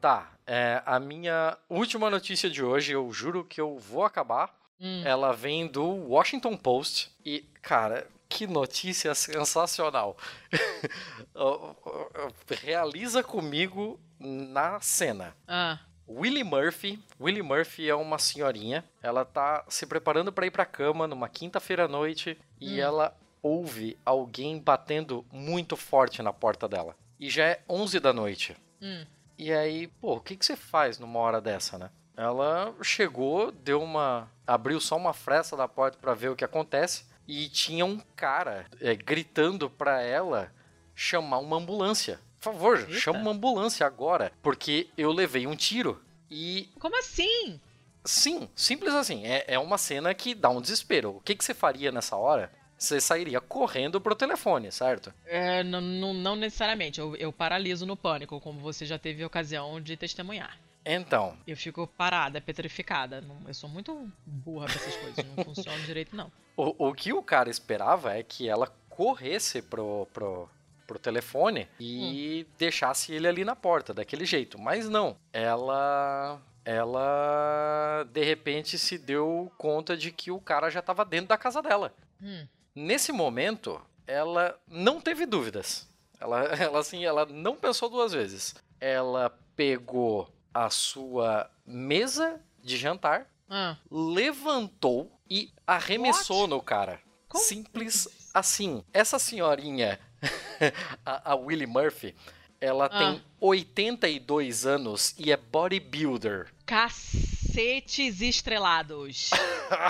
Tá, 0.00 0.32
é, 0.46 0.82
a 0.84 1.00
minha 1.00 1.56
última 1.68 2.10
notícia 2.10 2.50
de 2.50 2.62
hoje, 2.62 2.92
eu 2.92 3.10
juro 3.12 3.42
que 3.44 3.60
eu 3.60 3.78
vou 3.78 4.04
acabar 4.04 4.54
Hum. 4.82 5.02
Ela 5.04 5.32
vem 5.32 5.68
do 5.68 5.84
Washington 5.84 6.56
Post 6.56 7.12
e, 7.24 7.44
cara, 7.62 8.08
que 8.28 8.48
notícia 8.48 9.14
sensacional. 9.14 10.16
Realiza 12.60 13.22
comigo 13.22 14.00
na 14.18 14.80
cena. 14.80 15.36
Ah. 15.46 15.78
Willie 16.08 16.42
Murphy. 16.42 16.98
Willie 17.20 17.42
Murphy 17.42 17.88
é 17.88 17.94
uma 17.94 18.18
senhorinha. 18.18 18.84
Ela 19.00 19.24
tá 19.24 19.64
se 19.68 19.86
preparando 19.86 20.32
para 20.32 20.46
ir 20.46 20.50
pra 20.50 20.66
cama 20.66 21.06
numa 21.06 21.28
quinta-feira 21.28 21.84
à 21.84 21.88
noite 21.88 22.36
e 22.60 22.74
hum. 22.74 22.82
ela 22.82 23.16
ouve 23.40 23.96
alguém 24.04 24.58
batendo 24.58 25.24
muito 25.30 25.76
forte 25.76 26.20
na 26.22 26.32
porta 26.32 26.68
dela. 26.68 26.96
E 27.20 27.30
já 27.30 27.44
é 27.44 27.62
11 27.68 28.00
da 28.00 28.12
noite. 28.12 28.56
Hum. 28.80 29.06
E 29.38 29.52
aí, 29.52 29.86
pô, 29.86 30.16
o 30.16 30.20
que, 30.20 30.36
que 30.36 30.44
você 30.44 30.56
faz 30.56 30.98
numa 30.98 31.20
hora 31.20 31.40
dessa, 31.40 31.78
né? 31.78 31.88
Ela 32.22 32.74
chegou, 32.82 33.50
deu 33.50 33.82
uma. 33.82 34.30
abriu 34.46 34.80
só 34.80 34.96
uma 34.96 35.12
fresta 35.12 35.56
da 35.56 35.66
porta 35.66 35.98
para 36.00 36.14
ver 36.14 36.28
o 36.30 36.36
que 36.36 36.44
acontece. 36.44 37.04
E 37.26 37.48
tinha 37.48 37.84
um 37.84 38.00
cara 38.14 38.66
é, 38.80 38.94
gritando 38.94 39.68
para 39.68 40.00
ela 40.02 40.52
chamar 40.94 41.38
uma 41.38 41.56
ambulância. 41.56 42.20
Por 42.38 42.52
favor, 42.52 42.78
Eita. 42.78 42.92
chama 42.92 43.18
uma 43.18 43.30
ambulância 43.32 43.86
agora. 43.86 44.32
Porque 44.42 44.88
eu 44.96 45.10
levei 45.12 45.46
um 45.46 45.56
tiro. 45.56 46.02
E. 46.30 46.70
Como 46.78 46.98
assim? 46.98 47.60
Sim, 48.04 48.48
simples 48.54 48.94
assim. 48.94 49.26
É, 49.26 49.44
é 49.46 49.58
uma 49.58 49.78
cena 49.78 50.14
que 50.14 50.34
dá 50.34 50.48
um 50.48 50.60
desespero. 50.60 51.16
O 51.16 51.20
que, 51.20 51.34
que 51.34 51.44
você 51.44 51.54
faria 51.54 51.92
nessa 51.92 52.16
hora? 52.16 52.52
Você 52.76 53.00
sairia 53.00 53.40
correndo 53.40 54.00
pro 54.00 54.14
telefone, 54.14 54.72
certo? 54.72 55.14
É, 55.24 55.62
não, 55.62 55.80
não 55.80 56.34
necessariamente. 56.34 56.98
Eu, 56.98 57.14
eu 57.14 57.32
paraliso 57.32 57.86
no 57.86 57.96
pânico, 57.96 58.40
como 58.40 58.58
você 58.58 58.84
já 58.84 58.98
teve 58.98 59.24
ocasião 59.24 59.80
de 59.80 59.96
testemunhar. 59.96 60.58
Então. 60.84 61.36
Eu 61.46 61.56
fico 61.56 61.86
parada, 61.86 62.40
petrificada. 62.40 63.24
Eu 63.46 63.54
sou 63.54 63.68
muito 63.68 64.10
burra 64.26 64.66
pra 64.66 64.74
essas 64.74 64.96
coisas. 64.96 65.24
Não 65.36 65.44
funciona 65.44 65.78
direito, 65.80 66.14
não. 66.14 66.30
O, 66.56 66.88
o 66.88 66.94
que 66.94 67.12
o 67.12 67.22
cara 67.22 67.48
esperava 67.48 68.16
é 68.16 68.22
que 68.22 68.48
ela 68.48 68.66
corresse 68.88 69.62
pro, 69.62 70.06
pro, 70.12 70.48
pro 70.86 70.98
telefone 70.98 71.68
e 71.80 72.46
hum. 72.46 72.52
deixasse 72.58 73.12
ele 73.12 73.26
ali 73.26 73.44
na 73.44 73.56
porta, 73.56 73.94
daquele 73.94 74.24
jeito. 74.24 74.58
Mas 74.58 74.88
não. 74.88 75.16
Ela. 75.32 76.40
Ela 76.64 78.06
de 78.12 78.22
repente 78.22 78.78
se 78.78 78.96
deu 78.96 79.50
conta 79.58 79.96
de 79.96 80.12
que 80.12 80.30
o 80.30 80.40
cara 80.40 80.70
já 80.70 80.78
estava 80.78 81.04
dentro 81.04 81.26
da 81.28 81.36
casa 81.36 81.60
dela. 81.60 81.92
Hum. 82.22 82.46
Nesse 82.72 83.10
momento, 83.10 83.80
ela 84.06 84.56
não 84.68 85.00
teve 85.00 85.26
dúvidas. 85.26 85.88
Ela, 86.20 86.44
ela 86.54 86.78
assim, 86.78 87.04
ela 87.04 87.26
não 87.26 87.56
pensou 87.56 87.90
duas 87.90 88.12
vezes. 88.12 88.54
Ela 88.80 89.36
pegou 89.56 90.32
a 90.54 90.70
sua 90.70 91.50
mesa 91.66 92.40
de 92.62 92.76
jantar, 92.76 93.26
ah. 93.48 93.76
levantou 93.90 95.10
e 95.28 95.52
arremessou 95.66 96.42
What? 96.42 96.50
no 96.50 96.62
cara. 96.62 97.00
Como? 97.28 97.42
Simples 97.42 98.08
assim. 98.34 98.84
Essa 98.92 99.18
senhorinha, 99.18 99.98
a, 101.04 101.32
a 101.32 101.34
Willie 101.34 101.66
Murphy, 101.66 102.14
ela 102.60 102.86
ah. 102.86 102.98
tem 102.98 103.22
82 103.40 104.66
anos 104.66 105.14
e 105.18 105.32
é 105.32 105.36
bodybuilder. 105.36 106.52
Cacetes 106.64 108.20
estrelados. 108.20 109.30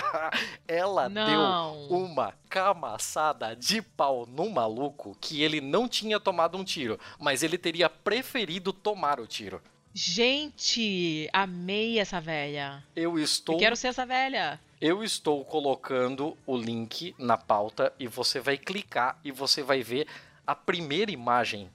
ela 0.67 1.09
não. 1.09 1.87
deu 1.87 1.99
uma 1.99 2.33
camaçada 2.49 3.55
de 3.55 3.83
pau 3.83 4.25
no 4.27 4.49
maluco 4.49 5.17
que 5.21 5.43
ele 5.43 5.61
não 5.61 5.87
tinha 5.87 6.19
tomado 6.19 6.57
um 6.57 6.65
tiro, 6.65 6.99
mas 7.19 7.43
ele 7.43 7.59
teria 7.59 7.91
preferido 7.91 8.73
tomar 8.73 9.21
o 9.21 9.27
tiro. 9.27 9.61
Gente, 9.95 11.29
amei 11.33 11.99
essa 11.99 12.21
velha. 12.21 12.83
Eu 12.97 13.19
estou. 13.19 13.57
Eu 13.57 13.59
quero 13.59 13.77
ser 13.77 13.89
essa 13.89 14.07
velha. 14.07 14.59
Eu 14.81 15.05
estou 15.05 15.45
colocando 15.45 16.37
o 16.47 16.57
link 16.57 17.15
na 17.19 17.37
pauta 17.37 17.93
e 17.99 18.09
você 18.09 18.41
vai 18.41 18.57
clicar 18.57 19.19
e 19.23 19.31
você 19.31 19.63
vai 19.63 19.83
ver 19.83 20.07
a 20.47 20.55
primeira 20.55 21.11
imagem 21.11 21.71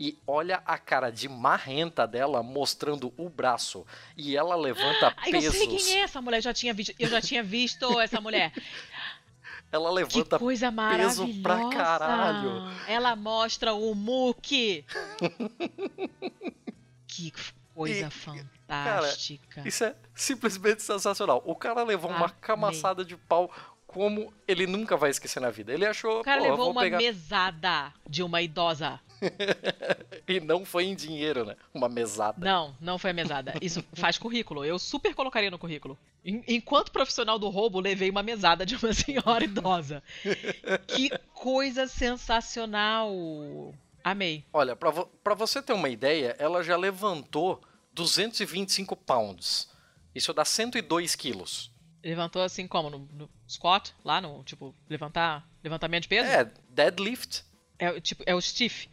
e 0.00 0.16
olha 0.26 0.62
a 0.64 0.78
cara 0.78 1.10
de 1.10 1.28
marrenta 1.28 2.06
dela 2.06 2.42
mostrando 2.42 3.12
o 3.16 3.28
braço. 3.28 3.86
E 4.16 4.36
ela 4.36 4.56
levanta 4.56 5.14
Ai, 5.18 5.30
pesos. 5.30 5.54
Eu 5.54 5.66
sei 5.66 5.66
quem 5.66 5.98
é 5.98 6.00
essa 6.00 6.22
mulher, 6.22 6.42
já 6.42 6.54
tinha 6.54 6.72
visto, 6.72 6.94
eu 6.98 7.08
já 7.08 7.20
tinha 7.20 7.42
visto 7.42 8.00
essa 8.00 8.20
mulher. 8.20 8.52
Ela 9.70 9.90
levanta 9.90 10.38
que 10.38 10.42
coisa 10.42 10.72
peso 10.72 11.28
pra 11.42 11.68
caralho. 11.68 12.74
Ela 12.86 13.14
mostra 13.14 13.74
o 13.74 13.94
muque. 13.94 14.82
que 17.06 17.30
coisa 17.78 18.06
E- 18.06 18.10
fantástica. 18.10 19.62
Isso 19.66 19.84
é 19.84 19.94
simplesmente 20.14 20.82
sensacional. 20.82 21.42
O 21.46 21.54
cara 21.54 21.82
levou 21.82 22.10
uma 22.10 22.28
camaçada 22.30 23.04
de 23.04 23.16
pau 23.16 23.50
como 23.86 24.32
ele 24.46 24.66
nunca 24.66 24.96
vai 24.96 25.10
esquecer 25.10 25.40
na 25.40 25.50
vida. 25.50 25.72
Ele 25.72 25.86
achou, 25.86 26.20
o 26.20 26.22
cara 26.24 26.42
levou 26.42 26.56
vou 26.58 26.70
uma 26.72 26.82
pegar... 26.82 26.98
mesada 26.98 27.92
de 28.08 28.22
uma 28.22 28.42
idosa. 28.42 29.00
E 30.28 30.40
não 30.40 30.62
foi 30.64 30.84
em 30.84 30.94
dinheiro, 30.94 31.44
né? 31.44 31.56
Uma 31.72 31.88
mesada. 31.88 32.44
Não, 32.44 32.76
não 32.80 32.98
foi 32.98 33.10
a 33.10 33.14
mesada. 33.14 33.54
Isso 33.62 33.82
faz 33.94 34.18
currículo. 34.18 34.62
Eu 34.64 34.78
super 34.78 35.14
colocaria 35.14 35.50
no 35.50 35.58
currículo. 35.58 35.98
En- 36.24 36.42
Enquanto 36.46 36.92
profissional 36.92 37.38
do 37.38 37.48
roubo, 37.48 37.80
levei 37.80 38.10
uma 38.10 38.22
mesada 38.22 38.66
de 38.66 38.76
uma 38.76 38.92
senhora 38.92 39.42
idosa. 39.42 40.02
Que 40.86 41.10
coisa 41.32 41.86
sensacional. 41.88 43.10
Amei. 44.04 44.44
Olha, 44.52 44.76
pra, 44.76 44.90
vo- 44.90 45.06
pra 45.24 45.34
você 45.34 45.62
ter 45.62 45.72
uma 45.72 45.88
ideia, 45.88 46.36
ela 46.38 46.62
já 46.62 46.76
levantou 46.76 47.60
225 47.98 48.94
pounds. 48.96 49.68
Isso 50.14 50.32
dá 50.32 50.44
102 50.44 51.14
quilos. 51.14 51.70
Levantou 52.02 52.42
assim 52.42 52.66
como? 52.66 52.88
No, 52.88 52.98
no 53.12 53.28
squat? 53.48 53.92
Lá 54.04 54.20
no, 54.20 54.42
tipo, 54.44 54.74
levantar, 54.88 55.46
levantamento 55.62 56.02
de 56.04 56.08
peso? 56.08 56.28
É, 56.30 56.50
deadlift. 56.70 57.42
É, 57.78 57.90
o 57.90 58.00
tipo, 58.00 58.22
é 58.26 58.34
o 58.34 58.40
stiff. 58.40 58.88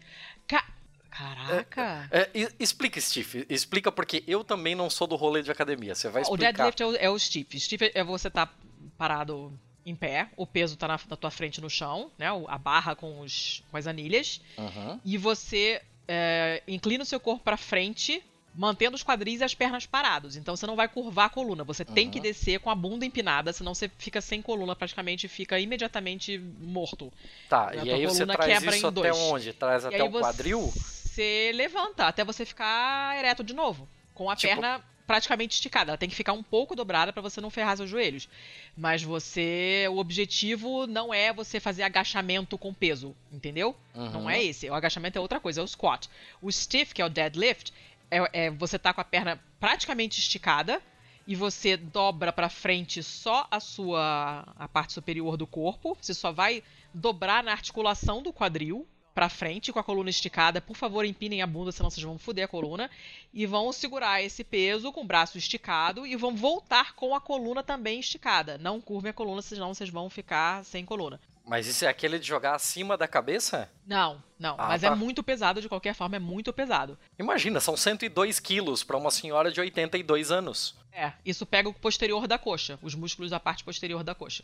Ca- 0.47 0.67
Caraca! 1.09 2.07
É, 2.11 2.29
e- 2.33 2.49
explica, 2.59 2.99
Steve. 2.99 3.45
Explica 3.49 3.91
porque 3.91 4.23
eu 4.27 4.43
também 4.43 4.75
não 4.75 4.89
sou 4.89 5.07
do 5.07 5.15
rolê 5.15 5.41
de 5.41 5.49
academia. 5.51 5.95
Você 5.95 6.09
vai 6.09 6.21
o 6.21 6.23
explicar. 6.23 6.51
deadlift 6.51 6.81
é 6.81 6.85
o, 6.85 6.95
é 6.95 7.09
o 7.09 7.17
stiff. 7.17 7.59
Stiff 7.59 7.91
é 7.93 8.03
você 8.03 8.29
tá 8.29 8.51
parado 8.97 9.57
em 9.85 9.95
pé, 9.95 10.29
o 10.35 10.47
peso 10.47 10.75
tá 10.75 10.87
na, 10.87 10.99
na 11.09 11.15
tua 11.15 11.29
frente 11.31 11.61
no 11.61 11.69
chão, 11.69 12.11
né? 12.17 12.31
o- 12.31 12.47
A 12.49 12.57
barra 12.57 12.95
com, 12.95 13.21
os, 13.21 13.63
com 13.71 13.77
as 13.77 13.85
anilhas. 13.87 14.41
Uhum. 14.57 14.99
E 15.05 15.17
você 15.17 15.81
é, 16.07 16.61
inclina 16.67 17.03
o 17.03 17.05
seu 17.07 17.19
corpo 17.19 17.43
pra 17.43 17.55
frente, 17.55 18.21
mantendo 18.57 18.95
os 18.95 19.03
quadris 19.03 19.41
e 19.41 19.43
as 19.43 19.53
pernas 19.53 19.85
parados. 19.85 20.35
Então 20.35 20.55
você 20.55 20.65
não 20.65 20.75
vai 20.75 20.87
curvar 20.87 21.25
a 21.25 21.29
coluna. 21.29 21.63
Você 21.63 21.83
tem 21.83 22.09
que 22.09 22.17
Uhum. 22.17 22.23
descer 22.23 22.59
com 22.59 22.69
a 22.69 22.75
bunda 22.75 23.05
empinada, 23.05 23.51
senão 23.51 23.73
você 23.75 23.89
fica 23.97 24.21
sem 24.21 24.41
coluna 24.41 24.75
praticamente 24.75 25.27
fica 25.27 25.59
imediatamente 25.59 26.37
morto. 26.59 27.11
Tá, 27.49 27.69
A 27.71 27.75
e 27.75 27.91
aí 27.91 28.05
você 28.05 28.25
traz 28.25 28.63
isso 28.63 28.87
até 28.87 29.13
onde? 29.13 29.53
Traz 29.53 29.83
e 29.83 29.87
até 29.87 30.03
o 30.03 30.09
quadril? 30.11 30.71
Você 30.73 31.51
levanta 31.53 32.07
até 32.07 32.23
você 32.23 32.45
ficar 32.45 33.17
ereto 33.17 33.43
de 33.43 33.53
novo, 33.53 33.87
com 34.13 34.29
a 34.29 34.35
Tipo- 34.35 34.53
perna 34.53 34.81
praticamente 35.07 35.53
esticada. 35.53 35.91
Ela 35.91 35.97
tem 35.99 36.09
que 36.09 36.15
ficar 36.15 36.33
um 36.33 36.41
pouco 36.41 36.75
dobrada 36.75 37.13
pra 37.13 37.21
você 37.21 37.39
não 37.39 37.51
ferrar 37.51 37.77
seus 37.77 37.89
joelhos. 37.89 38.27
Mas 38.75 39.03
você, 39.03 39.85
o 39.91 39.97
objetivo 39.97 40.87
não 40.87 41.13
é 41.13 41.31
você 41.31 41.59
fazer 41.59 41.83
agachamento 41.83 42.57
com 42.57 42.73
peso, 42.73 43.15
entendeu? 43.31 43.75
Não 43.93 44.21
Uhum. 44.23 44.29
é 44.29 44.43
esse. 44.43 44.67
O 44.69 44.73
agachamento 44.73 45.17
é 45.17 45.21
outra 45.21 45.39
coisa, 45.39 45.61
é 45.61 45.63
o 45.63 45.67
squat. 45.67 46.09
O 46.41 46.51
stiff, 46.51 46.91
que 46.93 47.01
é 47.03 47.05
o 47.05 47.09
deadlift, 47.09 47.71
é, 48.09 48.45
é 48.45 48.49
você 48.49 48.77
tá 48.77 48.93
com 48.93 49.01
a 49.01 49.05
perna 49.05 49.39
praticamente 49.59 50.19
esticada 50.19 50.81
e 51.27 51.35
você 51.35 51.75
dobra 51.75 52.31
pra 52.31 52.49
frente 52.49 53.01
só 53.01 53.47
a 53.49 53.59
sua 53.59 54.43
a 54.55 54.67
parte 54.67 54.93
superior 54.93 55.37
do 55.37 55.47
corpo. 55.47 55.97
Você 55.99 56.13
só 56.13 56.31
vai 56.31 56.63
dobrar 56.93 57.43
na 57.43 57.51
articulação 57.51 58.21
do 58.21 58.31
quadril 58.31 58.87
pra 59.15 59.29
frente 59.29 59.71
com 59.71 59.79
a 59.79 59.83
coluna 59.83 60.09
esticada. 60.09 60.61
Por 60.61 60.75
favor, 60.75 61.05
empinem 61.05 61.41
a 61.41 61.47
bunda, 61.47 61.71
senão 61.71 61.89
vocês 61.89 62.03
vão 62.03 62.17
foder 62.17 62.45
a 62.45 62.47
coluna. 62.47 62.91
E 63.33 63.45
vão 63.45 63.71
segurar 63.71 64.21
esse 64.21 64.43
peso 64.43 64.91
com 64.91 65.01
o 65.01 65.05
braço 65.05 65.37
esticado 65.37 66.05
e 66.05 66.15
vão 66.15 66.35
voltar 66.35 66.93
com 66.93 67.15
a 67.15 67.21
coluna 67.21 67.63
também 67.63 67.99
esticada. 67.99 68.57
Não 68.57 68.81
curvem 68.81 69.09
a 69.09 69.13
coluna, 69.13 69.41
senão 69.41 69.73
vocês 69.73 69.89
vão 69.89 70.09
ficar 70.09 70.63
sem 70.65 70.85
coluna. 70.85 71.19
Mas 71.45 71.67
isso 71.67 71.85
é 71.85 71.87
aquele 71.87 72.17
de 72.17 72.27
jogar 72.27 72.55
acima 72.55 72.97
da 72.97 73.07
cabeça? 73.07 73.69
Não, 73.85 74.21
não. 74.39 74.55
Ah, 74.57 74.69
mas 74.69 74.81
tá. 74.81 74.87
é 74.87 74.95
muito 74.95 75.23
pesado, 75.23 75.61
de 75.61 75.69
qualquer 75.69 75.93
forma, 75.93 76.15
é 76.15 76.19
muito 76.19 76.51
pesado. 76.51 76.97
Imagina, 77.19 77.59
são 77.59 77.77
102 77.77 78.39
quilos 78.39 78.83
pra 78.83 78.97
uma 78.97 79.11
senhora 79.11 79.51
de 79.51 79.59
82 79.59 80.31
anos. 80.31 80.75
É, 80.91 81.13
isso 81.23 81.45
pega 81.45 81.69
o 81.69 81.73
posterior 81.73 82.27
da 82.27 82.39
coxa, 82.39 82.79
os 82.81 82.95
músculos 82.95 83.29
da 83.29 83.39
parte 83.39 83.63
posterior 83.63 84.03
da 84.03 84.15
coxa. 84.15 84.43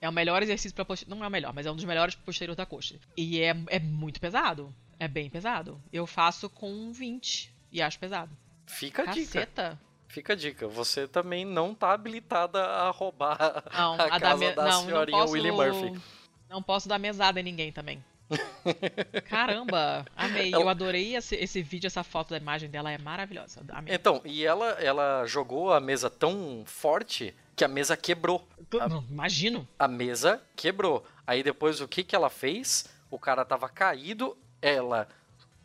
É 0.00 0.08
o 0.08 0.12
melhor 0.12 0.42
exercício 0.42 0.74
para 0.74 0.84
posterior. 0.84 1.14
Não 1.14 1.24
é 1.24 1.28
o 1.28 1.30
melhor, 1.30 1.52
mas 1.52 1.66
é 1.66 1.70
um 1.70 1.76
dos 1.76 1.84
melhores 1.84 2.14
pro 2.14 2.24
posterior 2.24 2.56
da 2.56 2.64
coxa. 2.64 2.94
E 3.16 3.42
é, 3.42 3.54
é 3.66 3.78
muito 3.78 4.18
pesado. 4.18 4.74
É 4.98 5.06
bem 5.06 5.28
pesado. 5.28 5.80
Eu 5.92 6.06
faço 6.06 6.48
com 6.48 6.90
20 6.90 7.52
e 7.70 7.82
acho 7.82 7.98
pesado. 7.98 8.30
Fica 8.66 9.02
a 9.02 9.06
dica. 9.06 9.40
Caceta. 9.40 9.80
Fica 10.08 10.32
a 10.32 10.36
dica. 10.36 10.66
Você 10.68 11.06
também 11.06 11.44
não 11.44 11.74
tá 11.74 11.92
habilitada 11.92 12.62
a 12.62 12.90
roubar 12.90 13.62
Não, 13.72 13.92
a, 13.92 14.04
a, 14.04 14.08
da 14.08 14.20
casa 14.20 14.36
me... 14.36 14.52
da 14.52 14.64
não, 14.64 14.70
não 14.70 14.84
senhorinha 14.84 15.18
posso. 15.18 15.32
Willie 15.34 15.52
Murphy. 15.52 16.00
Não 16.50 16.60
posso 16.60 16.88
dar 16.88 16.98
mesada 16.98 17.38
em 17.38 17.44
ninguém 17.44 17.70
também. 17.72 18.04
Caramba, 19.28 20.04
amei. 20.16 20.52
Ela- 20.52 20.62
Eu 20.62 20.68
adorei 20.68 21.14
esse, 21.16 21.36
esse 21.36 21.62
vídeo, 21.62 21.86
essa 21.86 22.02
foto 22.02 22.30
da 22.30 22.36
imagem 22.36 22.68
dela 22.68 22.90
é 22.90 22.98
maravilhosa. 22.98 23.62
Amei. 23.70 23.94
Então, 23.94 24.20
e 24.24 24.44
ela, 24.44 24.70
ela 24.72 25.24
jogou 25.26 25.72
a 25.72 25.80
mesa 25.80 26.10
tão 26.10 26.62
forte 26.66 27.34
que 27.54 27.64
a 27.64 27.68
mesa 27.68 27.96
quebrou. 27.96 28.46
Não, 28.72 29.04
imagino. 29.08 29.66
A 29.78 29.86
mesa 29.86 30.42
quebrou. 30.56 31.04
Aí 31.26 31.42
depois 31.42 31.80
o 31.80 31.86
que, 31.88 32.02
que 32.02 32.16
ela 32.16 32.28
fez? 32.30 32.86
O 33.10 33.18
cara 33.18 33.44
tava 33.44 33.68
caído, 33.68 34.36
ela 34.60 35.08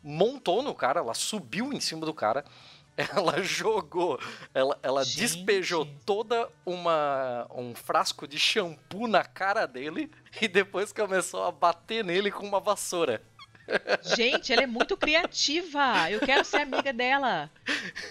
montou 0.02 0.62
no 0.62 0.74
cara, 0.74 1.00
ela 1.00 1.14
subiu 1.14 1.72
em 1.72 1.80
cima 1.80 2.06
do 2.06 2.14
cara, 2.14 2.44
ela 2.96 3.42
jogou, 3.42 4.18
ela, 4.54 4.78
ela 4.82 5.04
Gente. 5.04 5.18
despejou 5.18 5.86
toda 6.04 6.48
uma 6.64 7.46
um 7.54 7.74
frasco 7.74 8.26
de 8.26 8.38
shampoo 8.38 9.06
na 9.06 9.24
cara 9.24 9.66
dele 9.66 10.10
e 10.40 10.48
depois 10.48 10.92
começou 10.92 11.44
a 11.44 11.52
bater 11.52 12.04
nele 12.04 12.30
com 12.30 12.46
uma 12.46 12.60
vassoura. 12.60 13.22
Gente, 14.16 14.52
ela 14.52 14.62
é 14.62 14.66
muito 14.66 14.96
criativa. 14.96 16.08
Eu 16.08 16.20
quero 16.20 16.44
ser 16.44 16.58
amiga 16.58 16.92
dela. 16.92 17.50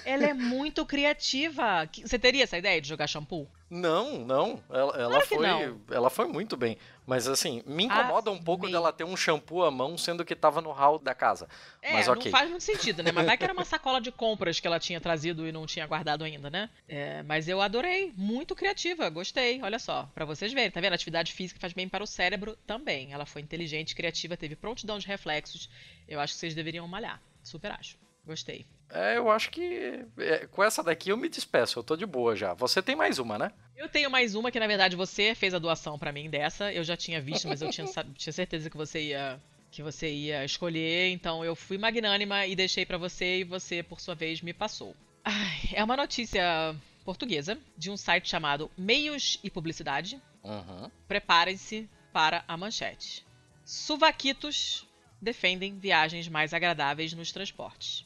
Ela 0.04 0.26
é 0.26 0.34
muito 0.34 0.86
criativa. 0.86 1.90
Você 2.04 2.20
teria 2.20 2.44
essa 2.44 2.58
ideia 2.58 2.82
de 2.82 2.90
jogar 2.90 3.08
shampoo? 3.08 3.48
Não, 3.70 4.20
não. 4.20 4.62
Ela, 4.70 4.98
ela 4.98 5.10
Claro 5.12 5.26
foi. 5.28 5.48
não. 5.48 5.82
Ela 5.90 6.10
foi 6.10 6.28
muito 6.28 6.58
bem. 6.58 6.78
Mas 7.06 7.28
assim, 7.28 7.62
me 7.68 7.84
incomoda 7.84 8.32
um 8.32 8.42
pouco 8.42 8.68
dela 8.70 8.92
ter 8.92 9.04
um 9.04 9.16
shampoo 9.16 9.64
à 9.64 9.70
mão, 9.70 9.98
sendo 9.98 10.26
que 10.26 10.36
tava 10.36 10.60
no 10.62 10.72
hall 10.72 10.98
da 10.98 11.14
casa. 11.14 11.48
É, 11.82 11.94
Mas 11.94 12.08
ok. 12.08 12.26
não 12.26 12.32
faz 12.32 12.50
muito 12.50 12.64
sentido, 12.64 13.04
né? 13.04 13.12
Mas 13.12 13.26
vai 13.26 13.38
que 13.38 13.44
era 13.44 13.54
uma 13.54 13.64
sacola 13.66 14.02
de 14.02 14.12
compras 14.12 14.60
que 14.60 14.66
ela 14.66 14.80
tinha 14.80 15.00
trazido 15.00 15.48
e 15.48 15.52
não 15.52 15.68
tinha 15.68 15.86
guardado 15.86 16.24
ainda, 16.24 16.50
né? 16.50 16.70
É, 16.88 17.22
mas 17.24 17.48
eu 17.48 17.62
adorei. 17.62 18.12
Muito 18.18 18.56
criativa. 18.56 19.10
Gostei. 19.10 19.62
Olha 19.62 19.78
só. 19.78 20.10
Pra 20.16 20.26
vocês 20.26 20.52
verem. 20.52 20.72
Tá 20.72 20.82
vendo? 20.82 20.94
Atividade 20.94 21.32
física 21.32 21.60
faz 21.60 21.74
bem 21.74 21.88
para 21.88 22.04
o 22.04 22.08
cérebro 22.08 22.58
também. 22.66 23.14
Ela 23.14 23.26
foi 23.26 23.42
inteligente, 23.42 23.96
criativa, 23.96 24.36
teve 24.36 24.56
prontidão 24.56 24.98
de 24.98 25.06
reflexos. 25.06 25.70
Eu 26.08 26.20
acho 26.20 26.34
que 26.34 26.40
vocês 26.40 26.56
deveriam 26.56 26.88
malhar. 26.88 27.22
Super 27.44 27.72
acho. 27.72 27.98
Gostei. 28.26 28.66
É, 28.90 29.18
eu 29.18 29.30
acho 29.30 29.50
que 29.50 30.06
é, 30.18 30.48
com 30.48 30.64
essa 30.64 30.84
daqui 30.84 31.10
eu 31.10 31.18
me 31.18 31.28
despeço, 31.28 31.80
eu 31.80 31.84
tô 31.84 31.96
de 31.96 32.06
boa 32.06 32.36
já. 32.36 32.54
Você 32.54 32.82
tem 32.82 32.96
mais 32.96 33.20
uma, 33.20 33.38
né? 33.38 33.52
Eu 33.76 33.90
tenho 33.90 34.10
mais 34.10 34.36
uma 34.36 34.52
que, 34.52 34.60
na 34.60 34.68
verdade, 34.68 34.96
você 34.96 35.36
fez 35.36 35.54
a 35.54 35.60
doação 35.60 36.00
pra 36.00 36.12
mim 36.12 36.30
dessa. 36.30 36.72
Eu 36.72 36.84
já 36.84 36.96
tinha 36.96 37.20
visto, 37.20 37.48
mas 37.48 37.62
eu 37.62 37.70
tinha, 37.70 37.88
tinha 38.16 38.34
certeza 38.34 38.70
que 38.70 38.78
você 38.78 39.02
ia 39.02 39.40
que 39.76 39.84
você 39.84 40.10
ia 40.10 40.46
escolher. 40.46 41.10
Então 41.12 41.44
eu 41.44 41.56
fui 41.56 41.78
magnânima 41.78 42.46
e 42.48 42.56
deixei 42.56 42.86
pra 42.86 42.98
você 42.98 43.40
e 43.40 43.44
você, 43.44 43.84
por 43.84 44.00
sua 44.00 44.16
vez, 44.16 44.42
me 44.42 44.54
passou. 44.54 44.96
Ai, 45.24 45.60
é 45.74 45.84
uma 45.84 45.98
notícia 45.98 46.74
portuguesa 47.04 47.58
de 47.78 47.92
um 47.92 47.98
site 47.98 48.30
chamado 48.30 48.72
Meios 48.78 49.38
e 49.44 49.50
Publicidade. 49.50 50.22
Uhum. 50.42 50.90
Preparem-se 51.08 51.90
para 52.14 52.46
a 52.48 52.56
manchete. 52.56 53.26
Suvaquitos 53.66 54.88
defendem 55.22 55.78
viagens 55.78 56.30
mais 56.30 56.54
agradáveis 56.54 57.12
nos 57.14 57.32
transportes. 57.32 58.06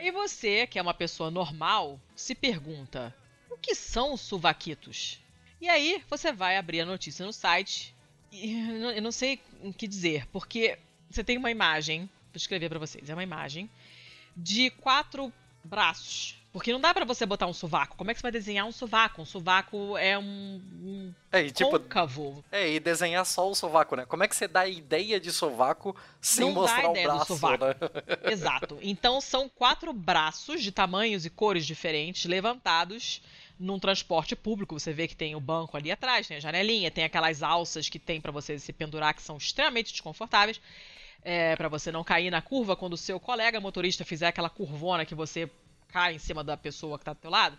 E 0.00 0.10
você, 0.10 0.66
que 0.66 0.78
é 0.78 0.82
uma 0.82 0.94
pessoa 0.94 1.30
normal, 1.30 2.00
se 2.16 2.34
pergunta: 2.34 3.14
o 3.50 3.56
que 3.56 3.74
são 3.74 4.12
os 4.14 4.20
suvaquitos? 4.20 5.20
E 5.60 5.68
aí 5.68 6.02
você 6.08 6.32
vai 6.32 6.56
abrir 6.56 6.80
a 6.80 6.86
notícia 6.86 7.24
no 7.24 7.32
site 7.32 7.94
e 8.32 8.52
eu 8.96 9.02
não- 9.02 9.12
sei 9.12 9.40
o 9.62 9.72
que 9.72 9.86
dizer, 9.86 10.26
porque 10.28 10.78
você 11.10 11.22
tem 11.22 11.36
uma 11.36 11.50
imagem, 11.50 12.02
vou 12.02 12.36
escrever 12.36 12.68
pra 12.68 12.78
vocês, 12.78 13.10
é 13.10 13.14
uma 13.14 13.22
imagem 13.22 13.68
de 14.36 14.70
quatro 14.70 15.32
braços. 15.64 16.39
Porque 16.52 16.72
não 16.72 16.80
dá 16.80 16.92
pra 16.92 17.04
você 17.04 17.24
botar 17.24 17.46
um 17.46 17.52
sovaco. 17.52 17.96
Como 17.96 18.10
é 18.10 18.14
que 18.14 18.18
você 18.18 18.24
vai 18.24 18.32
desenhar 18.32 18.66
um 18.66 18.72
sovaco? 18.72 19.22
Um 19.22 19.24
sovaco 19.24 19.96
é 19.96 20.18
um, 20.18 20.60
um 20.82 21.14
É, 21.30 21.42
e 21.42 21.50
tipo, 21.52 21.70
côncavo. 21.70 22.44
é, 22.50 22.68
e 22.72 22.80
desenhar 22.80 23.24
só 23.24 23.48
o 23.48 23.54
sovaco, 23.54 23.94
né? 23.94 24.04
Como 24.04 24.24
é 24.24 24.28
que 24.28 24.34
você 24.34 24.48
dá 24.48 24.60
a 24.62 24.68
ideia 24.68 25.20
de 25.20 25.30
sovaco 25.30 25.94
sem 26.20 26.46
Não 26.46 26.54
dá 26.54 26.60
mostrar 26.60 26.88
o 26.88 26.90
ideia 26.90 27.06
do 27.08 27.14
braço, 27.14 27.26
sovaco. 27.26 27.64
né? 27.64 27.74
Exato. 28.32 28.78
Então 28.82 29.20
são 29.20 29.48
quatro 29.48 29.92
braços 29.92 30.60
de 30.62 30.72
tamanhos 30.72 31.24
e 31.24 31.30
cores 31.30 31.64
diferentes 31.64 32.24
levantados 32.24 33.22
num 33.56 33.78
transporte 33.78 34.34
público. 34.34 34.76
Você 34.78 34.92
vê 34.92 35.06
que 35.06 35.14
tem 35.14 35.36
o 35.36 35.40
banco 35.40 35.76
ali 35.76 35.92
atrás, 35.92 36.26
tem 36.26 36.36
a 36.36 36.40
janelinha, 36.40 36.90
tem 36.90 37.04
aquelas 37.04 37.44
alças 37.44 37.88
que 37.88 37.98
tem 38.00 38.20
pra 38.20 38.32
você 38.32 38.58
se 38.58 38.72
pendurar 38.72 39.14
que 39.14 39.22
são 39.22 39.36
extremamente 39.36 39.92
desconfortáveis. 39.92 40.60
é, 41.22 41.54
para 41.54 41.68
você 41.68 41.92
não 41.92 42.02
cair 42.02 42.30
na 42.30 42.42
curva 42.42 42.74
quando 42.74 42.94
o 42.94 42.96
seu 42.96 43.20
colega 43.20 43.60
motorista 43.60 44.04
fizer 44.04 44.26
aquela 44.26 44.50
curvona 44.50 45.04
que 45.04 45.14
você 45.14 45.48
cai 45.90 46.14
em 46.14 46.18
cima 46.18 46.42
da 46.42 46.56
pessoa 46.56 46.98
que 46.98 47.02
está 47.02 47.12
do 47.12 47.20
teu 47.20 47.30
lado, 47.30 47.58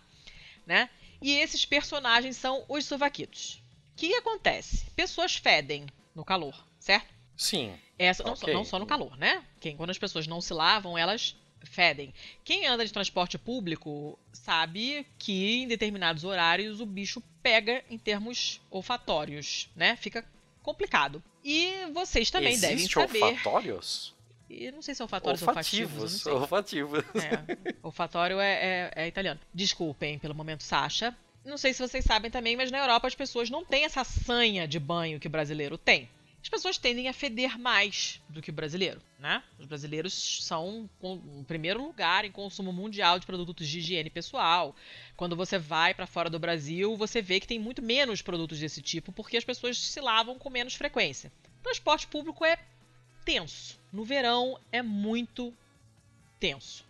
né? 0.66 0.90
E 1.20 1.32
esses 1.32 1.64
personagens 1.64 2.36
são 2.36 2.64
os 2.68 2.84
sovaquitos. 2.84 3.62
O 3.92 3.96
que 3.96 4.14
acontece? 4.14 4.86
Pessoas 4.96 5.36
fedem 5.36 5.86
no 6.14 6.24
calor, 6.24 6.66
certo? 6.78 7.12
Sim. 7.36 7.74
Essa, 7.98 8.24
não, 8.24 8.32
okay. 8.32 8.52
só, 8.52 8.52
não 8.52 8.64
só 8.64 8.78
no 8.78 8.86
calor, 8.86 9.16
né? 9.16 9.44
Quem, 9.60 9.76
quando 9.76 9.90
as 9.90 9.98
pessoas 9.98 10.26
não 10.26 10.40
se 10.40 10.52
lavam, 10.52 10.98
elas 10.98 11.36
fedem. 11.64 12.12
Quem 12.44 12.66
anda 12.66 12.84
de 12.84 12.92
transporte 12.92 13.38
público 13.38 14.18
sabe 14.32 15.06
que 15.18 15.62
em 15.62 15.68
determinados 15.68 16.24
horários 16.24 16.80
o 16.80 16.86
bicho 16.86 17.22
pega 17.42 17.84
em 17.88 17.98
termos 17.98 18.60
olfatórios, 18.70 19.68
né? 19.76 19.96
Fica 19.96 20.24
complicado. 20.62 21.22
E 21.44 21.86
vocês 21.92 22.30
também 22.30 22.54
Existe 22.54 22.68
devem 22.68 22.88
saber. 22.88 23.22
olfatórios? 23.22 24.14
E 24.52 24.70
não 24.70 24.82
sei 24.82 24.94
se 24.94 25.02
é 25.02 25.04
olfatórios 25.04 25.42
olfativos. 25.42 26.26
ou 26.26 26.40
olfativos. 26.40 27.04
É, 27.14 27.74
olfatório 27.82 28.38
é, 28.38 28.52
é, 28.52 28.92
é 29.04 29.08
italiano. 29.08 29.40
Desculpem 29.52 30.18
pelo 30.18 30.34
momento, 30.34 30.62
Sasha. 30.62 31.16
Não 31.44 31.56
sei 31.56 31.72
se 31.72 31.80
vocês 31.80 32.04
sabem 32.04 32.30
também, 32.30 32.56
mas 32.56 32.70
na 32.70 32.78
Europa 32.78 33.08
as 33.08 33.14
pessoas 33.14 33.50
não 33.50 33.64
têm 33.64 33.84
essa 33.84 34.04
sanha 34.04 34.68
de 34.68 34.78
banho 34.78 35.18
que 35.18 35.26
o 35.26 35.30
brasileiro 35.30 35.76
tem 35.76 36.08
as 36.42 36.48
pessoas 36.48 36.76
tendem 36.76 37.08
a 37.08 37.12
feder 37.12 37.56
mais 37.56 38.20
do 38.28 38.42
que 38.42 38.50
o 38.50 38.52
brasileiro, 38.52 39.00
né? 39.16 39.44
Os 39.60 39.64
brasileiros 39.64 40.44
são 40.44 40.90
em 41.00 41.44
primeiro 41.44 41.80
lugar 41.80 42.24
em 42.24 42.32
consumo 42.32 42.72
mundial 42.72 43.16
de 43.20 43.24
produtos 43.24 43.68
de 43.68 43.78
higiene 43.78 44.10
pessoal. 44.10 44.74
Quando 45.16 45.36
você 45.36 45.56
vai 45.56 45.94
para 45.94 46.06
fora 46.06 46.28
do 46.28 46.40
Brasil, 46.40 46.96
você 46.96 47.22
vê 47.22 47.38
que 47.38 47.46
tem 47.46 47.60
muito 47.60 47.80
menos 47.80 48.22
produtos 48.22 48.58
desse 48.58 48.82
tipo 48.82 49.12
porque 49.12 49.36
as 49.36 49.44
pessoas 49.44 49.78
se 49.78 50.00
lavam 50.00 50.36
com 50.36 50.50
menos 50.50 50.74
frequência. 50.74 51.30
O 51.60 51.62
transporte 51.62 52.08
público 52.08 52.44
é 52.44 52.58
tenso. 53.24 53.78
No 53.92 54.04
verão 54.04 54.58
é 54.70 54.82
muito 54.82 55.52
tenso. 56.38 56.84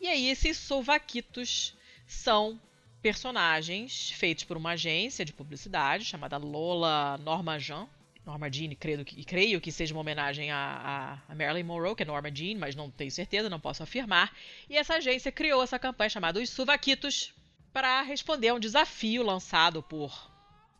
E 0.00 0.08
aí 0.08 0.28
esses 0.28 0.56
sovaquitos 0.56 1.74
são 2.06 2.60
personagens 3.02 4.10
feitos 4.10 4.44
por 4.44 4.56
uma 4.56 4.70
agência 4.70 5.24
de 5.24 5.32
publicidade 5.32 6.04
chamada 6.04 6.36
Lola 6.36 7.18
Norma 7.18 7.58
Jean, 7.58 7.88
Norma 8.26 8.50
Jean, 8.50 8.74
creio 8.74 9.04
que, 9.04 9.24
creio 9.24 9.60
que 9.60 9.70
seja 9.70 9.94
uma 9.94 10.00
homenagem 10.00 10.50
a, 10.50 11.20
a, 11.28 11.34
Marilyn 11.34 11.62
Monroe, 11.62 11.94
que 11.94 12.02
é 12.02 12.06
Norma 12.06 12.28
Jean, 12.34 12.58
mas 12.58 12.74
não 12.74 12.90
tenho 12.90 13.10
certeza, 13.10 13.48
não 13.48 13.60
posso 13.60 13.84
afirmar. 13.84 14.34
E 14.68 14.76
essa 14.76 14.96
agência 14.96 15.30
criou 15.30 15.62
essa 15.62 15.78
campanha 15.78 16.10
chamada 16.10 16.40
Os 16.40 16.50
Suvaquitos 16.50 17.32
para 17.72 18.02
responder 18.02 18.48
a 18.48 18.54
um 18.54 18.58
desafio 18.58 19.22
lançado 19.22 19.80
por 19.80 20.12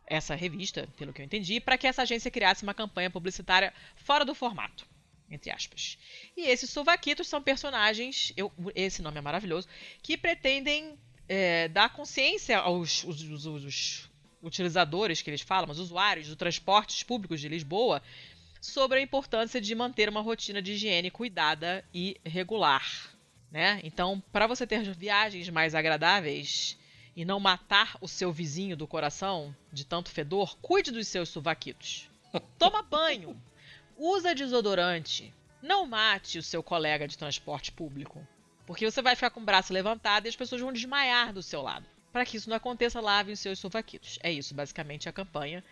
essa 0.05 0.35
revista, 0.35 0.89
pelo 0.97 1.13
que 1.13 1.21
eu 1.21 1.25
entendi, 1.25 1.61
para 1.61 1.77
que 1.77 1.87
essa 1.87 2.01
agência 2.01 2.29
criasse 2.29 2.63
uma 2.63 2.73
campanha 2.73 3.09
publicitária 3.09 3.73
fora 3.95 4.25
do 4.25 4.35
formato, 4.35 4.85
entre 5.29 5.51
aspas. 5.51 5.97
E 6.35 6.47
esses 6.47 6.69
Suvaquitos 6.69 7.27
são 7.27 7.41
personagens, 7.41 8.31
eu, 8.37 8.51
esse 8.75 9.01
nome 9.01 9.17
é 9.17 9.21
maravilhoso, 9.21 9.67
que 10.01 10.17
pretendem 10.17 10.97
é, 11.27 11.67
dar 11.67 11.93
consciência 11.93 12.59
aos 12.59 13.03
os, 13.03 13.21
os, 13.23 13.45
os, 13.45 14.09
utilizadores 14.41 15.21
que 15.21 15.29
eles 15.29 15.41
falam, 15.41 15.67
mas 15.67 15.79
usuários 15.79 16.27
dos 16.27 16.35
transportes 16.35 17.03
públicos 17.03 17.41
de 17.41 17.49
Lisboa, 17.49 18.01
sobre 18.61 18.99
a 18.99 19.01
importância 19.01 19.59
de 19.59 19.73
manter 19.75 20.09
uma 20.09 20.21
rotina 20.21 20.61
de 20.61 20.73
higiene 20.73 21.11
cuidada 21.11 21.83
e 21.93 22.17
regular. 22.25 23.15
Né? 23.51 23.79
Então, 23.83 24.21
para 24.31 24.47
você 24.47 24.67
ter 24.67 24.83
viagens 24.93 25.49
mais 25.49 25.73
agradáveis 25.73 26.77
e 27.15 27.25
não 27.25 27.39
matar 27.39 27.97
o 28.01 28.07
seu 28.07 28.31
vizinho 28.31 28.75
do 28.77 28.87
coração 28.87 29.55
de 29.71 29.85
tanto 29.85 30.09
fedor, 30.09 30.57
cuide 30.61 30.91
dos 30.91 31.07
seus 31.07 31.29
suvaquitos. 31.29 32.09
Toma 32.59 32.83
banho, 32.83 33.41
usa 33.97 34.35
desodorante, 34.35 35.33
não 35.61 35.85
mate 35.85 36.37
o 36.37 36.43
seu 36.43 36.61
colega 36.61 37.07
de 37.07 37.17
transporte 37.17 37.71
público, 37.71 38.25
porque 38.65 38.89
você 38.89 39.01
vai 39.01 39.15
ficar 39.15 39.31
com 39.31 39.39
o 39.39 39.45
braço 39.45 39.73
levantado 39.73 40.25
e 40.25 40.29
as 40.29 40.35
pessoas 40.35 40.61
vão 40.61 40.71
desmaiar 40.71 41.33
do 41.33 41.41
seu 41.41 41.61
lado. 41.61 41.85
Para 42.11 42.25
que 42.25 42.37
isso 42.37 42.49
não 42.49 42.57
aconteça, 42.57 43.01
lavem 43.01 43.33
os 43.33 43.39
seus 43.39 43.59
sovaquitos. 43.59 44.17
É 44.23 44.31
isso, 44.31 44.53
basicamente, 44.53 45.09
a 45.09 45.13
campanha. 45.13 45.63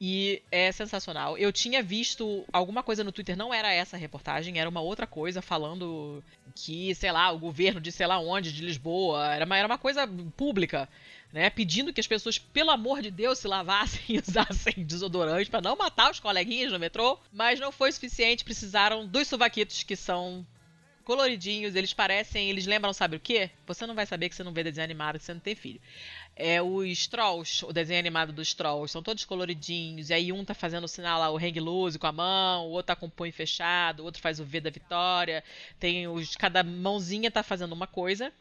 E 0.00 0.42
é 0.50 0.72
sensacional. 0.72 1.38
Eu 1.38 1.52
tinha 1.52 1.82
visto 1.82 2.44
alguma 2.52 2.82
coisa 2.82 3.04
no 3.04 3.12
Twitter, 3.12 3.36
não 3.36 3.54
era 3.54 3.72
essa 3.72 3.96
reportagem, 3.96 4.58
era 4.58 4.68
uma 4.68 4.80
outra 4.80 5.06
coisa 5.06 5.40
falando 5.40 6.22
que, 6.54 6.94
sei 6.94 7.12
lá, 7.12 7.30
o 7.30 7.38
governo 7.38 7.80
de 7.80 7.92
sei 7.92 8.06
lá 8.06 8.18
onde, 8.18 8.52
de 8.52 8.64
Lisboa, 8.64 9.32
era 9.32 9.44
uma, 9.44 9.56
era 9.56 9.66
uma 9.66 9.78
coisa 9.78 10.08
pública, 10.36 10.88
né? 11.32 11.48
Pedindo 11.50 11.92
que 11.92 12.00
as 12.00 12.06
pessoas, 12.06 12.36
pelo 12.36 12.70
amor 12.70 13.00
de 13.00 13.10
Deus, 13.10 13.38
se 13.38 13.46
lavassem 13.46 14.02
e 14.08 14.18
usassem 14.26 14.84
desodorante 14.84 15.48
para 15.48 15.60
não 15.60 15.76
matar 15.76 16.10
os 16.10 16.18
coleguinhas 16.18 16.72
no 16.72 16.78
metrô. 16.80 17.18
Mas 17.32 17.60
não 17.60 17.70
foi 17.70 17.92
suficiente, 17.92 18.44
precisaram 18.44 19.06
dos 19.06 19.28
sovaquitos 19.28 19.84
que 19.84 19.94
são 19.94 20.44
coloridinhos, 21.02 21.74
eles 21.74 21.92
parecem, 21.92 22.48
eles 22.48 22.66
lembram, 22.66 22.92
sabe 22.92 23.16
o 23.16 23.20
quê? 23.20 23.50
Você 23.66 23.86
não 23.86 23.94
vai 23.94 24.06
saber 24.06 24.28
que 24.28 24.34
você 24.34 24.44
não 24.44 24.52
vê 24.52 24.64
desenho 24.64 24.84
animado, 24.84 25.18
que 25.18 25.24
você 25.24 25.34
não 25.34 25.40
tem 25.40 25.54
filho. 25.54 25.80
É 26.44 26.60
os 26.60 27.06
Trolls, 27.06 27.64
o 27.64 27.72
desenho 27.72 28.00
animado 28.00 28.32
dos 28.32 28.52
Trolls, 28.52 28.90
são 28.90 29.00
todos 29.00 29.24
coloridinhos, 29.24 30.10
e 30.10 30.14
aí 30.14 30.32
um 30.32 30.44
tá 30.44 30.54
fazendo 30.54 30.82
o 30.82 30.88
sinal 30.88 31.20
lá, 31.20 31.30
o 31.30 31.36
hang 31.36 31.60
loose 31.60 32.00
com 32.00 32.08
a 32.08 32.10
mão, 32.10 32.66
o 32.66 32.70
outro 32.70 32.88
tá 32.88 32.96
com 32.96 33.06
o 33.06 33.10
punho 33.10 33.32
fechado, 33.32 34.00
o 34.00 34.04
outro 34.04 34.20
faz 34.20 34.40
o 34.40 34.44
V 34.44 34.60
da 34.60 34.68
vitória, 34.68 35.44
tem 35.78 36.08
os, 36.08 36.34
cada 36.34 36.64
mãozinha 36.64 37.30
tá 37.30 37.44
fazendo 37.44 37.70
uma 37.70 37.86
coisa. 37.86 38.32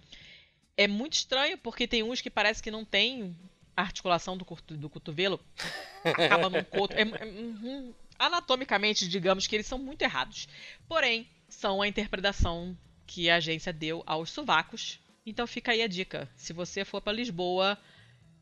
É 0.75 0.87
muito 0.87 1.13
estranho, 1.13 1.59
porque 1.59 1.87
tem 1.87 2.01
uns 2.01 2.21
que 2.21 2.29
parece 2.31 2.63
que 2.63 2.71
não 2.71 2.83
tem 2.83 3.37
articulação 3.77 4.35
do, 4.35 4.45
do 4.71 4.89
cotovelo, 4.89 5.39
acaba 6.03 6.49
num 6.49 6.63
coto. 6.63 6.95
É, 6.95 7.01
é, 7.01 7.25
uhum, 7.25 7.93
anatomicamente, 8.17 9.07
digamos 9.07 9.45
que 9.45 9.55
eles 9.55 9.67
são 9.67 9.77
muito 9.77 10.01
errados. 10.01 10.47
Porém, 10.87 11.27
são 11.47 11.83
a 11.83 11.87
interpretação 11.87 12.75
que 13.05 13.29
a 13.29 13.35
agência 13.35 13.71
deu 13.71 14.01
aos 14.07 14.31
sovacos. 14.31 14.99
Então 15.25 15.45
fica 15.45 15.71
aí 15.71 15.81
a 15.81 15.87
dica. 15.87 16.29
Se 16.35 16.53
você 16.53 16.83
for 16.83 17.01
para 17.01 17.13
Lisboa, 17.13 17.77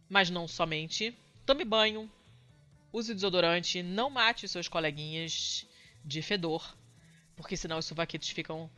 mas 0.07 0.29
não 0.29 0.47
somente, 0.47 1.15
tome 1.45 1.65
banho, 1.65 2.09
use 2.91 3.13
desodorante, 3.13 3.83
não 3.83 4.09
mate 4.09 4.45
os 4.45 4.51
seus 4.51 4.67
coleguinhas 4.67 5.67
de 6.03 6.21
fedor, 6.21 6.75
porque 7.35 7.57
senão 7.57 7.77
os 7.77 7.85
suvaquitos 7.85 8.29
ficam 8.29 8.69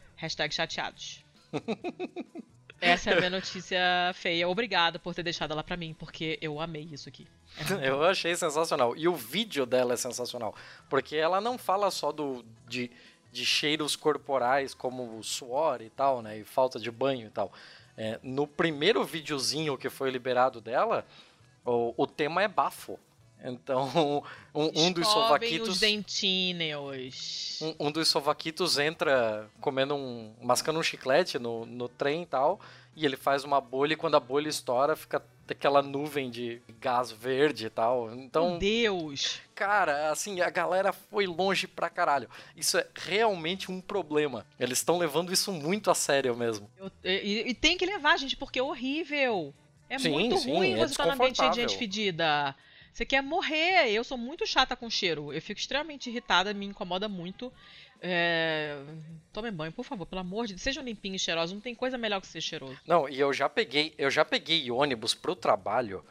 chateados. 0.50 1.24
Essa 2.82 3.12
é 3.12 3.14
a 3.14 3.18
minha 3.18 3.30
notícia 3.30 3.80
feia. 4.16 4.50
Obrigado 4.50 5.00
por 5.00 5.14
ter 5.14 5.22
deixado 5.22 5.52
ela 5.52 5.64
para 5.64 5.78
mim, 5.78 5.94
porque 5.94 6.40
eu 6.42 6.60
amei 6.60 6.90
isso 6.92 7.08
aqui. 7.08 7.28
É 7.80 7.90
eu 7.90 8.04
achei 8.04 8.36
sensacional. 8.36 8.98
E 8.98 9.08
o 9.08 9.16
vídeo 9.16 9.68
dela 9.68 9.94
é 9.94 9.98
sensacional. 9.98 10.56
Porque 10.90 11.16
ela 11.16 11.40
não 11.40 11.60
fala 11.60 11.92
só 11.92 12.12
do, 12.12 12.44
de, 12.68 12.90
de 13.32 13.46
cheiros 13.46 13.96
corporais 13.96 14.74
como 14.74 15.24
suor 15.24 15.80
e 15.84 15.92
tal, 15.92 16.24
né? 16.24 16.40
E 16.40 16.44
falta 16.44 16.80
de 16.80 16.90
banho 16.90 17.28
e 17.28 17.30
tal. 17.30 17.54
É, 17.98 18.20
no 18.24 18.48
primeiro 18.48 19.04
videozinho 19.04 19.78
que 19.78 19.90
foi 19.90 20.10
liberado 20.10 20.62
dela, 20.62 21.06
o, 21.66 21.94
o 21.98 22.08
tema 22.08 22.42
é 22.42 22.48
bafo. 22.48 23.00
Então, 23.44 24.24
um, 24.54 24.70
um 24.76 24.92
dos 24.92 25.08
sovaquitos. 25.08 25.70
Os 25.70 25.80
dentíneos. 25.80 27.60
Um, 27.62 27.88
um, 27.88 27.92
dos 27.92 28.08
sovaquitos 28.08 28.78
entra 28.78 29.50
comendo 29.60 29.96
um. 29.96 30.34
mascando 30.42 30.80
um 30.80 30.84
chiclete 30.84 31.40
no, 31.40 31.66
no 31.66 31.90
trem 31.90 32.24
e 32.24 32.26
tal. 32.26 32.60
E 32.96 33.06
ele 33.06 33.16
faz 33.16 33.44
uma 33.44 33.62
bolha 33.62 33.94
e 33.94 33.96
quando 33.96 34.16
a 34.16 34.20
bolha 34.20 34.50
estoura, 34.50 34.96
fica 34.96 35.24
aquela 35.52 35.82
nuvem 35.82 36.30
de 36.30 36.62
gás 36.80 37.12
verde 37.12 37.68
e 37.68 37.70
tal. 37.70 38.14
Então. 38.14 38.52
Meu 38.52 38.60
Deus! 38.60 39.40
Cara, 39.54 40.12
assim, 40.12 40.42
a 40.42 40.50
galera 40.50 40.92
foi 40.92 41.28
longe 41.28 41.68
pra 41.68 41.90
caralho. 41.90 42.30
Isso 42.56 42.78
é 42.78 42.88
realmente 42.96 43.72
um 43.72 43.80
problema. 43.80 44.46
Eles 44.60 44.80
estão 44.80 44.98
levando 44.98 45.32
isso 45.32 45.52
muito 45.52 45.92
a 45.92 45.96
sério 45.96 46.36
mesmo. 46.36 46.70
Eu, 46.78 46.92
e, 47.04 47.50
e, 47.50 47.54
tem 47.54 47.78
que 47.78 47.86
levar, 47.86 48.18
gente, 48.18 48.36
porque 48.36 48.60
é 48.60 48.64
horrível. 48.64 49.54
É 49.90 50.00
sim, 50.00 50.10
muito 50.10 50.38
sim, 50.38 50.52
ruim 50.52 50.74
é 50.74 50.78
você 50.78 50.94
estar 50.94 51.04
tá 51.04 51.16
no 51.16 51.22
ambiente 51.22 51.50
de 51.50 51.56
gente 51.56 51.78
fedida. 51.78 52.56
Você 52.94 53.06
quer 53.06 53.22
morrer. 53.22 53.90
Eu 53.90 54.04
sou 54.04 54.18
muito 54.18 54.46
chata 54.46 54.76
com 54.76 54.90
cheiro. 54.90 55.32
Eu 55.32 55.42
fico 55.42 55.60
extremamente 55.60 56.10
irritada, 56.10 56.54
me 56.54 56.66
incomoda 56.66 57.08
muito. 57.08 57.52
É... 58.02 58.78
Tomem 59.32 59.52
banho, 59.52 59.72
por 59.72 59.86
favor, 59.86 60.06
pelo 60.06 60.22
amor 60.22 60.48
de 60.48 60.54
Deus. 60.54 60.62
Sejam 60.62 60.84
limpinhos 60.84 61.22
e 61.22 61.26
cheirosos. 61.26 61.54
Não 61.54 61.62
tem 61.62 61.76
coisa 61.76 61.98
melhor 61.98 62.20
que 62.20 62.28
ser 62.28 62.42
cheiroso. 62.42 62.78
Não, 62.86 63.08
e 63.08 63.20
eu 63.20 63.32
já 63.32 63.48
peguei, 63.48 63.94
eu 63.98 64.10
já 64.10 64.26
peguei 64.26 64.70
ônibus 64.72 65.14
pro 65.14 65.36
trabalho 65.36 66.04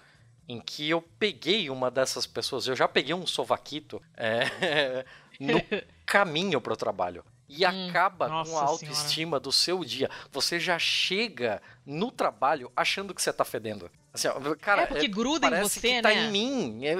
em 0.48 0.60
que 0.60 0.88
eu 0.88 1.02
peguei 1.18 1.68
uma 1.68 1.90
dessas 1.90 2.26
pessoas. 2.26 2.66
Eu 2.66 2.74
já 2.74 2.88
peguei 2.88 3.14
um 3.14 3.26
sovaquito 3.26 4.00
é, 4.16 5.04
no 5.38 5.60
caminho 6.06 6.60
pro 6.60 6.76
trabalho. 6.76 7.24
E 7.48 7.66
hum, 7.66 7.88
acaba 7.88 8.28
com 8.28 8.58
a 8.58 8.62
autoestima 8.62 9.06
senhora. 9.06 9.40
do 9.40 9.52
seu 9.52 9.84
dia. 9.84 10.08
Você 10.30 10.60
já 10.60 10.78
chega 10.78 11.60
no 11.84 12.10
trabalho 12.12 12.70
achando 12.76 13.12
que 13.12 13.20
você 13.20 13.32
tá 13.32 13.44
fedendo. 13.44 13.90
Assim, 14.12 14.26
ó, 14.28 14.54
cara, 14.56 14.82
é 14.82 14.86
porque 14.86 15.06
é, 15.06 15.08
gruda 15.08 15.46
em 15.46 15.62
você, 15.62 15.80
que 15.80 15.92
né? 15.94 16.02
tá 16.02 16.12
em 16.12 16.30
mim. 16.30 16.80
É, 16.84 16.94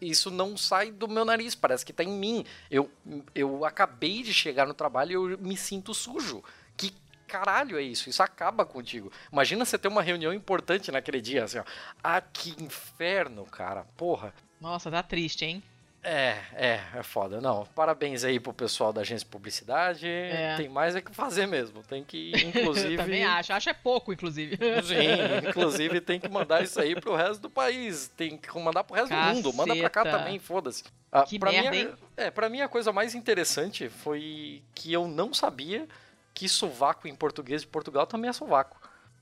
isso 0.00 0.30
não 0.30 0.56
sai 0.56 0.92
do 0.92 1.08
meu 1.08 1.24
nariz, 1.24 1.54
parece 1.54 1.84
que 1.84 1.92
tá 1.92 2.04
em 2.04 2.12
mim. 2.12 2.44
Eu, 2.70 2.90
eu 3.34 3.64
acabei 3.64 4.22
de 4.22 4.32
chegar 4.32 4.66
no 4.66 4.74
trabalho 4.74 5.10
e 5.10 5.32
eu 5.32 5.38
me 5.38 5.56
sinto 5.56 5.92
sujo. 5.92 6.44
Que 6.76 6.94
caralho 7.26 7.76
é 7.76 7.82
isso? 7.82 8.08
Isso 8.08 8.22
acaba 8.22 8.64
contigo. 8.64 9.10
Imagina 9.32 9.64
você 9.64 9.76
ter 9.76 9.88
uma 9.88 10.02
reunião 10.02 10.32
importante 10.32 10.92
naquele 10.92 11.20
dia, 11.20 11.44
assim, 11.44 11.58
ó. 11.58 11.64
Ah, 12.02 12.20
que 12.20 12.54
inferno, 12.62 13.44
cara. 13.46 13.84
Porra. 13.96 14.32
Nossa, 14.60 14.88
tá 14.90 15.02
triste, 15.02 15.44
hein? 15.44 15.62
É, 16.08 16.38
é, 16.54 16.80
é 16.94 17.02
foda. 17.02 17.40
Não, 17.40 17.66
parabéns 17.74 18.22
aí 18.22 18.38
pro 18.38 18.52
pessoal 18.52 18.92
da 18.92 19.00
agência 19.00 19.24
de 19.24 19.30
publicidade. 19.30 20.06
É. 20.06 20.54
Tem 20.56 20.68
mais 20.68 20.94
é 20.94 21.00
que 21.00 21.12
fazer 21.12 21.46
mesmo. 21.46 21.82
Tem 21.82 22.04
que, 22.04 22.30
inclusive. 22.46 22.94
Eu 22.94 22.98
também 22.98 23.24
acho. 23.24 23.52
Acho 23.52 23.70
é 23.70 23.72
pouco, 23.74 24.12
inclusive. 24.12 24.56
Sim, 24.56 25.48
inclusive 25.48 26.00
tem 26.00 26.20
que 26.20 26.28
mandar 26.28 26.62
isso 26.62 26.80
aí 26.80 26.94
pro 26.94 27.16
resto 27.16 27.40
do 27.42 27.50
país. 27.50 28.08
Tem 28.16 28.36
que 28.36 28.56
mandar 28.58 28.84
pro 28.84 28.94
resto 28.94 29.10
do 29.12 29.16
mundo. 29.34 29.52
Manda 29.52 29.74
pra 29.74 29.90
cá 29.90 30.04
Caceta. 30.04 30.18
também, 30.22 30.38
foda-se. 30.38 30.84
Ah, 31.10 31.22
Que 31.24 31.38
pra 31.38 31.50
merda, 31.50 31.70
mim, 31.70 31.76
a- 31.76 31.80
hein? 31.80 31.94
É, 32.16 32.30
pra 32.30 32.48
mim 32.48 32.60
a 32.60 32.68
coisa 32.68 32.92
mais 32.92 33.14
interessante 33.14 33.88
foi 33.88 34.62
que 34.74 34.92
eu 34.92 35.08
não 35.08 35.34
sabia 35.34 35.88
que 36.32 36.48
sovaco 36.48 37.08
em 37.08 37.14
português 37.16 37.62
de 37.62 37.66
Portugal 37.68 38.06
também 38.06 38.28
é 38.30 38.32
sovaco. 38.32 38.78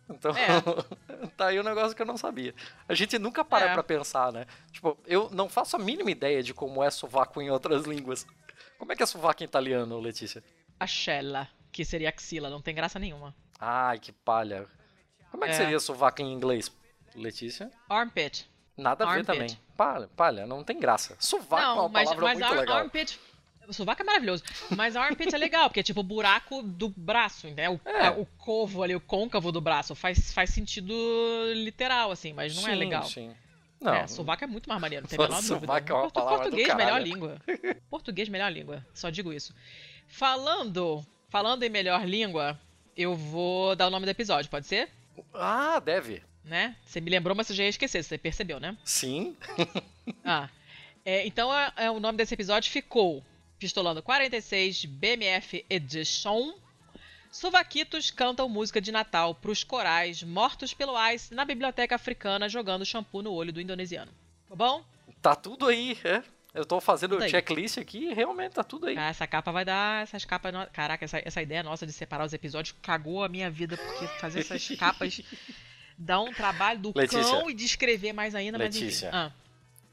Então, 0.08 0.32
É. 0.36 1.26
tá 1.36 1.46
aí 1.46 1.58
um 1.58 1.62
negócio 1.62 1.94
que 1.96 2.02
eu 2.02 2.06
não 2.06 2.16
sabia. 2.16 2.54
A 2.88 2.94
gente 2.94 3.18
nunca 3.18 3.44
para 3.44 3.66
É. 3.70 3.72
pra 3.72 3.82
pensar, 3.82 4.32
né? 4.32 4.46
Tipo, 4.72 4.98
eu 5.06 5.30
não 5.30 5.48
faço 5.48 5.76
a 5.76 5.78
mínima 5.78 6.10
ideia 6.10 6.42
de 6.42 6.52
como 6.52 6.82
é 6.82 6.90
sovaco 6.90 7.40
em 7.40 7.50
outras 7.50 7.84
línguas. 7.86 8.26
Como 8.78 8.92
é 8.92 8.96
que 8.96 9.02
é 9.02 9.06
sovaco 9.06 9.42
em 9.42 9.46
italiano, 9.46 9.98
Letícia? 10.00 10.42
Axela, 10.78 11.48
que 11.72 11.84
seria 11.84 12.08
axila. 12.08 12.50
Não 12.50 12.60
tem 12.60 12.74
graça 12.74 12.98
nenhuma. 12.98 13.34
Ai, 13.58 13.98
que 13.98 14.12
palha. 14.12 14.66
Como 15.30 15.44
é 15.44 15.48
que 15.48 15.54
É. 15.54 15.56
seria 15.56 15.80
sovaco 15.80 16.20
em 16.20 16.32
inglês, 16.32 16.70
Letícia? 17.14 17.70
Armpit. 17.88 18.50
Nada 18.76 19.04
a 19.04 19.06
ver 19.12 19.18
Armpit. 19.20 19.26
também. 19.38 19.58
Palha, 19.76 20.08
palha, 20.16 20.46
não 20.46 20.62
tem 20.64 20.78
graça. 20.78 21.16
Sovaco 21.18 21.62
é 21.62 21.66
uma 21.66 21.74
Não, 21.82 21.88
mas, 21.88 22.04
palavra 22.08 22.24
mas 22.26 22.38
muito 22.38 22.52
ar- 22.52 22.60
legal. 22.60 22.76
armpit. 22.78 23.20
Sovaco 23.70 24.02
é 24.02 24.04
maravilhoso. 24.04 24.42
Mas 24.76 24.96
armpit 24.96 25.34
é 25.34 25.38
legal, 25.38 25.68
porque 25.68 25.80
é 25.80 25.82
tipo 25.82 26.00
o 26.00 26.04
buraco 26.04 26.62
do 26.62 26.88
braço, 26.88 27.48
né? 27.48 27.68
O, 27.70 27.80
É. 27.84 28.10
o 28.10 28.26
covo 28.38 28.82
ali, 28.82 28.94
o 28.94 29.00
côncavo 29.00 29.50
do 29.52 29.60
braço. 29.60 29.94
Faz, 29.94 30.32
faz 30.32 30.50
sentido 30.50 30.94
literal, 31.54 32.10
assim, 32.10 32.32
mas 32.32 32.54
não 32.56 32.68
é 32.68 32.72
Sim, 32.72 32.78
legal. 32.78 33.02
Sim. 33.04 33.34
Não, 33.80 33.94
É, 33.94 34.06
sovaco 34.06 34.42
é 34.44 34.46
muito 34.46 34.66
mais 34.68 34.80
maneiro, 34.80 35.02
não 35.04 35.08
tem 35.10 35.18
a 35.18 35.22
menor 35.28 35.42
Sovaco 35.42 35.90
é 35.90 35.94
uma 35.94 36.02
Portu- 36.02 36.14
palavra 36.14 36.38
do 36.38 36.42
Português, 36.56 36.74
melhor 36.74 37.02
língua. 37.02 37.38
Português, 37.90 38.28
melhor 38.30 38.50
língua. 38.50 38.86
Só 38.94 39.10
digo 39.10 39.30
isso. 39.32 39.54
Falando, 40.08 41.04
falando 41.28 41.62
em 41.64 41.68
melhor 41.68 42.06
língua, 42.06 42.58
eu 42.96 43.14
vou 43.14 43.74
dar 43.76 43.88
o 43.88 43.90
nome 43.90 44.06
do 44.06 44.10
episódio, 44.10 44.50
pode 44.50 44.66
ser? 44.66 44.88
Ah, 45.34 45.80
deve. 45.80 46.22
Né? 46.44 46.76
Você 46.84 47.00
me 47.00 47.10
lembrou, 47.10 47.34
mas 47.36 47.46
você 47.46 47.54
já 47.54 47.62
ia 47.64 47.68
esquecer, 47.68 48.02
você 48.02 48.16
percebeu, 48.16 48.58
né? 48.60 48.76
Sim. 48.84 49.36
Ah. 50.24 50.48
É, 51.04 51.26
então 51.26 51.52
é, 51.54 51.72
é, 51.76 51.90
o 51.90 51.98
nome 52.00 52.16
desse 52.16 52.32
episódio 52.34 52.70
ficou 52.70 53.22
Pistolando 53.64 54.02
46 54.02 54.84
BMF 54.84 55.64
Edition. 55.70 56.52
Suvaquitos 57.32 58.10
cantam 58.10 58.46
música 58.46 58.78
de 58.78 58.92
Natal 58.92 59.34
pros 59.34 59.64
corais 59.64 60.22
mortos 60.22 60.74
pelo 60.74 60.92
Ice 61.12 61.32
na 61.32 61.46
biblioteca 61.46 61.94
africana 61.94 62.46
jogando 62.46 62.84
shampoo 62.84 63.22
no 63.22 63.32
olho 63.32 63.54
do 63.54 63.62
indonesiano. 63.62 64.12
Tá 64.50 64.54
bom? 64.54 64.84
Tá 65.22 65.34
tudo 65.34 65.66
aí, 65.66 65.96
é. 66.04 66.22
Eu 66.52 66.66
tô 66.66 66.78
fazendo 66.78 67.16
o 67.16 67.26
checklist 67.26 67.78
aqui 67.78 68.10
e 68.10 68.12
realmente 68.12 68.52
tá 68.52 68.62
tudo 68.62 68.86
aí. 68.86 68.98
Ah, 68.98 69.08
essa 69.08 69.26
capa 69.26 69.50
vai 69.50 69.64
dar. 69.64 70.02
Essas 70.02 70.26
capas. 70.26 70.52
no- 70.52 70.66
Caraca, 70.66 71.02
essa, 71.02 71.22
essa 71.24 71.40
ideia 71.40 71.62
nossa 71.62 71.86
de 71.86 71.92
separar 71.94 72.26
os 72.26 72.34
episódios 72.34 72.76
cagou 72.82 73.24
a 73.24 73.30
minha 73.30 73.50
vida, 73.50 73.78
porque 73.78 74.06
fazer 74.20 74.40
essas 74.40 74.68
capas 74.76 75.22
dá 75.96 76.20
um 76.20 76.34
trabalho 76.34 76.80
do 76.80 76.92
Letícia. 76.94 77.22
cão 77.22 77.48
e 77.48 77.54
de 77.54 77.64
escrever 77.64 78.12
mais 78.12 78.34
ainda, 78.34 78.58
mas 78.58 78.76
enfim. 78.76 78.84
Letícia. 78.84 79.08
Ah, 79.10 79.32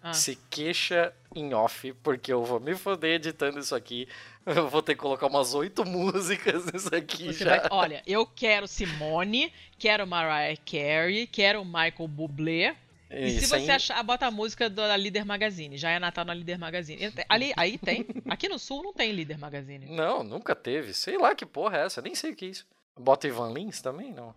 ah. 0.04 0.14
Se 0.14 0.36
queixa 0.50 1.14
em 1.36 1.54
off, 1.54 1.94
porque 2.04 2.32
eu 2.34 2.44
vou 2.44 2.60
me 2.60 2.76
foder 2.76 3.16
editando 3.16 3.60
isso 3.60 3.76
aqui. 3.76 4.08
Eu 4.44 4.68
vou 4.70 4.82
ter 4.82 4.96
que 4.96 5.00
colocar 5.02 5.28
umas 5.28 5.54
oito 5.54 5.86
músicas 5.86 6.66
nisso 6.66 6.90
aqui 6.96 7.32
Você 7.32 7.44
já. 7.44 7.58
vai- 7.60 7.68
olha, 7.70 8.02
eu 8.08 8.26
quero 8.26 8.68
Simone, 8.68 9.54
quero 9.78 10.08
Mariah 10.08 10.60
Carey, 10.66 11.28
quero 11.28 11.64
Michael 11.64 12.08
Bublé. 12.08 12.76
E 13.12 13.40
se 13.40 13.46
você 13.46 13.70
achar, 13.70 14.02
bota 14.02 14.26
a 14.26 14.32
música 14.32 14.68
da 14.68 14.98
Líder 14.98 15.26
Magazine. 15.26 15.78
Já 15.78 15.92
é 15.92 16.00
Natal 16.00 16.26
na 16.26 16.34
Líder 16.34 16.58
Magazine. 16.58 17.14
Ali, 17.30 17.54
aí 17.56 17.78
tem. 17.78 18.04
Aqui 18.28 18.50
no 18.50 18.58
Sul 18.58 18.82
não 18.82 18.94
tem 18.94 19.12
Líder 19.12 19.38
Magazine. 19.38 19.86
Não, 19.86 20.24
nunca 20.24 20.56
teve. 20.56 20.92
Sei 20.92 21.20
lá 21.20 21.36
que 21.36 21.46
porra 21.46 21.78
é 21.78 21.86
essa, 21.86 22.02
nem 22.02 22.16
sei 22.16 22.32
o 22.32 22.36
que 22.36 22.46
é 22.46 22.50
isso. 22.50 22.66
Bota 23.00 23.28
Ivan 23.28 23.52
Lins 23.54 23.82
também? 23.82 24.14
Não. 24.14 24.34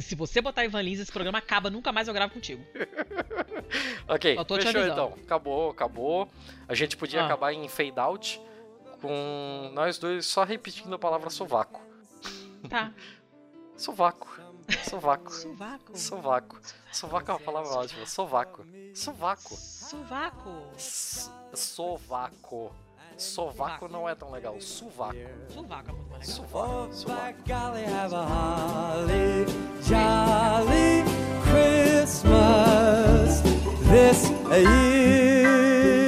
Se 0.00 0.14
você 0.14 0.40
botar 0.40 0.64
Ivan 0.64 0.80
Lins, 0.82 1.00
esse 1.00 1.12
programa 1.12 1.38
acaba, 1.38 1.68
nunca 1.68 1.92
mais 1.92 2.08
eu 2.08 2.14
gravo 2.14 2.32
contigo. 2.32 2.64
Ok, 4.08 4.36
fechou 4.60 4.84
então. 4.84 5.14
Acabou, 5.22 5.70
acabou. 5.70 6.28
A 6.66 6.74
gente 6.74 6.96
podia 6.96 7.22
Ah. 7.22 7.26
acabar 7.26 7.52
em 7.52 7.68
fade 7.68 8.00
out 8.00 8.40
com 9.00 9.70
nós 9.72 9.96
dois 9.96 10.26
só 10.26 10.42
repetindo 10.42 10.92
a 10.94 10.98
palavra 10.98 11.30
sovaco. 11.30 11.80
Tá. 12.68 12.92
Sovaco. 13.76 14.28
Sovaco. 14.84 15.32
Sovaco. 15.32 15.96
Sovaco. 15.98 16.60
Sovaco 16.92 17.30
é 17.30 17.34
uma 17.34 17.40
palavra 17.40 17.70
ótima. 17.70 18.04
Sovaco. 18.06 18.66
Sovaco. 18.94 19.54
Sovaco. 19.56 20.72
Sovaco. 21.54 22.72
Sovaco 23.20 23.88
não 23.88 24.08
é 24.08 24.14
tão 24.14 24.30
legal. 24.30 24.58
Sovaco. 24.60 25.14
Sovaco 25.48 25.90
é 25.90 25.92
muito 25.92 26.10
mais 26.10 26.28
legal. 26.28 26.46
A 28.14 28.24
holly 28.24 29.46
jolly 29.82 31.04
Christmas 31.44 33.42
this 33.90 34.30
year. 34.50 35.99